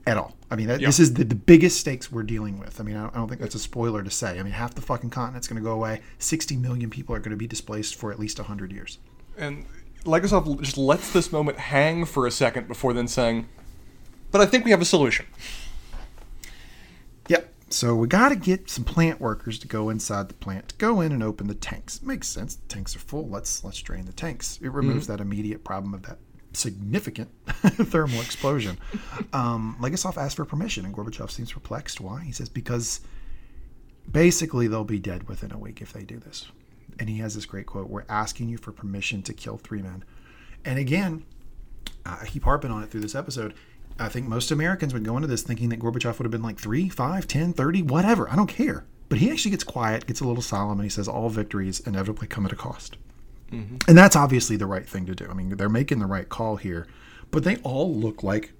[0.06, 0.36] at all.
[0.50, 2.80] I mean, that, this is the, the biggest stakes we're dealing with.
[2.80, 4.38] I mean, I don't, I don't think that's a spoiler to say.
[4.38, 6.00] I mean, half the fucking continent's going to go away.
[6.18, 8.98] 60 million people are going to be displaced for at least 100 years.
[9.36, 9.64] And
[10.04, 13.48] Legasov just lets this moment hang for a second before then saying,
[14.30, 15.26] "But I think we have a solution."
[17.72, 21.00] So we got to get some plant workers to go inside the plant to go
[21.00, 22.02] in and open the tanks.
[22.02, 22.56] Makes sense.
[22.56, 23.26] The tanks are full.
[23.28, 24.58] Let's let's drain the tanks.
[24.62, 26.18] It removes that immediate problem of that
[26.52, 28.78] significant thermal explosion.
[29.34, 32.02] Um, Legasov asked for permission, and Gorbachev seems perplexed.
[32.02, 32.22] Why?
[32.22, 33.00] He says because
[34.10, 36.48] basically they'll be dead within a week if they do this.
[36.98, 40.04] And he has this great quote: "We're asking you for permission to kill three men."
[40.66, 41.24] And again,
[42.04, 43.54] I keep harping on it through this episode.
[43.98, 46.58] I think most Americans would go into this thinking that Gorbachev would have been like
[46.58, 48.28] 3, 5, 10, 30, whatever.
[48.30, 48.84] I don't care.
[49.08, 52.26] But he actually gets quiet, gets a little solemn, and he says, All victories inevitably
[52.28, 52.96] come at a cost.
[53.50, 53.76] Mm-hmm.
[53.86, 55.28] And that's obviously the right thing to do.
[55.30, 56.86] I mean, they're making the right call here,
[57.30, 58.52] but they all look like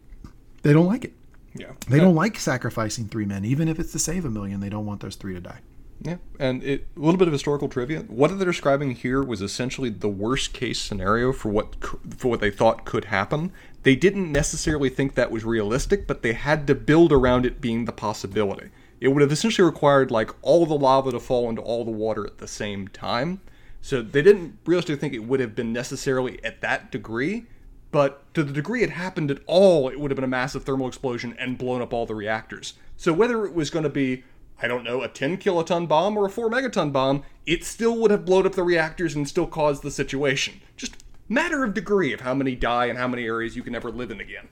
[0.63, 1.15] they don't like it.
[1.55, 1.73] Yeah.
[1.89, 4.61] They don't like sacrificing three men, even if it's to save a million.
[4.61, 5.61] They don't want those three to die.
[6.05, 8.01] Yeah, and it, a little bit of historical trivia.
[8.01, 11.77] What they're describing here was essentially the worst case scenario for what
[12.16, 13.53] for what they thought could happen.
[13.85, 17.85] They didn't necessarily think that was realistic, but they had to build around it being
[17.85, 18.70] the possibility.
[19.01, 22.27] It would have essentially required like all the lava to fall into all the water
[22.27, 23.41] at the same time.
[23.81, 27.47] So they didn't realistically think it would have been necessarily at that degree,
[27.91, 30.89] but to the degree it happened at all, it would have been a massive thermal
[30.89, 32.74] explosion and blown up all the reactors.
[32.97, 34.23] So whether it was going to be
[34.63, 38.13] I don't know, a 10 kiloton bomb or a 4 megaton bomb, it still would
[38.13, 40.61] have blown up the reactors and still caused the situation.
[40.77, 40.97] Just
[41.29, 44.11] matter of degree of how many die and how many areas you can ever live
[44.11, 44.49] in again.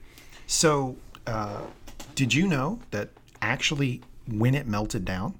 [0.47, 1.61] So, uh,
[2.13, 3.09] did you know that
[3.41, 5.39] actually when it melted down,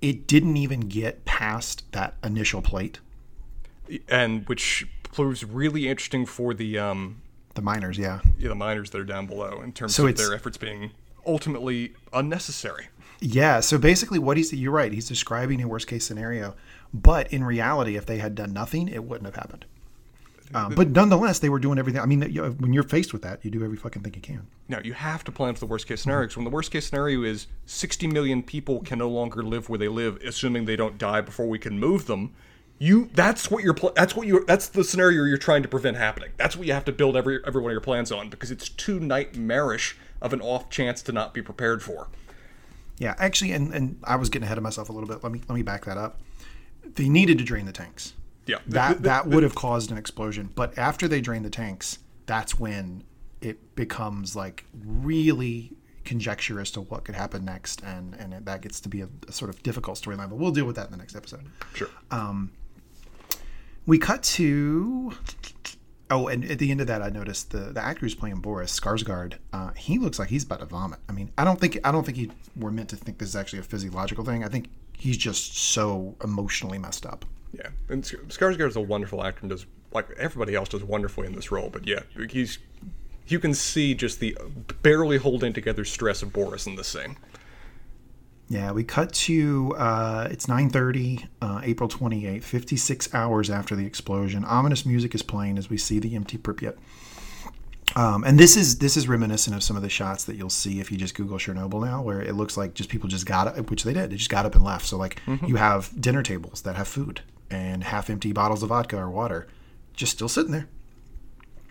[0.00, 3.00] it didn't even get past that initial plate?
[4.08, 7.20] And which proves really interesting for the um,
[7.54, 8.20] The miners, yeah.
[8.38, 10.92] yeah, the miners that are down below in terms So of their efforts being
[11.26, 12.88] ultimately unnecessary.
[13.22, 16.54] Yeah, so basically what he's you're right, he's describing a worst case scenario,
[16.92, 19.64] but in reality if they had done nothing, it wouldn't have happened.
[20.54, 22.00] Um, but nonetheless, they were doing everything.
[22.00, 22.20] I mean,
[22.58, 24.46] when you're faced with that, you do every fucking thing you can.
[24.68, 26.86] No, you have to plan for the worst case scenario because when the worst case
[26.86, 30.98] scenario is 60 million people can no longer live where they live, assuming they don't
[30.98, 32.34] die before we can move them.
[32.78, 36.30] You that's what you're that's what you that's the scenario you're trying to prevent happening.
[36.36, 38.68] That's what you have to build every every one of your plans on because it's
[38.68, 42.08] too nightmarish of an off chance to not be prepared for.
[43.02, 45.24] Yeah, actually, and, and I was getting ahead of myself a little bit.
[45.24, 46.20] Let me let me back that up.
[46.94, 48.12] They needed to drain the tanks.
[48.46, 48.58] Yeah.
[48.68, 50.50] that that would have caused an explosion.
[50.54, 53.02] But after they drain the tanks, that's when
[53.40, 55.72] it becomes like really
[56.04, 59.08] conjecture as to what could happen next, and and it, that gets to be a,
[59.26, 60.28] a sort of difficult storyline.
[60.28, 61.44] But we'll deal with that in the next episode.
[61.74, 61.88] Sure.
[62.12, 62.52] Um,
[63.84, 65.12] We cut to.
[66.12, 68.78] Oh, and at the end of that, I noticed the, the actor who's playing Boris
[68.78, 69.38] Skarsgård.
[69.54, 70.98] Uh, he looks like he's about to vomit.
[71.08, 73.36] I mean, I don't think I don't think he we're meant to think this is
[73.36, 74.44] actually a physiological thing.
[74.44, 77.24] I think he's just so emotionally messed up.
[77.54, 79.64] Yeah, and is a wonderful actor and does
[79.94, 81.70] like everybody else does wonderfully in this role.
[81.70, 82.58] But yeah, he's
[83.26, 84.36] you can see just the
[84.82, 87.16] barely holding together stress of Boris in this scene.
[88.52, 94.44] Yeah, we cut to uh, it's 9:30, uh, April 28th, 56 hours after the explosion.
[94.44, 96.76] Ominous music is playing as we see the empty Pripyat.
[97.96, 100.80] Um, and this is this is reminiscent of some of the shots that you'll see
[100.80, 103.70] if you just Google Chernobyl now, where it looks like just people just got up,
[103.70, 104.10] which they did.
[104.10, 104.84] They just got up and left.
[104.84, 108.98] So like you have dinner tables that have food and half empty bottles of vodka
[108.98, 109.46] or water,
[109.94, 110.68] just still sitting there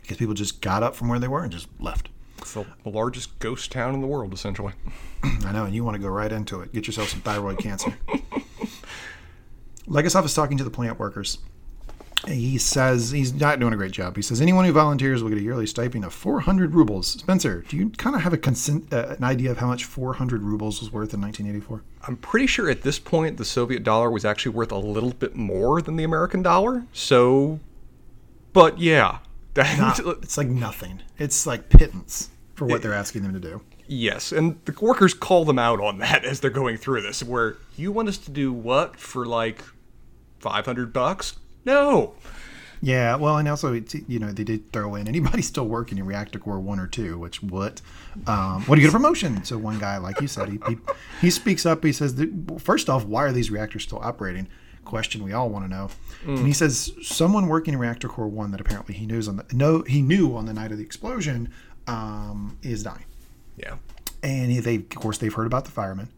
[0.01, 2.09] because people just got up from where they were and just left.
[2.41, 4.73] It's the largest ghost town in the world, essentially.
[5.23, 6.73] I know, and you want to go right into it.
[6.73, 7.97] Get yourself some thyroid cancer.
[9.87, 11.39] Legasov is talking to the plant workers.
[12.27, 14.15] He says he's not doing a great job.
[14.15, 17.07] He says anyone who volunteers will get a yearly stipend of 400 rubles.
[17.07, 20.43] Spencer, do you kind of have a consent, uh, an idea of how much 400
[20.43, 21.81] rubles was worth in 1984?
[22.07, 25.35] I'm pretty sure at this point the Soviet dollar was actually worth a little bit
[25.35, 26.85] more than the American dollar.
[26.93, 27.59] So,
[28.53, 29.19] but yeah,
[29.55, 31.01] Not- it's like nothing.
[31.17, 33.61] It's like pittance for what they're asking them to do.
[33.87, 37.23] yes, and the workers call them out on that as they're going through this.
[37.23, 39.63] Where you want us to do what for like
[40.39, 41.37] 500 bucks?
[41.65, 42.13] No.
[42.83, 46.05] Yeah, well, and also, it's, you know, they did throw in anybody still working in
[46.05, 47.19] Reactor Core One or Two.
[47.19, 47.79] Which what?
[48.25, 49.43] Um, what do you get a promotion?
[49.43, 50.77] So one guy, like you said, he he,
[51.21, 51.83] he speaks up.
[51.83, 54.47] He says, that, first off, why are these reactors still operating?
[54.83, 55.89] Question we all want to know.
[56.25, 59.45] And he says someone working in Reactor Core One that apparently he knows on the
[59.51, 61.51] no he knew on the night of the explosion
[61.87, 63.05] um, is dying.
[63.57, 63.77] Yeah.
[64.23, 66.09] And they, of course, they've heard about the firemen.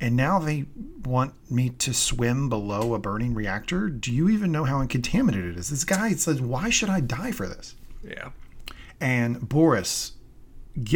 [0.00, 0.64] And now they
[1.04, 3.90] want me to swim below a burning reactor.
[3.90, 5.68] Do you even know how contaminated it is?
[5.68, 7.76] This guy says, Why should I die for this?
[8.02, 8.30] Yeah.
[9.00, 10.12] And Boris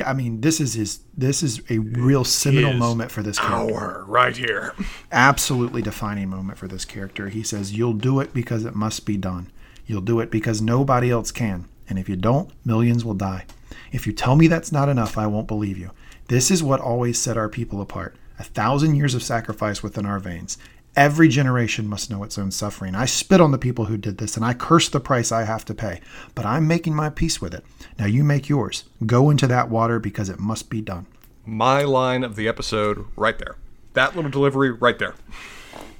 [0.05, 1.01] I mean, this is his.
[1.17, 3.75] This is a real seminal His moment for this character.
[3.75, 4.75] Hour right here.
[5.11, 7.29] absolutely defining moment for this character.
[7.29, 9.51] He says, You'll do it because it must be done.
[9.87, 11.67] You'll do it because nobody else can.
[11.89, 13.47] And if you don't, millions will die.
[13.93, 15.91] If you tell me that's not enough, I won't believe you.
[16.29, 20.19] This is what always set our people apart a thousand years of sacrifice within our
[20.19, 20.59] veins.
[20.97, 22.95] Every generation must know its own suffering.
[22.95, 25.65] I spit on the people who did this, and I curse the price I have
[25.65, 26.01] to pay.
[26.37, 27.65] But I'm making my peace with it.
[27.99, 28.85] Now you make yours.
[29.05, 31.07] Go into that water because it must be done.
[31.45, 33.57] My line of the episode right there.
[33.95, 35.15] That little delivery right there.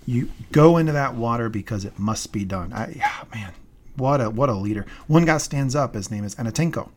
[0.07, 2.73] You go into that water because it must be done.
[2.73, 3.53] I, ah, man,
[3.97, 4.87] what a what a leader.
[5.09, 5.95] One guy stands up.
[5.95, 6.91] His name is Anatinko,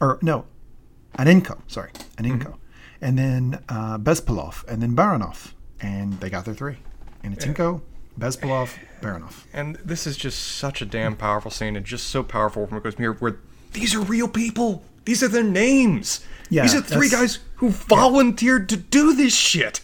[0.00, 0.46] or no,
[1.18, 1.60] Anenko.
[1.66, 2.56] Sorry, Anenko,
[3.00, 6.78] and then uh, Bezpalov, and then Baranov, and they got their three.
[7.34, 7.80] Anatinko,
[8.18, 9.44] Bezpalov, Baranov.
[9.52, 12.94] And this is just such a damn powerful scene and just so powerful from goes
[12.96, 13.38] here where
[13.72, 14.82] these are real people.
[15.04, 16.24] These are their names.
[16.50, 19.80] Yeah, these are three guys who volunteered to do this shit.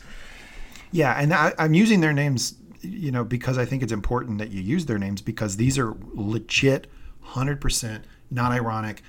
[0.92, 4.50] Yeah, and I, I'm using their names, you know, because I think it's important that
[4.50, 6.86] you use their names because these are legit,
[7.20, 9.02] hundred percent, not ironic.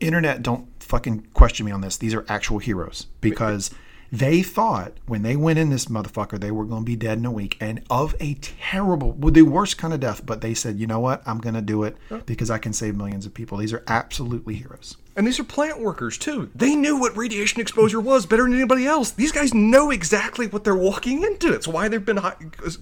[0.00, 1.96] Internet, don't fucking question me on this.
[1.96, 3.70] These are actual heroes because
[4.12, 7.24] they thought when they went in this motherfucker they were going to be dead in
[7.24, 10.24] a week and of a terrible, well, the worst kind of death.
[10.24, 12.94] But they said, you know what, I'm going to do it because I can save
[12.94, 13.56] millions of people.
[13.56, 14.98] These are absolutely heroes.
[15.16, 16.50] And these are plant workers too.
[16.54, 19.10] They knew what radiation exposure was better than anybody else.
[19.10, 21.52] These guys know exactly what they're walking into.
[21.54, 22.20] It's why they've been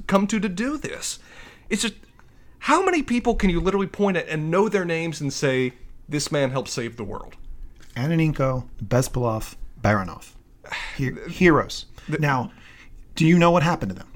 [0.09, 1.20] come to to do this.
[1.69, 1.94] It's just
[2.59, 5.74] how many people can you literally point at and know their names and say
[6.09, 7.36] this man helped save the world?
[7.94, 10.32] Ananenko, Bezpalov, Baranov.
[10.97, 11.87] He- heroes.
[12.09, 12.53] Now,
[13.15, 14.13] do you know what happened to them?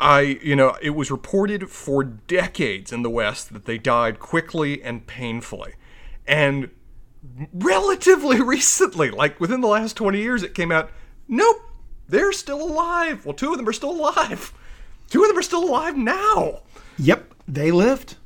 [0.00, 4.82] I, you know, it was reported for decades in the West that they died quickly
[4.82, 5.74] and painfully.
[6.26, 6.70] And
[7.52, 10.90] relatively recently, like within the last 20 years, it came out,
[11.26, 11.60] nope,
[12.08, 13.26] they're still alive.
[13.26, 14.52] Well, two of them are still alive.
[15.10, 16.62] Two of them are still alive now.
[16.98, 18.16] Yep, they lived.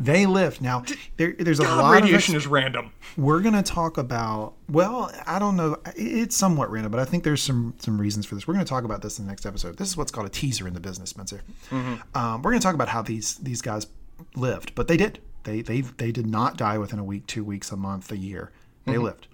[0.00, 0.60] They lived.
[0.60, 0.84] Now,
[1.16, 2.42] there, there's a God, lot radiation of.
[2.42, 2.90] is random.
[3.16, 4.54] We're going to talk about.
[4.68, 5.76] Well, I don't know.
[5.94, 8.48] It's somewhat random, but I think there's some some reasons for this.
[8.48, 9.76] We're going to talk about this in the next episode.
[9.76, 11.42] This is what's called a teaser in the business, Spencer.
[11.70, 12.02] Um,
[12.42, 13.86] we're going to talk about how these these guys
[14.34, 15.20] lived, but they did.
[15.44, 18.50] They they they did not die within a week, two weeks, a month, a year.
[18.86, 19.28] They lived.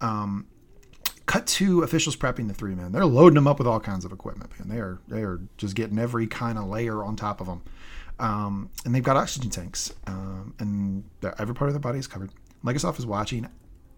[0.00, 0.46] Um,
[1.26, 2.90] cut to officials prepping the three men.
[2.90, 5.76] They're loading them up with all kinds of equipment, and They are they are just
[5.76, 7.62] getting every kind of layer on top of them,
[8.20, 11.04] um, and they've got oxygen tanks, um, and
[11.38, 12.30] every part of their body is covered.
[12.64, 13.48] Legasov is watching.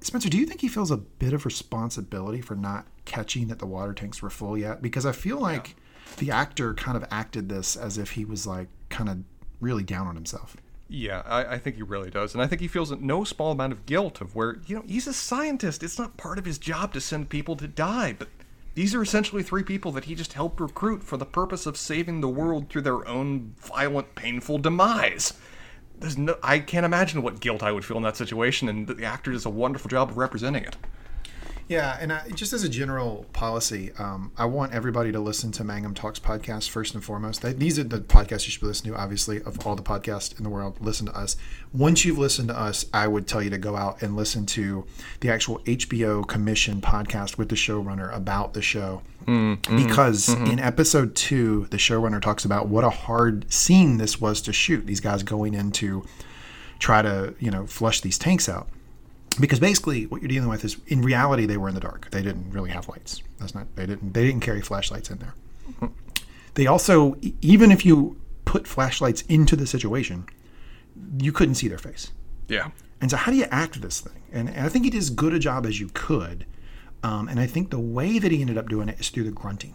[0.00, 3.66] Spencer, do you think he feels a bit of responsibility for not catching that the
[3.66, 4.82] water tanks were full yet?
[4.82, 5.76] Because I feel like
[6.16, 9.18] the actor kind of acted this as if he was like kind of
[9.60, 10.56] really down on himself.
[10.88, 12.34] Yeah, I, I think he really does.
[12.34, 15.06] And I think he feels no small amount of guilt of where, you know, he's
[15.06, 15.82] a scientist.
[15.82, 18.14] It's not part of his job to send people to die.
[18.18, 18.28] But
[18.74, 22.20] these are essentially three people that he just helped recruit for the purpose of saving
[22.20, 25.34] the world through their own violent, painful demise.
[25.98, 29.04] There's no, I can't imagine what guilt I would feel in that situation, and the
[29.04, 30.76] actor does a wonderful job of representing it.
[31.68, 35.64] Yeah, and I, just as a general policy, um, I want everybody to listen to
[35.64, 37.42] Mangum Talks podcast first and foremost.
[37.42, 40.36] They, these are the podcasts you should be listening to, obviously, of all the podcasts
[40.36, 40.76] in the world.
[40.80, 41.36] Listen to us.
[41.72, 44.84] Once you've listened to us, I would tell you to go out and listen to
[45.20, 49.02] the actual HBO commission podcast with the showrunner about the show.
[49.26, 50.46] Mm, mm, because mm-hmm.
[50.46, 54.86] in episode two, the showrunner talks about what a hard scene this was to shoot.
[54.86, 56.04] These guys going in to
[56.80, 58.68] try to, you know, flush these tanks out
[59.40, 62.10] because basically what you're dealing with is in reality they were in the dark.
[62.10, 63.22] They didn't really have lights.
[63.38, 65.34] That's not they didn't they didn't carry flashlights in there.
[66.54, 70.26] They also even if you put flashlights into the situation
[71.18, 72.12] you couldn't see their face.
[72.48, 72.70] Yeah.
[73.00, 74.20] and so how do you act this thing?
[74.32, 76.44] And, and i think he did as good a job as you could
[77.02, 79.30] um, and i think the way that he ended up doing it is through the
[79.30, 79.74] grunting.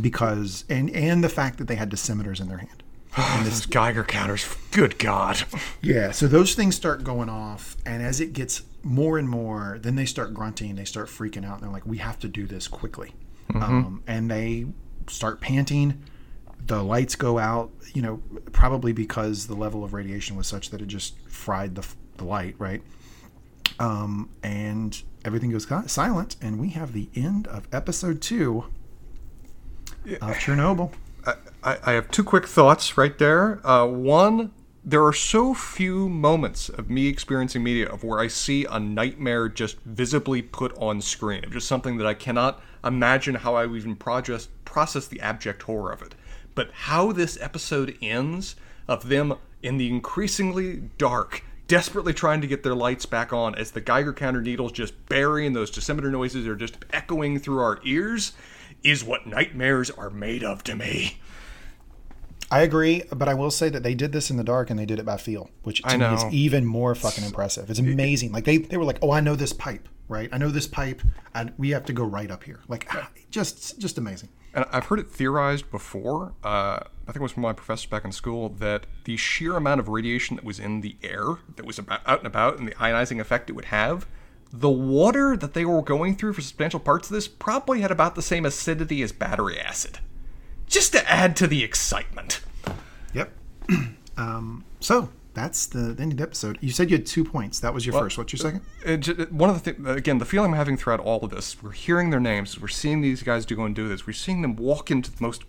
[0.00, 2.82] Because and and the fact that they had dosimeters in their hand
[3.44, 5.42] Those Geiger counters, good God.
[5.82, 9.96] Yeah, so those things start going off, and as it gets more and more, then
[9.96, 12.68] they start grunting, they start freaking out, and they're like, "We have to do this
[12.68, 13.14] quickly,"
[13.54, 14.66] um, and they
[15.08, 16.02] start panting.
[16.66, 18.22] The lights go out, you know,
[18.52, 21.86] probably because the level of radiation was such that it just fried the,
[22.18, 22.82] the light, right?
[23.80, 28.64] Um, and everything goes silent, and we have the end of episode two
[30.20, 30.92] of Chernobyl.
[31.62, 33.66] I, I have two quick thoughts right there.
[33.66, 34.52] Uh, one,
[34.84, 39.48] there are so few moments of me experiencing media of where I see a nightmare
[39.48, 43.96] just visibly put on screen, just something that I cannot imagine how I would even
[43.96, 46.14] process process the abject horror of it.
[46.54, 48.56] But how this episode ends,
[48.86, 53.72] of them in the increasingly dark, desperately trying to get their lights back on as
[53.72, 57.78] the Geiger counter needles just bury and those dosimeter noises are just echoing through our
[57.84, 58.32] ears
[58.82, 61.18] is what nightmares are made of to me.
[62.50, 64.86] I agree, but I will say that they did this in the dark and they
[64.86, 67.68] did it by feel, which to I me is even more fucking impressive.
[67.68, 68.32] It's amazing.
[68.32, 70.30] Like they, they were like, "Oh, I know this pipe, right?
[70.32, 71.02] I know this pipe,
[71.34, 74.30] and we have to go right up here." Like, ah, just just amazing.
[74.54, 76.32] And I've heard it theorized before.
[76.42, 79.80] Uh, I think it was from my professor back in school that the sheer amount
[79.80, 82.72] of radiation that was in the air, that was about, out and about, and the
[82.72, 84.06] ionizing effect it would have,
[84.52, 88.14] the water that they were going through for substantial parts of this probably had about
[88.14, 89.98] the same acidity as battery acid.
[90.66, 92.40] Just to add to the excitement.
[93.14, 93.32] Yep.
[94.16, 96.58] um, so that's the, the end of the episode.
[96.60, 97.60] You said you had two points.
[97.60, 98.18] That was your first.
[98.18, 98.62] What's your second?
[98.84, 101.62] It, ju- one of the things, again, the feeling I'm having throughout all of this,
[101.62, 104.42] we're hearing their names, we're seeing these guys do go and do this, we're seeing
[104.42, 105.44] them walk into the most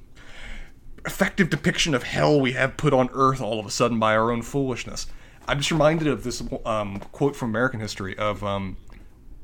[1.05, 4.31] effective depiction of hell we have put on earth all of a sudden by our
[4.31, 5.07] own foolishness.
[5.47, 8.77] I'm just reminded of this um, quote from American history of um,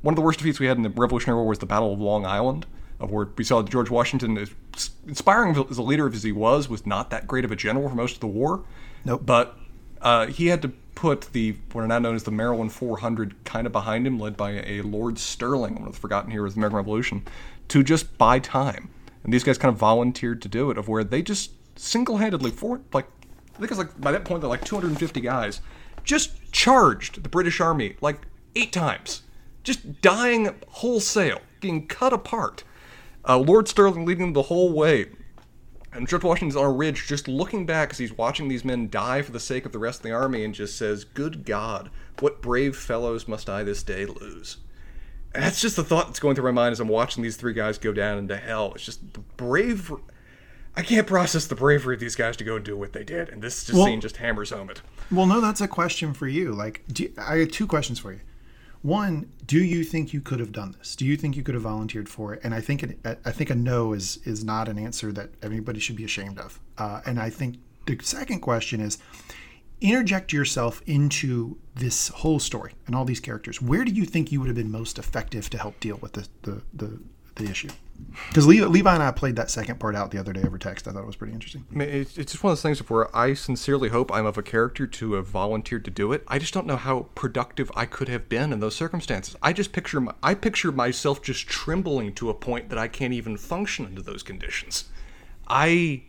[0.06, 1.99] one of the worst defeats we had in the Revolutionary War was the Battle of
[1.99, 2.68] Long Island,
[2.99, 4.52] of where we saw George Washington, as
[5.07, 7.95] inspiring as a leader as he was, was not that great of a general for
[7.95, 8.64] most of the war.
[9.03, 9.23] Nope.
[9.26, 9.57] But
[10.03, 13.65] uh, he had to put the what are now known as the Maryland 400 kind
[13.65, 16.60] of behind him, led by a Lord Stirling, one of the forgotten heroes of the
[16.60, 17.23] American Revolution,
[17.69, 18.90] to just buy time.
[19.23, 21.49] And these guys kind of volunteered to do it, of where they just
[21.80, 23.07] single-handedly, for like,
[23.56, 25.61] I think it's like by that point they're like 250 guys,
[26.03, 28.19] just charged the British Army like
[28.56, 29.23] eight times,
[29.66, 32.64] just dying wholesale, getting cut apart.
[33.28, 35.08] Uh, Lord Stirling leading them the whole way.
[35.92, 39.22] And George Washington's on a ridge just looking back as he's watching these men die
[39.22, 41.90] for the sake of the rest of the army and just says, Good God,
[42.20, 44.58] what brave fellows must I this day lose?
[45.34, 47.54] And that's just the thought that's going through my mind as I'm watching these three
[47.54, 48.74] guys go down into hell.
[48.76, 49.92] It's just the brave.
[50.78, 53.30] I can't process the bravery of these guys to go and do what they did,
[53.30, 54.82] and this just Well- scene just hammers home it.
[55.10, 56.52] Well, no, that's a question for you.
[56.52, 58.20] Like, do, I have two questions for you.
[58.86, 60.95] One, do you think you could have done this?
[60.95, 62.41] Do you think you could have volunteered for it?
[62.44, 65.95] And I think I think a no is is not an answer that everybody should
[65.95, 66.60] be ashamed of.
[66.78, 67.57] Uh, and I think
[67.88, 68.99] the second question is,
[69.82, 73.60] interject yourself into this whole story and all these characters.
[73.60, 76.28] Where do you think you would have been most effective to help deal with the
[76.44, 76.99] the the,
[77.38, 77.70] the issue?
[78.30, 80.88] Because Levi, Levi and I played that second part out the other day over text.
[80.88, 81.66] I thought it was pretty interesting.
[81.72, 84.38] I mean, it's, it's just one of those things where I sincerely hope I'm of
[84.38, 86.24] a character to have volunteered to do it.
[86.28, 89.36] I just don't know how productive I could have been in those circumstances.
[89.42, 93.14] I just picture my, I picture myself just trembling to a point that I can't
[93.14, 94.86] even function under those conditions.
[95.48, 96.04] I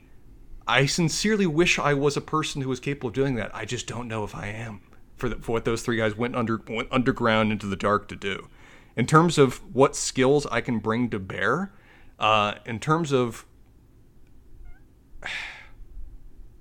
[0.68, 3.54] I sincerely wish I was a person who was capable of doing that.
[3.54, 4.80] I just don't know if I am
[5.16, 8.16] for, the, for what those three guys went under went underground into the dark to
[8.16, 8.48] do.
[8.96, 11.72] In terms of what skills I can bring to bear,
[12.18, 13.46] uh, in terms of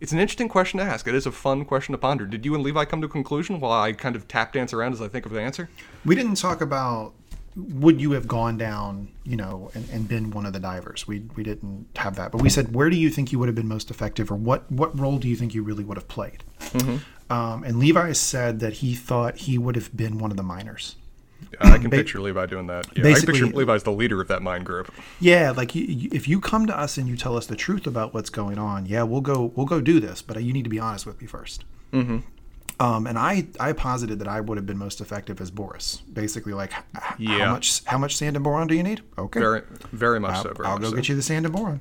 [0.02, 1.08] it's an interesting question to ask.
[1.08, 2.26] It is a fun question to ponder.
[2.26, 4.94] Did you and Levi come to a conclusion while I kind of tap dance around
[4.94, 5.70] as I think of the answer?
[6.04, 7.14] We didn't talk about
[7.56, 11.08] would you have gone down, you know, and, and been one of the divers.
[11.08, 13.56] We we didn't have that, but we said where do you think you would have
[13.56, 16.44] been most effective, or what what role do you think you really would have played?
[17.30, 20.98] Um, and Levi said that he thought he would have been one of the miners.
[21.60, 22.88] I can picture Levi doing that.
[22.98, 24.94] Yeah, I picture Levi as the leader of that mind group.
[25.20, 27.88] Yeah, like you, you, if you come to us and you tell us the truth
[27.88, 30.70] about what's going on, yeah, we'll go we'll go do this, but you need to
[30.70, 31.60] be honest with me 1st
[31.94, 32.18] Mm-hmm.
[32.78, 36.02] Um, and I I posited that I would have been most effective as Boris.
[36.12, 36.74] Basically, like
[37.18, 37.40] Yeah.
[37.46, 39.02] how much how much sand and boron do you need?
[39.18, 39.62] Okay, Very,
[39.94, 40.54] very much I'll, so.
[40.54, 40.96] Very I'll go so.
[40.96, 41.80] get you the sand and boron.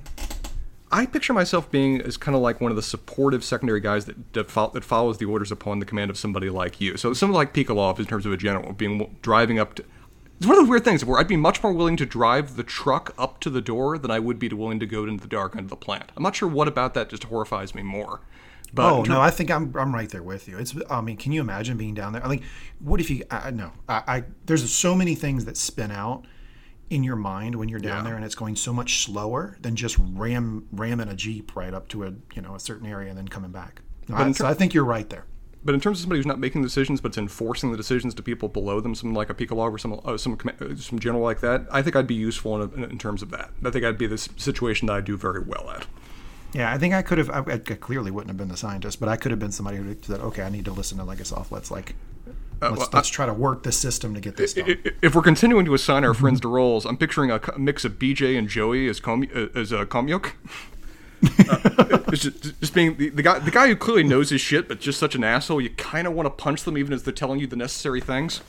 [0.95, 4.33] I picture myself being as kind of like one of the supportive secondary guys that
[4.33, 6.97] that, follows the orders upon the command of somebody like you.
[6.97, 9.85] So somebody like Pikalov in terms of a general, being driving up to.
[10.37, 12.63] It's one of those weird things where I'd be much more willing to drive the
[12.63, 15.29] truck up to the door than I would be to willing to go into the
[15.29, 16.13] dark under the plant.
[16.17, 18.21] I'm not sure what about that just horrifies me more.
[18.73, 20.59] But Oh no, I think I'm I'm right there with you.
[20.59, 22.25] It's I mean, can you imagine being down there?
[22.25, 22.45] I think
[22.79, 23.25] what if you?
[23.33, 26.25] I, no, I, I there's so many things that spin out
[26.91, 28.11] in your mind when you're down Yeah.
[28.11, 31.89] there, and it's going so much slower than just ram ramming a jeep right up
[31.89, 33.81] to a you know a certain area and then coming back.
[34.13, 35.25] I, in so I think you're right there.
[35.65, 38.23] But in terms of somebody who's not making decisions, but it's enforcing the decisions to
[38.23, 41.41] people below them, something like a Pikalov or some uh, some uh, some general like
[41.41, 43.51] that, I think I'd be useful in, in, in terms of that.
[43.65, 45.87] I think I'd be this situation that I do very well at.
[46.53, 47.31] Yeah, I think I could have.
[47.31, 49.97] I, I clearly wouldn't have been the scientist, but I could have been somebody who
[50.03, 51.51] said, "Okay, I need to listen to Legasov.
[51.51, 51.97] Let's like,
[52.61, 55.23] let's, Uh, well, let's try to work the system to get this done." If we're
[55.23, 58.89] continuing to assign our friends to roles, I'm picturing a mix of BJ and Joey
[58.89, 60.33] as Com- uh, as uh, Khomyuk.
[61.49, 64.69] uh, it's just, just being the, the guy, the guy who clearly knows his shit,
[64.69, 65.61] but just such an asshole.
[65.61, 68.41] You kind of want to punch them, even as they're telling you the necessary things.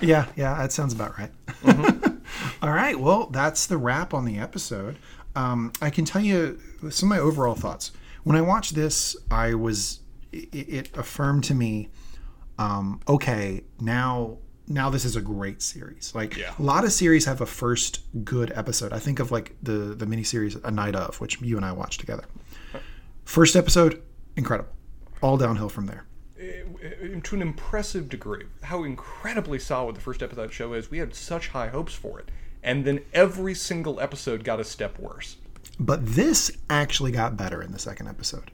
[0.00, 1.30] Yeah, yeah, that sounds about right.
[2.62, 4.96] All right, well, that's the wrap on the episode.
[5.36, 6.58] Um, I can tell you
[6.90, 7.92] some of my overall thoughts.
[8.22, 10.00] When I watched this, I was
[10.32, 11.88] it, it affirmed to me
[12.60, 14.38] um, okay, now
[14.68, 16.12] now this is a great series.
[16.14, 16.52] Like Yeah.
[16.58, 18.92] a lot of series have a first good episode.
[18.92, 21.98] I think of like the the miniseries A Night of, which you and I watched
[22.00, 22.24] together.
[23.24, 24.02] First episode,
[24.36, 24.70] incredible.
[25.22, 26.06] All downhill from there.
[26.38, 28.44] Uh, to an impressive degree.
[28.62, 30.90] How incredibly solid the first episode show is.
[30.90, 32.30] We had such high hopes for it.
[32.62, 35.36] And then every single episode got a step worse.
[35.78, 38.50] But this actually got better in the second episode.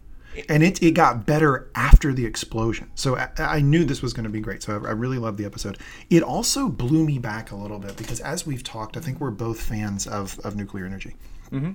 [0.48, 2.90] And it, it got better after the explosion.
[2.94, 4.62] So I, I knew this was going to be great.
[4.62, 5.78] So I, I really loved the episode.
[6.10, 9.30] It also blew me back a little bit because, as we've talked, I think we're
[9.30, 11.14] both fans of, of nuclear energy.
[11.50, 11.72] Mm-hmm.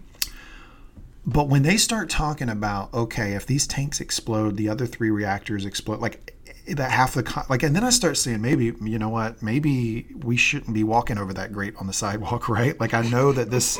[1.25, 5.65] But when they start talking about, okay, if these tanks explode, the other three reactors
[5.65, 6.35] explode, like
[6.67, 10.35] that half the, like, and then I start saying, maybe, you know what, maybe we
[10.35, 12.79] shouldn't be walking over that grate on the sidewalk, right?
[12.79, 13.79] Like, I know that this,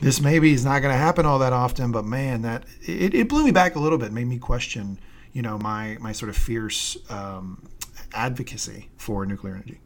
[0.00, 3.28] this maybe is not going to happen all that often, but man, that, it, it
[3.28, 4.98] blew me back a little bit, made me question,
[5.32, 7.68] you know, my, my sort of fierce um,
[8.14, 9.80] advocacy for nuclear energy.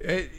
[0.00, 0.30] It,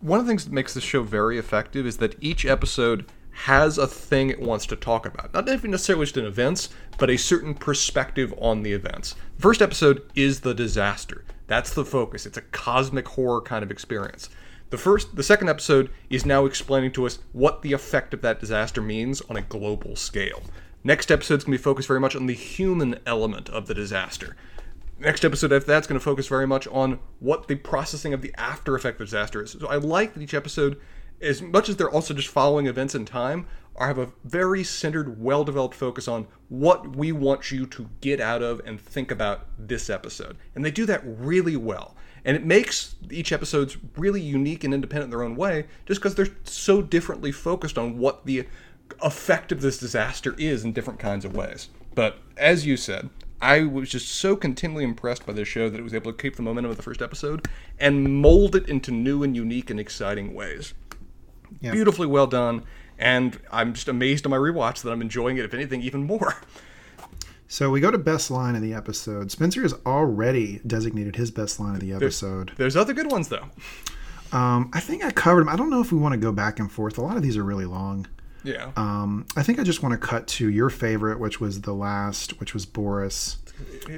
[0.00, 3.78] one of the things that makes this show very effective is that each episode has
[3.78, 5.32] a thing it wants to talk about.
[5.32, 6.68] Not even necessarily just in events,
[6.98, 9.14] but a certain perspective on the events.
[9.38, 11.24] First episode is the disaster.
[11.46, 12.26] That's the focus.
[12.26, 14.28] It's a cosmic horror kind of experience.
[14.70, 18.40] The first the second episode is now explaining to us what the effect of that
[18.40, 20.42] disaster means on a global scale.
[20.84, 24.36] Next episode's going to be focused very much on the human element of the disaster
[25.02, 28.32] next episode after that's going to focus very much on what the processing of the
[28.38, 29.50] after effect of disaster is.
[29.52, 30.80] So I like that each episode,
[31.22, 33.46] as much as they're also just following events in time,
[33.78, 38.20] I have a very centered, well developed focus on what we want you to get
[38.20, 40.36] out of and think about this episode.
[40.54, 41.96] And they do that really well.
[42.24, 46.14] And it makes each episode's really unique and independent in their own way, just because
[46.14, 48.46] they're so differently focused on what the
[49.00, 51.68] effect of this disaster is in different kinds of ways.
[51.94, 55.82] But as you said, I was just so continually impressed by this show that it
[55.82, 57.48] was able to keep the momentum of the first episode
[57.80, 60.74] and mold it into new and unique and exciting ways.
[61.62, 61.72] Yeah.
[61.72, 62.64] Beautifully well done,
[62.98, 66.36] and I'm just amazed on my rewatch that I'm enjoying it, if anything, even more.
[67.48, 69.30] So we go to best line of the episode.
[69.30, 72.52] Spencer has already designated his best line of the episode.
[72.56, 73.50] There's other good ones, though.
[74.32, 75.50] Um, I think I covered them.
[75.50, 76.96] I don't know if we want to go back and forth.
[76.96, 78.06] A lot of these are really long.
[78.42, 78.72] Yeah.
[78.76, 82.40] Um, I think I just want to cut to your favorite, which was the last,
[82.40, 83.36] which was Boris,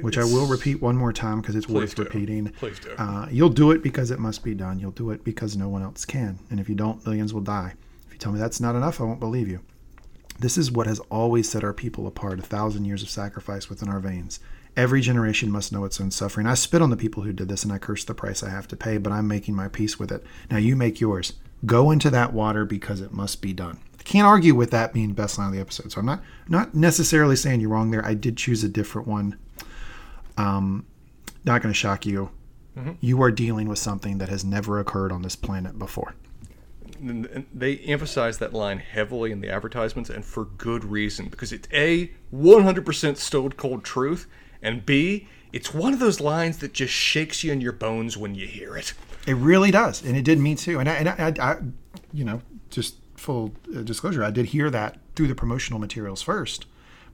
[0.01, 2.03] which I will repeat one more time because it's worth do.
[2.03, 2.49] repeating.
[2.49, 2.95] Please do.
[2.97, 4.79] Uh, you'll do it because it must be done.
[4.79, 6.39] You'll do it because no one else can.
[6.49, 7.73] And if you don't, millions will die.
[8.07, 9.61] If you tell me that's not enough, I won't believe you.
[10.37, 13.89] This is what has always set our people apart a thousand years of sacrifice within
[13.89, 14.39] our veins.
[14.75, 16.47] Every generation must know its own suffering.
[16.47, 18.67] I spit on the people who did this and I curse the price I have
[18.69, 20.25] to pay, but I'm making my peace with it.
[20.51, 21.33] Now you make yours.
[21.65, 23.79] Go into that water because it must be done.
[23.97, 25.93] I can't argue with that being best line of the episode.
[25.93, 28.05] So I'm not not necessarily saying you're wrong there.
[28.05, 29.37] I did choose a different one.
[30.37, 30.85] Um,
[31.43, 32.31] not going to shock you.
[32.99, 36.13] You are dealing with something that has never occurred on this planet before.
[36.99, 41.67] and they emphasize that line heavily in the advertisements and for good reason because it's
[41.71, 44.27] a 100% stone cold truth
[44.61, 48.35] and b it's one of those lines that just shakes you in your bones when
[48.35, 48.93] you hear it
[49.25, 50.79] It really does, and it did me too.
[50.79, 51.57] And I, and I, I, I
[52.13, 56.65] you know, just full uh, disclosure, I did hear that through the promotional materials first,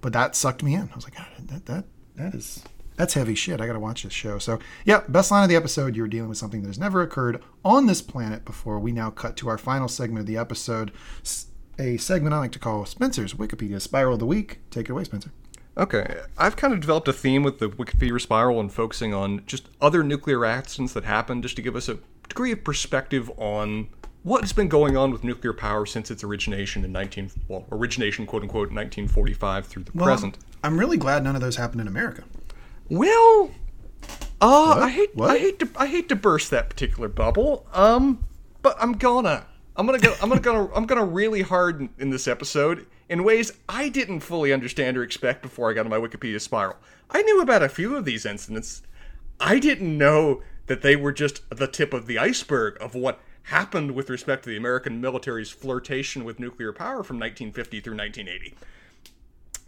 [0.02, 0.90] but that sucked me in.
[0.92, 1.16] I was like,
[1.48, 1.86] that that
[2.16, 2.64] that is
[3.02, 3.60] that's heavy shit.
[3.60, 4.38] I got to watch this show.
[4.38, 5.96] So, yeah, best line of the episode.
[5.96, 8.78] You're dealing with something that has never occurred on this planet before.
[8.80, 10.92] We now cut to our final segment of the episode,
[11.80, 14.60] a segment I like to call Spencer's Wikipedia Spiral of the Week.
[14.70, 15.32] Take it away, Spencer.
[15.78, 19.70] okay i've kind of developed a theme with the wikipedia spiral and focusing on just
[19.80, 21.98] other nuclear accidents that happened just to give us a
[22.28, 23.88] degree of perspective on
[24.24, 28.44] what's been going on with nuclear power since its origination in 19 well origination quote
[28.44, 32.24] unquote 1945 through the Well, present I'm really glad none of those happened in America.
[32.92, 33.52] Well,
[34.42, 35.30] uh, I hate What?
[35.30, 37.66] I hate to I hate to burst that particular bubble.
[37.72, 38.26] Um,
[38.62, 39.46] but I'm gonna
[39.78, 43.24] I'm gonna go I'm gonna go I'm gonna really hard in, in this episode in
[43.24, 46.76] ways I didn't fully understand or expect before I got on my Wikipedia spiral.
[47.10, 48.82] I knew about a few of these incidents.
[49.40, 53.92] I didn't know that they were just the tip of the iceberg of what happened
[53.92, 58.54] with respect to the American military's flirtation with nuclear power from 1950 through 1980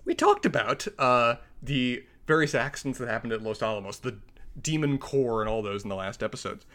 [0.06, 4.18] we talked about uh, the various accidents that happened at Los Alamos, the
[4.62, 6.66] Demon Core, and all those in the last episodes.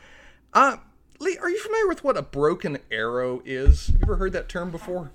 [0.52, 0.76] Uh,
[1.20, 3.86] Lee, are you familiar with what a broken arrow is?
[3.88, 5.10] Have you ever heard that term before?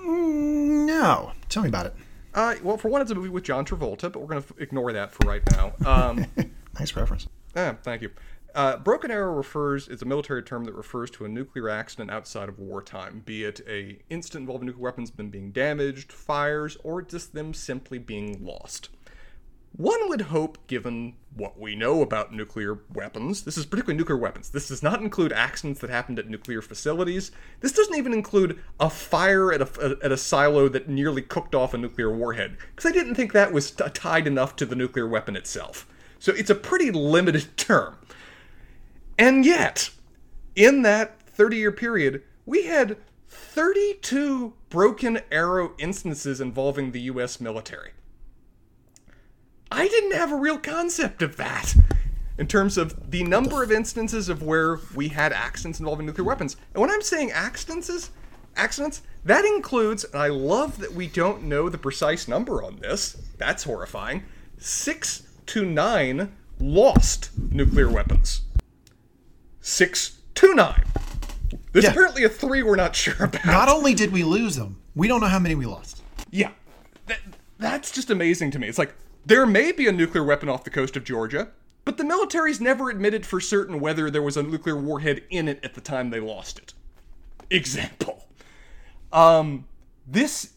[0.00, 1.94] Mm, No, tell me about it.
[2.32, 4.92] Uh, well, for one, it's a movie with John Travolta, but we're going to ignore
[4.92, 5.72] that for right now.
[5.84, 6.26] Um,
[6.78, 7.26] Nice reference.
[7.56, 8.10] Ah, thank you.
[8.54, 12.48] Uh, broken arrow refers is a military term that refers to a nuclear accident outside
[12.48, 17.34] of wartime, be it a incident involving nuclear weapons them being damaged, fires, or just
[17.34, 18.88] them simply being lost.
[19.76, 24.50] One would hope, given what we know about nuclear weapons, this is particularly nuclear weapons.
[24.50, 27.30] This does not include accidents that happened at nuclear facilities.
[27.60, 31.72] This doesn't even include a fire at a, at a silo that nearly cooked off
[31.72, 35.06] a nuclear warhead, because I didn't think that was t- tied enough to the nuclear
[35.06, 35.86] weapon itself.
[36.18, 37.96] So it's a pretty limited term.
[39.18, 39.90] And yet,
[40.56, 42.96] in that 30 year period, we had
[43.28, 47.92] 32 broken arrow instances involving the US military.
[49.70, 51.74] I didn't have a real concept of that
[52.38, 56.56] in terms of the number of instances of where we had accidents involving nuclear weapons.
[56.74, 58.10] And when I'm saying accidents,
[58.56, 63.16] accidents, that includes, and I love that we don't know the precise number on this.
[63.38, 64.24] That's horrifying.
[64.58, 68.42] 6 to 9 lost nuclear weapons.
[69.60, 70.84] 6 to 9.
[71.72, 71.90] There's Yeah.
[71.90, 73.44] apparently a 3 we're not sure about.
[73.44, 76.02] Not only did we lose them, we don't know how many we lost.
[76.30, 76.50] Yeah.
[77.06, 77.18] That,
[77.58, 78.66] that's just amazing to me.
[78.68, 78.94] It's like,
[79.24, 81.48] there may be a nuclear weapon off the coast of Georgia,
[81.84, 85.60] but the military's never admitted for certain whether there was a nuclear warhead in it
[85.64, 86.74] at the time they lost it.
[87.50, 88.28] Example.
[89.12, 89.66] Um,
[90.06, 90.52] this,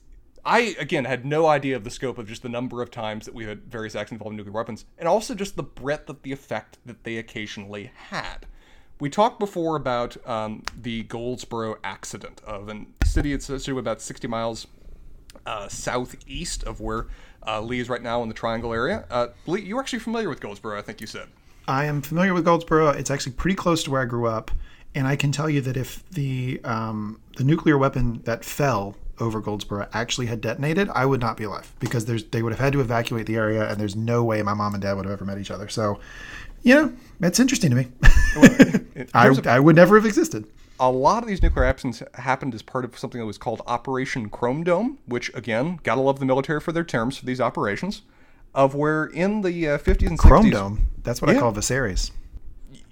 [0.45, 3.33] I, again, had no idea of the scope of just the number of times that
[3.33, 6.77] we had various acts involving nuclear weapons, and also just the breadth of the effect
[6.85, 8.45] that they occasionally had.
[8.99, 14.27] We talked before about um, the Goldsboro accident of a city it's situated about 60
[14.27, 14.67] miles
[15.45, 17.07] uh, southeast of where
[17.47, 19.05] uh, Lee is right now in the Triangle area.
[19.09, 21.27] Uh, Lee, you're actually familiar with Goldsboro, I think you said.
[21.67, 22.89] I am familiar with Goldsboro.
[22.89, 24.51] It's actually pretty close to where I grew up,
[24.95, 29.39] and I can tell you that if the um, the nuclear weapon that fell over
[29.39, 32.73] Goldsboro actually had detonated, I would not be alive because there's they would have had
[32.73, 35.23] to evacuate the area, and there's no way my mom and dad would have ever
[35.25, 35.69] met each other.
[35.69, 35.99] So,
[36.63, 37.87] you know, it's interesting to me.
[39.13, 40.45] I, Here's a- I would never have existed.
[40.79, 44.29] A lot of these nuclear accidents happened as part of something that was called Operation
[44.29, 48.01] Chrome Dome, which again, gotta love the military for their terms for these operations.
[48.55, 50.87] Of where in the uh, 50s and 60s, Chrome Dome.
[51.03, 51.39] That's what I Yeah.
[51.39, 52.11] call Viserys.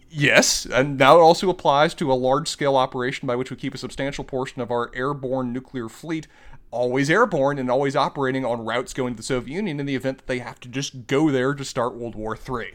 [0.09, 3.73] Yes, and now it also applies to a large scale operation by which we keep
[3.73, 6.27] a substantial portion of our airborne nuclear fleet
[6.71, 10.19] always airborne and always operating on routes going to the Soviet Union in the event
[10.19, 12.73] that they have to just go there to start World War III.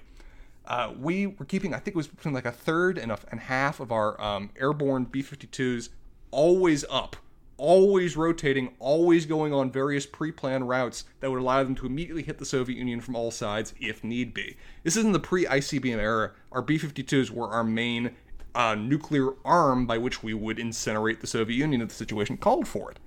[0.67, 3.41] Uh, we were keeping, I think it was between like a third and a and
[3.41, 5.91] half of our um, airborne B 52s
[6.31, 7.17] always up,
[7.57, 12.23] always rotating, always going on various pre planned routes that would allow them to immediately
[12.23, 14.57] hit the Soviet Union from all sides if need be.
[14.83, 16.33] This isn't the pre ICBM era.
[16.51, 18.17] Our B 52s were our main
[18.55, 22.67] uh, nuclear arm by which we would incinerate the Soviet Union if the situation called
[22.67, 22.99] for it.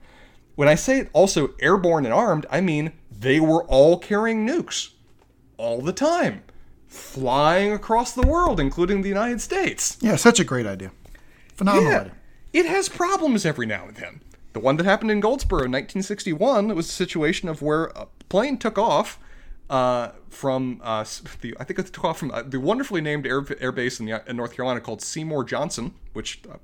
[0.55, 4.91] When I say also airborne and armed, I mean they were all carrying nukes
[5.57, 6.43] all the time,
[6.89, 9.97] flying across the world, including the United States.
[10.01, 10.91] Yeah, such a great idea.
[11.55, 12.13] Phenomenal Yeah, idea.
[12.51, 14.21] it has problems every now and then.
[14.53, 18.57] The one that happened in Goldsboro in 1961 was a situation of where a plane
[18.57, 19.19] took off
[19.69, 21.05] uh, from uh,
[21.41, 24.07] the I think it took off from uh, the wonderfully named air, air base in,
[24.07, 26.57] the, in North Carolina called Seymour Johnson, which uh,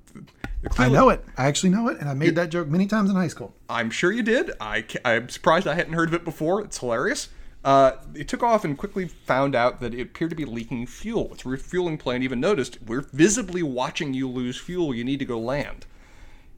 [0.80, 1.24] I know it.
[1.38, 3.54] I actually know it, and I made that joke many times in high school.
[3.70, 4.52] I'm sure you did.
[4.60, 6.62] I, I'm surprised I hadn't heard of it before.
[6.62, 7.30] It's hilarious.
[7.66, 11.34] Uh, it took off and quickly found out that it appeared to be leaking fuel.
[11.34, 14.94] Its refueling plane even noticed, we're visibly watching you lose fuel.
[14.94, 15.88] You need to go land.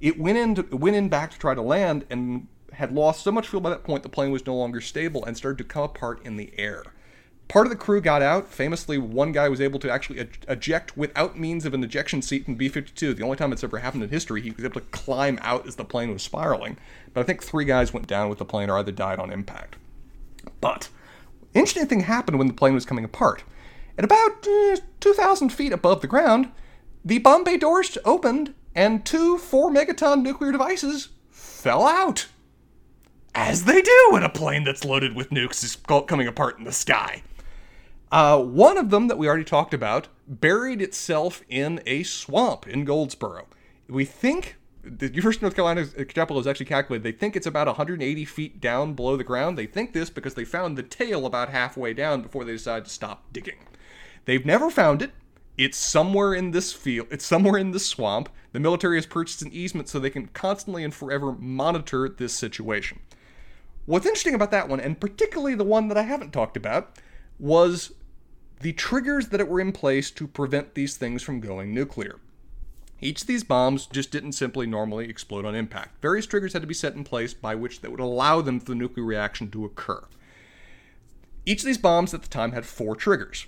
[0.02, 3.32] It went in, to, went in back to try to land and had lost so
[3.32, 5.84] much fuel by that point the plane was no longer stable and started to come
[5.84, 6.84] apart in the air.
[7.48, 8.50] Part of the crew got out.
[8.50, 12.56] Famously, one guy was able to actually eject without means of an ejection seat from
[12.56, 13.14] B 52.
[13.14, 15.78] The only time it's ever happened in history, he was able to climb out as
[15.78, 16.76] the plane was spiraling.
[17.14, 19.78] But I think three guys went down with the plane or either died on impact.
[20.60, 20.90] But,
[21.58, 23.44] interesting thing happened when the plane was coming apart.
[23.98, 26.52] At about uh, 2,000 feet above the ground,
[27.04, 32.28] the bomb bay doors opened and two 4 megaton nuclear devices fell out.
[33.34, 35.76] As they do when a plane that's loaded with nukes is
[36.08, 37.22] coming apart in the sky.
[38.12, 42.86] Uh, one of them that we already talked about buried itself in a swamp in
[42.86, 43.48] Goldsboro.
[43.88, 44.57] We think
[44.90, 47.04] the University of North Carolina Chapel is actually calculated.
[47.04, 49.58] They think it's about 180 feet down below the ground.
[49.58, 52.92] They think this because they found the tail about halfway down before they decided to
[52.92, 53.60] stop digging.
[54.26, 55.12] They've never found it.
[55.58, 57.08] It's somewhere in this field.
[57.10, 58.30] It's somewhere in this swamp.
[58.52, 63.00] The military has purchased an easement so they can constantly and forever monitor this situation.
[63.86, 66.98] What's interesting about that one, and particularly the one that I haven't talked about,
[67.40, 67.94] was
[68.60, 72.20] the triggers that were in place to prevent these things from going nuclear.
[73.00, 76.02] Each of these bombs just didn't simply normally explode on impact.
[76.02, 78.68] Various triggers had to be set in place by which that would allow them for
[78.68, 80.04] the nuclear reaction to occur.
[81.46, 83.48] Each of these bombs at the time had four triggers.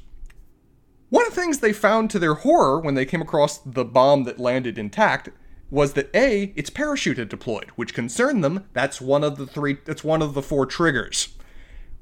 [1.10, 4.24] One of the things they found to their horror when they came across the bomb
[4.26, 5.30] that landed intact
[5.72, 8.66] was that A, its parachute had deployed, which concerned them.
[8.74, 11.30] That's one of the three that's one of the four triggers.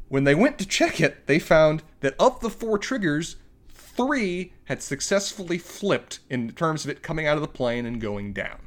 [0.09, 3.37] When they went to check it, they found that of the four triggers,
[3.97, 8.31] three had successfully flipped in terms of it coming out of the plane and going
[8.31, 8.59] down.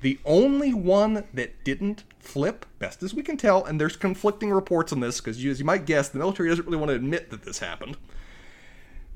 [0.00, 4.92] The only one that didn't flip, best as we can tell, and there's conflicting reports
[4.92, 7.44] on this because, as you might guess, the military doesn't really want to admit that
[7.44, 7.96] this happened,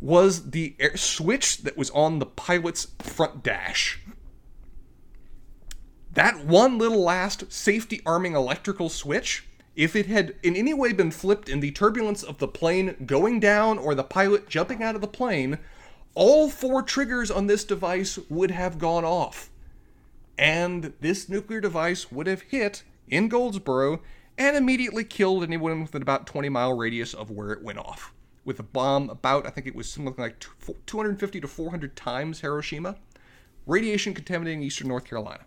[0.00, 4.00] was the air switch that was on the pilot's front dash.
[6.12, 9.44] That one little last safety arming electrical switch,
[9.78, 13.40] if it had in any way been flipped in the turbulence of the plane going
[13.40, 15.58] down or the pilot jumping out of the plane,
[16.14, 19.48] all four triggers on this device would have gone off
[20.38, 24.00] and this nuclear device would have hit in Goldsboro
[24.38, 28.14] and immediately killed anyone within about 20 mile radius of where it went off.
[28.44, 30.44] With a bomb about, I think it was something like
[30.86, 32.96] 250 to 400 times Hiroshima,
[33.66, 35.44] radiation contaminating eastern North Carolina.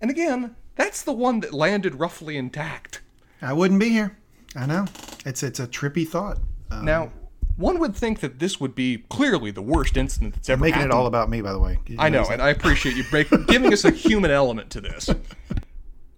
[0.00, 3.00] And again, that's the one that landed roughly intact.
[3.42, 4.16] I wouldn't be here.
[4.56, 4.86] I know.
[5.26, 6.38] It's it's a trippy thought.
[6.70, 7.12] Um, Now,
[7.56, 10.92] one would think that this would be clearly the worst incident that's ever making happened.
[10.92, 11.78] it all about me, by the way.
[11.86, 15.10] You I know, and I appreciate you break, giving us a human element to this.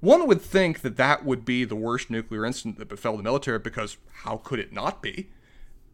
[0.00, 3.58] One would think that that would be the worst nuclear incident that befell the military
[3.58, 5.30] because how could it not be?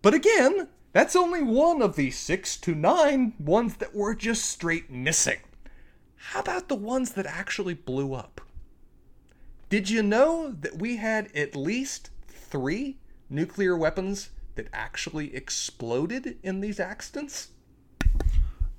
[0.02, 4.90] But again, that's only one of the six to nine ones that were just straight
[4.90, 5.39] missing.
[6.16, 8.40] How about the ones that actually blew up?
[9.70, 12.98] Did you know that we had at least three
[13.28, 17.48] nuclear weapons that actually exploded in these accidents?
[18.02, 18.18] I'm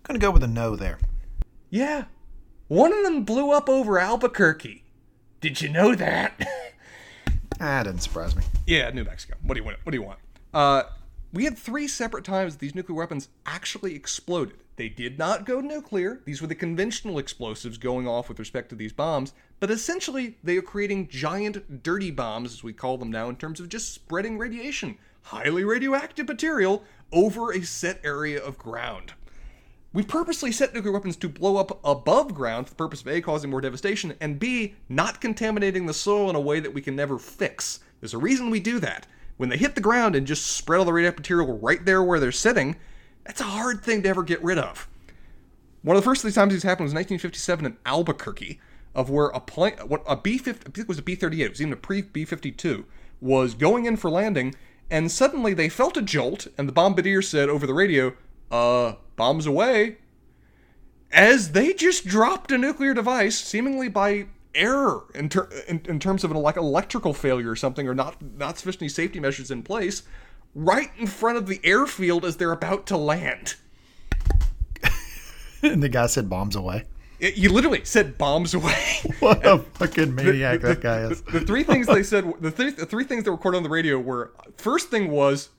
[0.04, 1.00] gonna go with a no there.
[1.70, 2.06] Yeah.
[2.68, 4.84] One of them blew up over Albuquerque.
[5.40, 6.34] Did you know that?
[7.64, 8.42] Ah, didn't surprise me.
[8.66, 9.36] yeah, New Mexico.
[9.44, 9.78] What do you want?
[9.84, 10.18] What do you want?
[10.52, 10.82] Uh,
[11.32, 14.56] we had three separate times these nuclear weapons actually exploded.
[14.78, 16.22] They did not go nuclear.
[16.26, 20.58] These were the conventional explosives going off with respect to these bombs, but essentially they
[20.58, 24.40] are creating giant dirty bombs, as we call them now, in terms of just spreading
[24.40, 29.14] radiation, highly radioactive material over a set area of ground.
[29.94, 33.22] We purposely set nuclear weapons to blow up above ground for the purpose of A,
[33.22, 36.96] causing more devastation, and B, not contaminating the soil in a way that we can
[36.96, 37.82] never fix.
[38.00, 39.06] There's a reason we do that.
[39.38, 42.20] When they hit the ground and just spread all the radioactive material right there where
[42.20, 42.78] they're sitting,
[43.26, 44.88] that's a hard thing to ever get rid of.
[45.84, 48.60] One of the first of these times this happened was 1957 in Albuquerque,
[48.94, 51.44] of where a plane, what a B 50, I think it was a B 38,
[51.44, 52.86] it was even a pre B 52,
[53.20, 54.56] was going in for landing,
[54.90, 58.14] and suddenly they felt a jolt, and the bombardier said over the radio,
[58.52, 59.98] uh, bombs away.
[61.12, 66.24] As they just dropped a nuclear device, seemingly by error in, ter- in, in terms
[66.24, 70.04] of an like electrical failure or something, or not not sufficiently safety measures in place,
[70.56, 73.56] right in front of the airfield as they're about to land.
[75.62, 76.86] and the guy said bombs away.
[77.22, 78.76] It, you literally said bombs away.
[79.20, 81.22] What a fucking maniac that guy is.
[81.22, 83.70] the three things they said, the, th- the three things that were recorded on the
[83.70, 85.50] radio were: first thing was,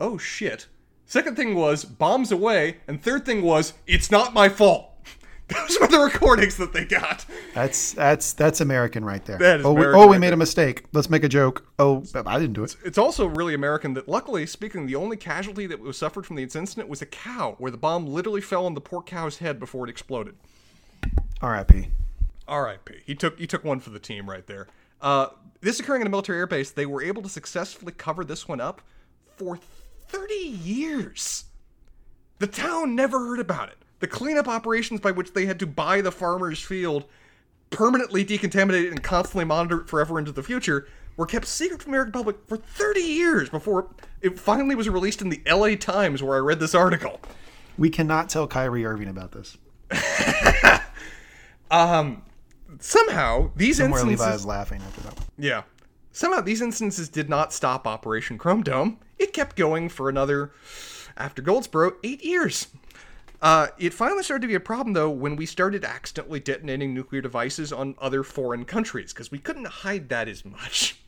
[0.00, 0.66] "Oh shit,"
[1.04, 4.90] second thing was bombs away, and third thing was, "It's not my fault."
[5.48, 7.24] Those were the recordings that they got.
[7.54, 9.38] That's that's that's American right there.
[9.38, 10.34] That is oh, we, oh, we right made there.
[10.34, 10.86] a mistake.
[10.92, 11.64] Let's make a joke.
[11.78, 12.74] Oh, I didn't do it.
[12.84, 16.42] It's also really American that, luckily speaking, the only casualty that was suffered from the
[16.42, 19.86] incident was a cow, where the bomb literally fell on the poor cow's head before
[19.86, 20.34] it exploded.
[21.40, 21.88] R.I.P.
[22.48, 22.94] R.I.P.
[23.04, 24.68] He took he took one for the team right there.
[25.00, 25.28] Uh,
[25.60, 28.80] this occurring in a military airbase, they were able to successfully cover this one up
[29.36, 29.58] for
[30.08, 31.44] 30 years.
[32.38, 33.76] The town never heard about it.
[34.00, 37.04] The cleanup operations by which they had to buy the farmer's field,
[37.70, 41.92] permanently decontaminate it, and constantly monitor it forever into the future were kept secret from
[41.92, 43.88] the American public for 30 years before
[44.20, 47.20] it finally was released in the LA Times, where I read this article.
[47.78, 49.56] We cannot tell Kyrie Irving about this.
[51.70, 54.26] Somehow, these Somewhere instances.
[54.26, 55.16] Levi is laughing after that.
[55.16, 55.26] one.
[55.38, 55.62] Yeah.
[56.12, 58.98] Somehow these instances did not stop Operation Chrome Dome.
[59.18, 60.52] It kept going for another,
[61.16, 62.68] after Goldsboro, eight years.
[63.42, 67.20] Uh, it finally started to be a problem, though, when we started accidentally detonating nuclear
[67.20, 70.98] devices on other foreign countries, because we couldn't hide that as much.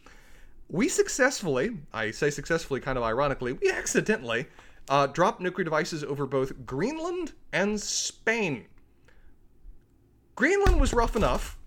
[0.69, 4.47] We successfully, I say successfully kind of ironically, we accidentally
[4.91, 8.67] uh, dropped nuclear devices over both Greenland and Spain.
[10.39, 11.59] Greenland was rough enough.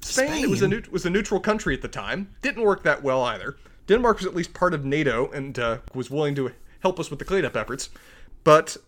[0.00, 2.34] Spain, it was a neut- was a neutral country at the time.
[2.40, 3.58] Didn't work that well either.
[3.86, 7.18] Denmark was at least part of NATO and uh, was willing to help us with
[7.18, 7.90] the cleanup efforts.
[8.44, 8.78] But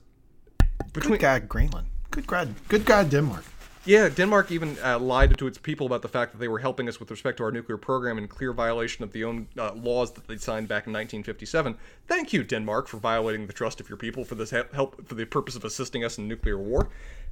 [0.95, 1.89] between Good God, Greenland.
[2.11, 3.45] Good God, good God, Denmark.
[3.85, 6.89] Yeah, Denmark even uh, lied to its people about the fact that they were helping
[6.89, 10.13] us with respect to our nuclear program in clear violation of the own uh, laws
[10.13, 11.77] that they signed back in 1957.
[12.07, 15.25] Thank you, Denmark, for violating the trust of your people for this help for the
[15.25, 16.89] purpose of assisting us in nuclear war.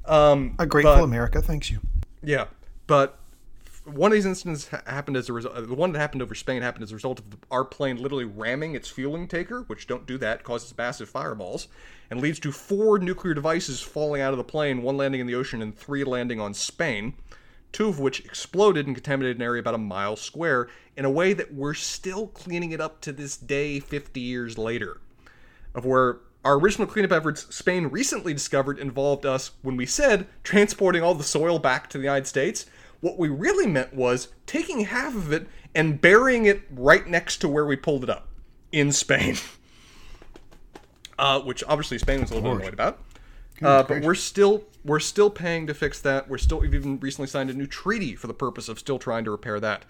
[0.07, 1.81] Um, A grateful but- America thanks you.
[2.23, 2.47] yeah,
[2.87, 3.19] but
[3.89, 5.55] one of these incidents ha- happened as a result.
[5.55, 8.25] Uh, the one that happened over Spain happened as a result of our plane literally
[8.25, 11.69] ramming its fueling tanker, which don't do that, causes massive fireballs,
[12.11, 15.35] and leads to four nuclear devices falling out of the plane, one landing in the
[15.35, 17.15] ocean and three landing on Spain,
[17.73, 21.33] two of which exploded and contaminated an area about a mile square in a way
[21.33, 25.01] that we're still cleaning it up to this day, 50 years later.
[25.75, 31.03] Of where our original cleanup efforts Spain recently discovered involved us, when we said transporting
[31.03, 32.67] all the soil back to the United States,
[33.01, 37.49] what we really meant was taking half of it and burying it right next to
[37.49, 38.29] where we pulled it up
[38.73, 39.37] in Spain.
[41.21, 43.01] Uh, which obviously Spain was a little bit annoyed about.
[43.61, 46.29] Uh, but we're still we're still paying to fix that.
[46.29, 49.25] We're still we've even recently signed a new treaty for the purpose of still trying
[49.25, 49.85] to repair that.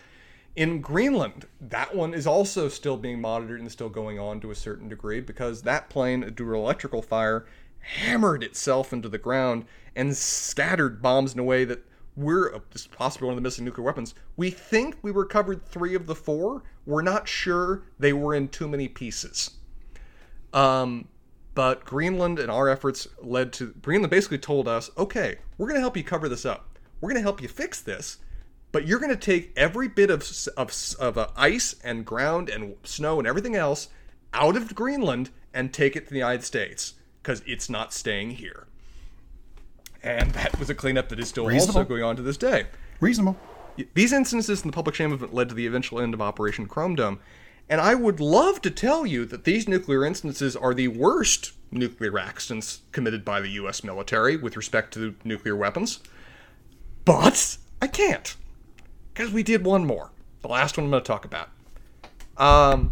[0.56, 4.54] In Greenland, that one is also still being monitored and still going on to a
[4.54, 7.46] certain degree because that plane, due to electrical fire,
[7.78, 11.84] hammered itself into the ground and scattered bombs in a way that
[12.18, 14.14] we're this is possibly one of the missing nuclear weapons.
[14.36, 16.64] We think we recovered three of the four.
[16.84, 19.52] We're not sure they were in too many pieces.
[20.52, 21.08] Um,
[21.54, 25.80] but Greenland and our efforts led to Greenland basically told us, okay, we're going to
[25.80, 26.78] help you cover this up.
[27.00, 28.18] We're going to help you fix this,
[28.72, 32.74] but you're going to take every bit of of, of uh, ice and ground and
[32.82, 33.88] snow and everything else
[34.34, 38.67] out of Greenland and take it to the United States because it's not staying here.
[40.02, 41.78] And that was a cleanup that is still Reasonable.
[41.80, 42.66] also going on to this day.
[43.00, 43.36] Reasonable.
[43.94, 46.94] These instances in the public shame event led to the eventual end of Operation Chrome
[46.94, 47.20] Dome.
[47.68, 52.18] And I would love to tell you that these nuclear instances are the worst nuclear
[52.18, 56.00] accidents committed by the US military with respect to nuclear weapons.
[57.04, 58.36] But I can't.
[59.12, 60.10] Because we did one more.
[60.42, 61.50] The last one I'm going to talk about.
[62.36, 62.90] Um,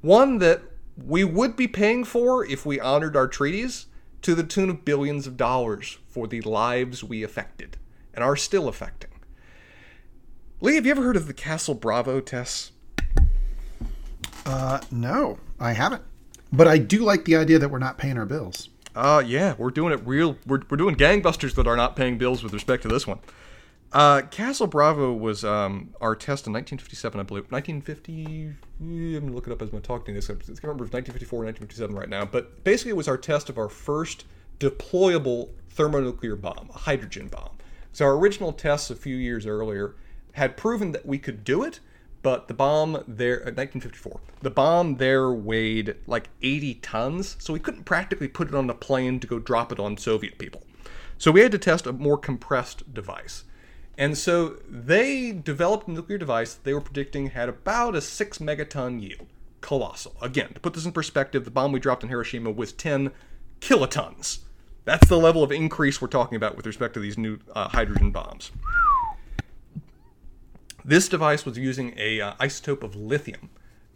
[0.00, 0.62] one that
[0.96, 3.86] we would be paying for if we honored our treaties
[4.22, 7.76] to the tune of billions of dollars for the lives we affected
[8.14, 9.10] and are still affecting.
[10.60, 12.72] Lee, have you ever heard of the Castle Bravo tests?
[14.44, 16.02] Uh, no, I haven't.
[16.52, 18.68] But I do like the idea that we're not paying our bills.
[18.94, 20.36] Uh, yeah, we're doing it real.
[20.46, 23.20] We're, we're doing gangbusters that are not paying bills with respect to this one.
[23.92, 27.50] Uh, Castle Bravo was um, our test in 1957, I believe.
[27.50, 28.54] 1950.
[28.80, 30.30] I'm gonna look it up as I'm talking this.
[30.30, 32.24] I can't remember if 1954 or 1957 right now.
[32.24, 34.24] But basically, it was our test of our first
[34.60, 37.50] deployable thermonuclear bomb, a hydrogen bomb.
[37.92, 39.96] So our original tests a few years earlier
[40.32, 41.80] had proven that we could do it,
[42.22, 47.58] but the bomb there, uh, 1954, the bomb there weighed like 80 tons, so we
[47.58, 50.62] couldn't practically put it on a plane to go drop it on Soviet people.
[51.18, 53.44] So we had to test a more compressed device.
[54.00, 58.38] And so they developed a nuclear device that they were predicting had about a 6
[58.38, 59.26] megaton yield.
[59.60, 60.16] Colossal.
[60.22, 63.10] Again, to put this in perspective, the bomb we dropped in Hiroshima was 10
[63.60, 64.38] kilotons.
[64.86, 68.10] That's the level of increase we're talking about with respect to these new uh, hydrogen
[68.10, 68.52] bombs.
[70.82, 73.50] This device was using a uh, isotope of lithium.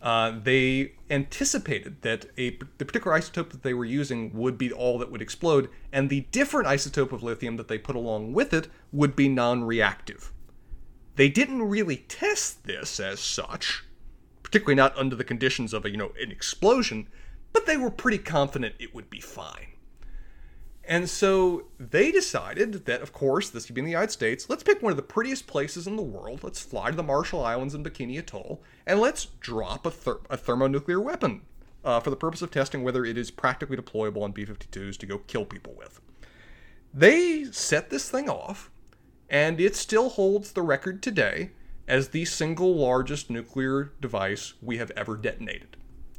[0.04, 4.98] Uh, they anticipated that a, the particular isotope that they were using would be all
[4.98, 8.68] that would explode, and the different isotope of lithium that they put along with it
[8.92, 10.30] would be non-reactive.
[11.16, 13.82] They didn't really test this as such,
[14.42, 17.08] particularly not under the conditions of a you know an explosion,
[17.54, 19.68] but they were pretty confident it would be fine.
[20.86, 24.50] And so they decided that, of course, this would be in the United States.
[24.50, 26.44] Let's pick one of the prettiest places in the world.
[26.44, 30.36] Let's fly to the Marshall Islands and Bikini Atoll, and let's drop a, ther- a
[30.36, 31.42] thermonuclear weapon
[31.84, 35.06] uh, for the purpose of testing whether it is practically deployable on B 52s to
[35.06, 36.00] go kill people with.
[36.92, 38.70] They set this thing off,
[39.28, 41.50] and it still holds the record today
[41.88, 45.76] as the single largest nuclear device we have ever detonated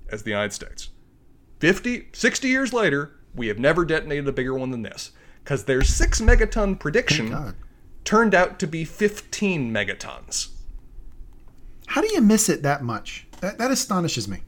[0.09, 0.89] as the United States.
[1.59, 5.11] 50, 60 years later, we have never detonated a bigger one than this
[5.43, 7.55] because their 6 megaton prediction
[8.03, 10.49] turned out to be 15 megatons.
[11.87, 13.27] How do you miss it that much?
[13.41, 14.41] That, that astonishes me.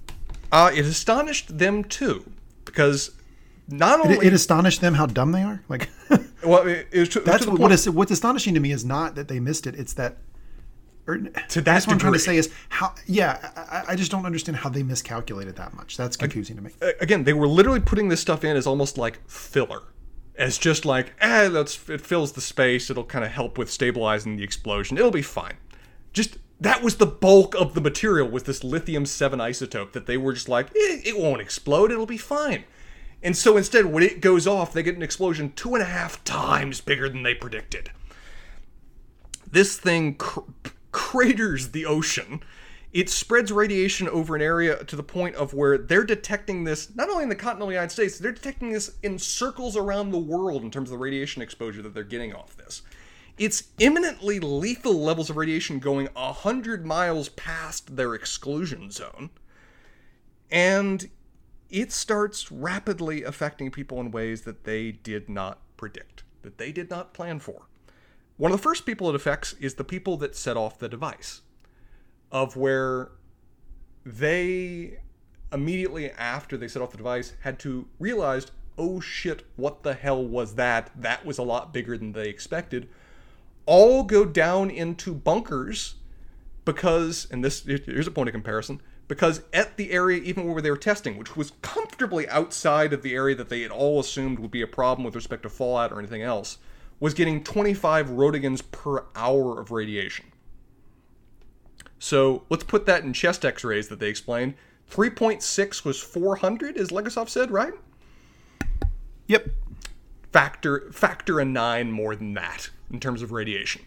[0.52, 2.30] Uh, it astonished them too
[2.66, 3.12] because
[3.68, 5.62] not It, only it astonished them how dumb they are.
[5.68, 5.90] Like
[6.44, 9.16] well, it, it to, that's to what, what is what's astonishing to me is not
[9.16, 9.76] that they missed it.
[9.76, 10.18] It's that.
[11.06, 12.94] Or, To that that's what I'm trying to say is how.
[13.06, 15.96] Yeah, I, I just don't understand how they miscalculated that much.
[15.96, 16.72] That's confusing to me.
[17.00, 19.84] again, they were literally putting this stuff in as almost like filler,
[20.38, 22.90] as just like, eh, that's it fills the space.
[22.90, 24.98] It'll kind of help with stabilizing the explosion.
[24.98, 25.56] It'll be fine.
[26.12, 30.18] Just that was the bulk of the material was this lithium seven isotope that they
[30.18, 31.92] were just like, eh, it won't explode.
[31.92, 32.64] It'll be fine.
[33.22, 36.24] And so instead, when it goes off, they get an explosion two and a half
[36.24, 37.92] times bigger than they predicted.
[39.50, 40.42] This thing cr-
[40.92, 42.42] craters the ocean.
[42.94, 47.10] It spreads radiation over an area to the point of where they're detecting this not
[47.10, 50.72] only in the continental United States, they're detecting this in circles around the world in
[50.72, 52.82] terms of the radiation exposure that they're getting off this.
[53.38, 59.30] It's imminently lethal levels of radiation going 100 miles past their exclusion zone.
[60.50, 61.10] And
[61.70, 66.90] it starts rapidly affecting people in ways that they did not predict, that they did
[66.90, 67.68] not plan for.
[68.38, 71.42] One of the first people it affects is the people that set off the device,
[72.32, 73.12] of where
[74.06, 75.00] they
[75.52, 78.48] immediately after they set off the device had to realize,
[78.78, 80.92] oh shit, what the hell was that?
[80.96, 82.90] That was a lot bigger than they expected.
[83.68, 85.96] All go down into bunkers
[86.66, 90.72] because, and this here's a point of comparison, because at the area even where they
[90.72, 94.52] were testing, which was comfortably outside of the area that they had all assumed would
[94.52, 96.58] be a problem with respect to fallout or anything else,
[97.00, 100.26] was getting 25 roentgens per hour of radiation.
[102.00, 104.56] So let's put that in chest x-rays that they explained.
[104.92, 107.74] 3.6 was 400, as Legasov said, right?
[109.28, 109.50] Yep.
[110.32, 113.82] Factor factor a nine more than that in terms of radiation,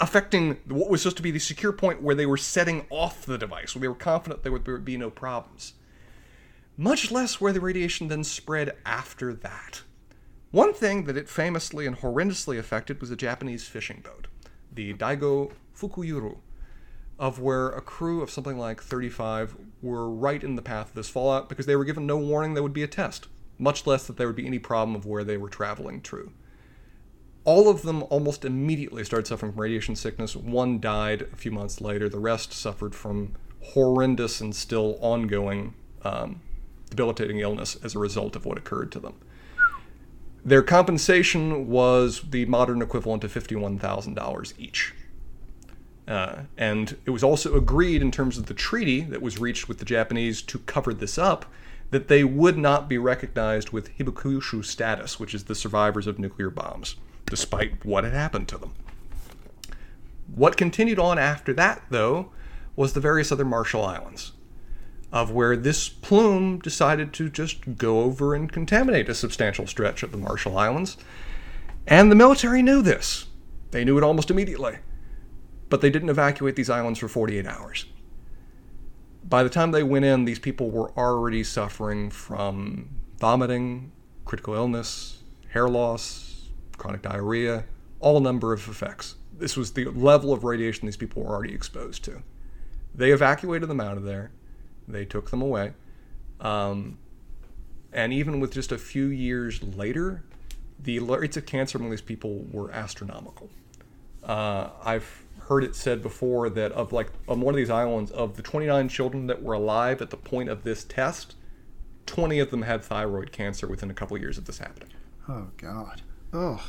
[0.00, 3.38] affecting what was supposed to be the secure point where they were setting off the
[3.38, 5.74] device, where they were confident there would be no problems.
[6.76, 9.82] Much less where the radiation then spread after that.
[10.50, 14.26] One thing that it famously and horrendously affected was a Japanese fishing boat,
[14.70, 16.38] the Daigo Fukuryu,
[17.18, 21.08] of where a crew of something like 35 were right in the path of this
[21.08, 23.28] fallout because they were given no warning there would be a test,
[23.58, 26.32] much less that there would be any problem of where they were traveling through.
[27.44, 30.36] All of them almost immediately started suffering from radiation sickness.
[30.36, 32.08] One died a few months later.
[32.08, 36.40] The rest suffered from horrendous and still ongoing um,
[36.90, 39.14] debilitating illness as a result of what occurred to them.
[40.44, 44.94] Their compensation was the modern equivalent of $51,000 each.
[46.06, 49.78] Uh, and it was also agreed in terms of the treaty that was reached with
[49.78, 51.46] the Japanese to cover this up
[51.90, 56.50] that they would not be recognized with hibakusha status, which is the survivors of nuclear
[56.50, 56.96] bombs,
[57.32, 58.74] despite what had happened to them.
[60.34, 62.30] What continued on after that, though,
[62.76, 64.32] was the various other Marshall Islands,
[65.10, 70.12] of where this plume decided to just go over and contaminate a substantial stretch of
[70.12, 70.96] the Marshall Islands.
[71.86, 73.26] And the military knew this.
[73.70, 74.76] They knew it almost immediately
[75.72, 77.86] but they didn't evacuate these islands for 48 hours.
[79.24, 83.90] By the time they went in, these people were already suffering from vomiting,
[84.26, 86.31] critical illness, hair loss,
[86.82, 87.64] chronic diarrhea,
[88.00, 89.14] all number of effects.
[89.38, 92.22] This was the level of radiation these people were already exposed to.
[92.92, 94.32] They evacuated them out of there.
[94.88, 95.74] They took them away.
[96.40, 96.98] Um,
[97.92, 100.24] and even with just a few years later,
[100.82, 103.48] the rates of cancer among these people were astronomical.
[104.24, 108.36] Uh, I've heard it said before that of like on one of these islands of
[108.36, 111.34] the 29 children that were alive at the point of this test
[112.06, 114.88] 20 of them had thyroid cancer within a couple of years of this happening
[115.28, 116.02] oh god
[116.32, 116.62] oh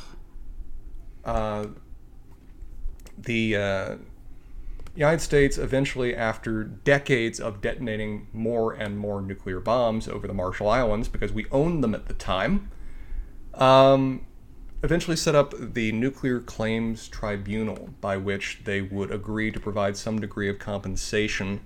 [1.24, 1.66] uh,
[3.16, 3.96] the uh,
[4.94, 10.68] United States eventually, after decades of detonating more and more nuclear bombs over the Marshall
[10.68, 12.70] Islands, because we owned them at the time,
[13.54, 14.26] um,
[14.82, 20.20] eventually set up the Nuclear Claims Tribunal, by which they would agree to provide some
[20.20, 21.60] degree of compensation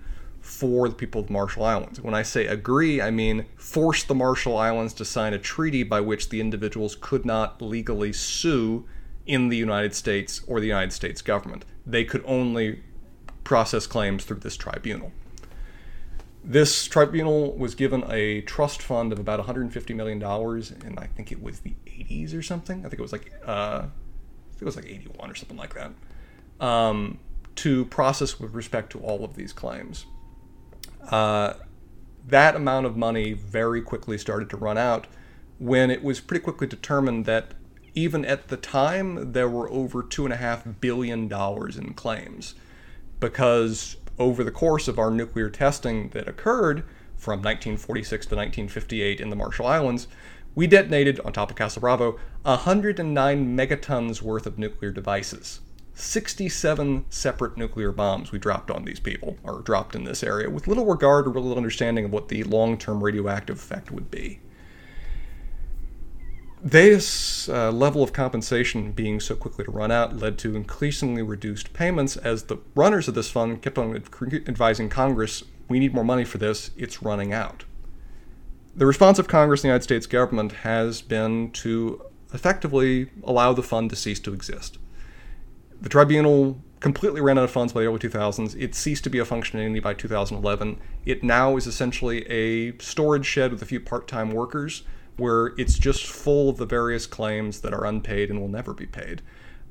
[0.49, 2.01] for the people of the Marshall Islands.
[2.01, 6.01] When I say agree, I mean force the Marshall Islands to sign a treaty by
[6.01, 8.87] which the individuals could not legally sue
[9.27, 11.67] in the United States or the United States government.
[11.87, 12.83] They could only
[13.45, 15.13] process claims through this tribunal.
[16.43, 21.43] This tribunal was given a trust fund of about $150 million, and I think it
[21.43, 22.79] was the 80s or something.
[22.79, 23.83] I think it was like uh,
[24.59, 25.93] it was like 81 or something like that.
[26.59, 27.19] Um,
[27.57, 30.07] to process with respect to all of these claims.
[31.09, 31.55] Uh,
[32.27, 35.07] that amount of money very quickly started to run out
[35.59, 37.53] when it was pretty quickly determined that
[37.95, 42.55] even at the time there were over two and a half billion dollars in claims
[43.19, 46.81] because over the course of our nuclear testing that occurred
[47.17, 50.07] from 1946 to 1958 in the Marshall Islands,
[50.55, 55.61] we detonated on top of Castle Bravo 109 megatons worth of nuclear devices.
[55.99, 60.69] 67 separate nuclear bombs we dropped on these people, or dropped in this area, with
[60.69, 64.41] little regard or little understanding of what the long term radioactive effect would be.
[66.63, 71.73] This uh, level of compensation being so quickly to run out led to increasingly reduced
[71.73, 76.25] payments as the runners of this fund kept on advising Congress, we need more money
[76.25, 77.65] for this, it's running out.
[78.75, 82.03] The response of Congress and the United States government has been to
[82.33, 84.79] effectively allow the fund to cease to exist.
[85.81, 88.55] The tribunal completely ran out of funds by the early 2000s.
[88.61, 90.79] It ceased to be a functioning entity by 2011.
[91.05, 94.83] It now is essentially a storage shed with a few part time workers
[95.17, 98.87] where it's just full of the various claims that are unpaid and will never be
[98.87, 99.23] paid.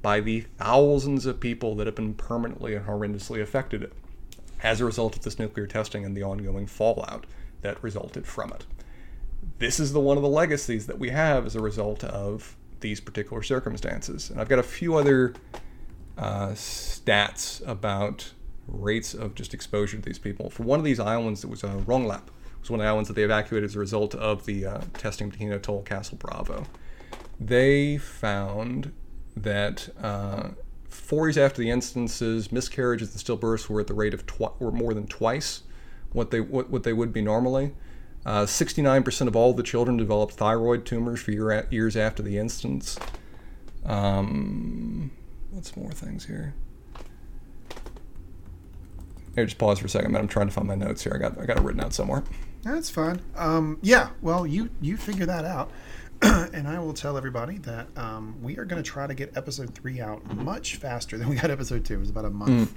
[0.02, 3.92] by the thousands of people that have been permanently and horrendously affected
[4.64, 7.26] as a result of this nuclear testing and the ongoing fallout
[7.62, 8.66] that resulted from it.
[9.60, 13.00] This is the one of the legacies that we have as a result of these
[13.00, 14.30] particular circumstances.
[14.30, 15.34] And I've got a few other
[16.18, 18.34] uh, stats about
[18.68, 20.50] rates of just exposure to these people.
[20.50, 22.28] For one of these islands, it was uh, Rongelap.
[22.28, 24.82] It was one of the islands that they evacuated as a result of the uh,
[24.94, 26.66] testing between Atoll Castle Bravo.
[27.40, 28.92] They found
[29.36, 30.50] that uh,
[30.90, 34.72] four years after the instances, miscarriages and stillbirths were at the rate of twi- were
[34.72, 35.62] more than twice
[36.14, 37.74] what they what, what they would be normally.
[38.26, 43.00] Uh, 69% of all the children developed thyroid tumors for year, years after the instance.
[43.86, 45.12] Um,
[45.52, 46.54] what's more things here?
[49.36, 50.22] Here, just pause for a second, man.
[50.22, 51.14] I'm trying to find my notes here.
[51.14, 52.24] I got I got it written out somewhere.
[52.64, 53.22] That's fine.
[53.36, 55.72] Um, yeah, well, you you figure that out.
[56.22, 59.76] and I will tell everybody that um, we are going to try to get episode
[59.76, 61.94] three out much faster than we got episode two.
[61.94, 62.74] It was about a month,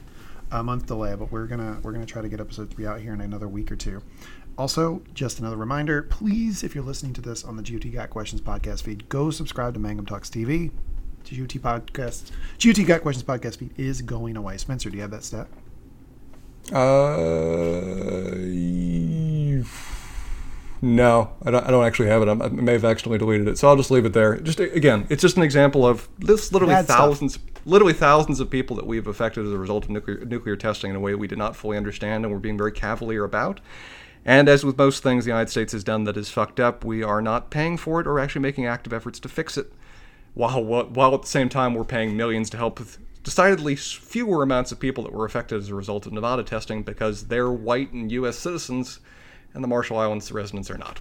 [0.51, 3.15] a month delay, but we're gonna we're gonna try to get episode three out here
[3.15, 4.03] in another week or two.
[4.59, 8.43] Also, just another reminder: please, if you're listening to this on the GOT Got Questions
[8.43, 10.71] podcast feed, go subscribe to Mangum Talks TV.
[11.31, 14.57] GOT podcast, GOT Got Questions podcast feed is going away.
[14.59, 15.47] Spencer, do you have that stat?
[16.73, 18.35] Uh,
[20.83, 22.29] no, I don't, I don't actually have it.
[22.29, 24.37] I may have accidentally deleted it, so I'll just leave it there.
[24.39, 26.99] Just again, it's just an example of this literally Bad stuff.
[26.99, 30.91] thousands, literally thousands of people that we've affected as a result of nuclear nuclear testing
[30.91, 33.61] in a way we did not fully understand, and we're being very cavalier about.
[34.25, 37.03] And as with most things the United States has done that is fucked up, we
[37.03, 39.73] are not paying for it or actually making active efforts to fix it.
[40.35, 44.73] While while at the same time we're paying millions to help with decidedly fewer amounts
[44.73, 48.11] of people that were affected as a result of Nevada testing because they're white and
[48.13, 48.39] U.S.
[48.39, 49.01] citizens,
[49.53, 51.01] and the Marshall Islands residents are not.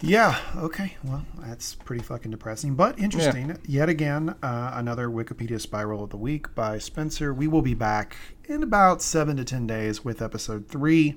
[0.00, 0.38] Yeah.
[0.56, 0.96] Okay.
[1.02, 3.48] Well, that's pretty fucking depressing, but interesting.
[3.48, 3.56] Yeah.
[3.64, 7.34] Yet again, uh, another Wikipedia spiral of the week by Spencer.
[7.34, 11.16] We will be back in about seven to ten days with episode three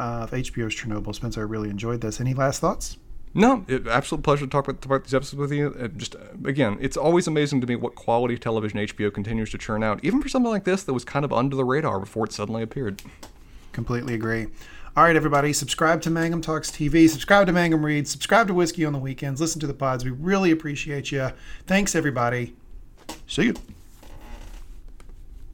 [0.00, 1.14] of HBO's Chernobyl.
[1.14, 2.20] Spencer, I really enjoyed this.
[2.20, 2.98] Any last thoughts?
[3.34, 5.68] No, it, absolute pleasure to talk about, about these episodes with you.
[5.68, 9.58] It just uh, again, it's always amazing to me what quality television HBO continues to
[9.58, 12.24] churn out, even for something like this that was kind of under the radar before
[12.24, 13.02] it suddenly appeared.
[13.72, 14.48] Completely agree.
[14.96, 18.84] All right, everybody, subscribe to Mangum Talks TV, subscribe to Mangum Reads, subscribe to Whiskey
[18.84, 20.04] on the Weekends, listen to the pods.
[20.04, 21.30] We really appreciate you.
[21.66, 22.56] Thanks, everybody.
[23.26, 23.54] See you.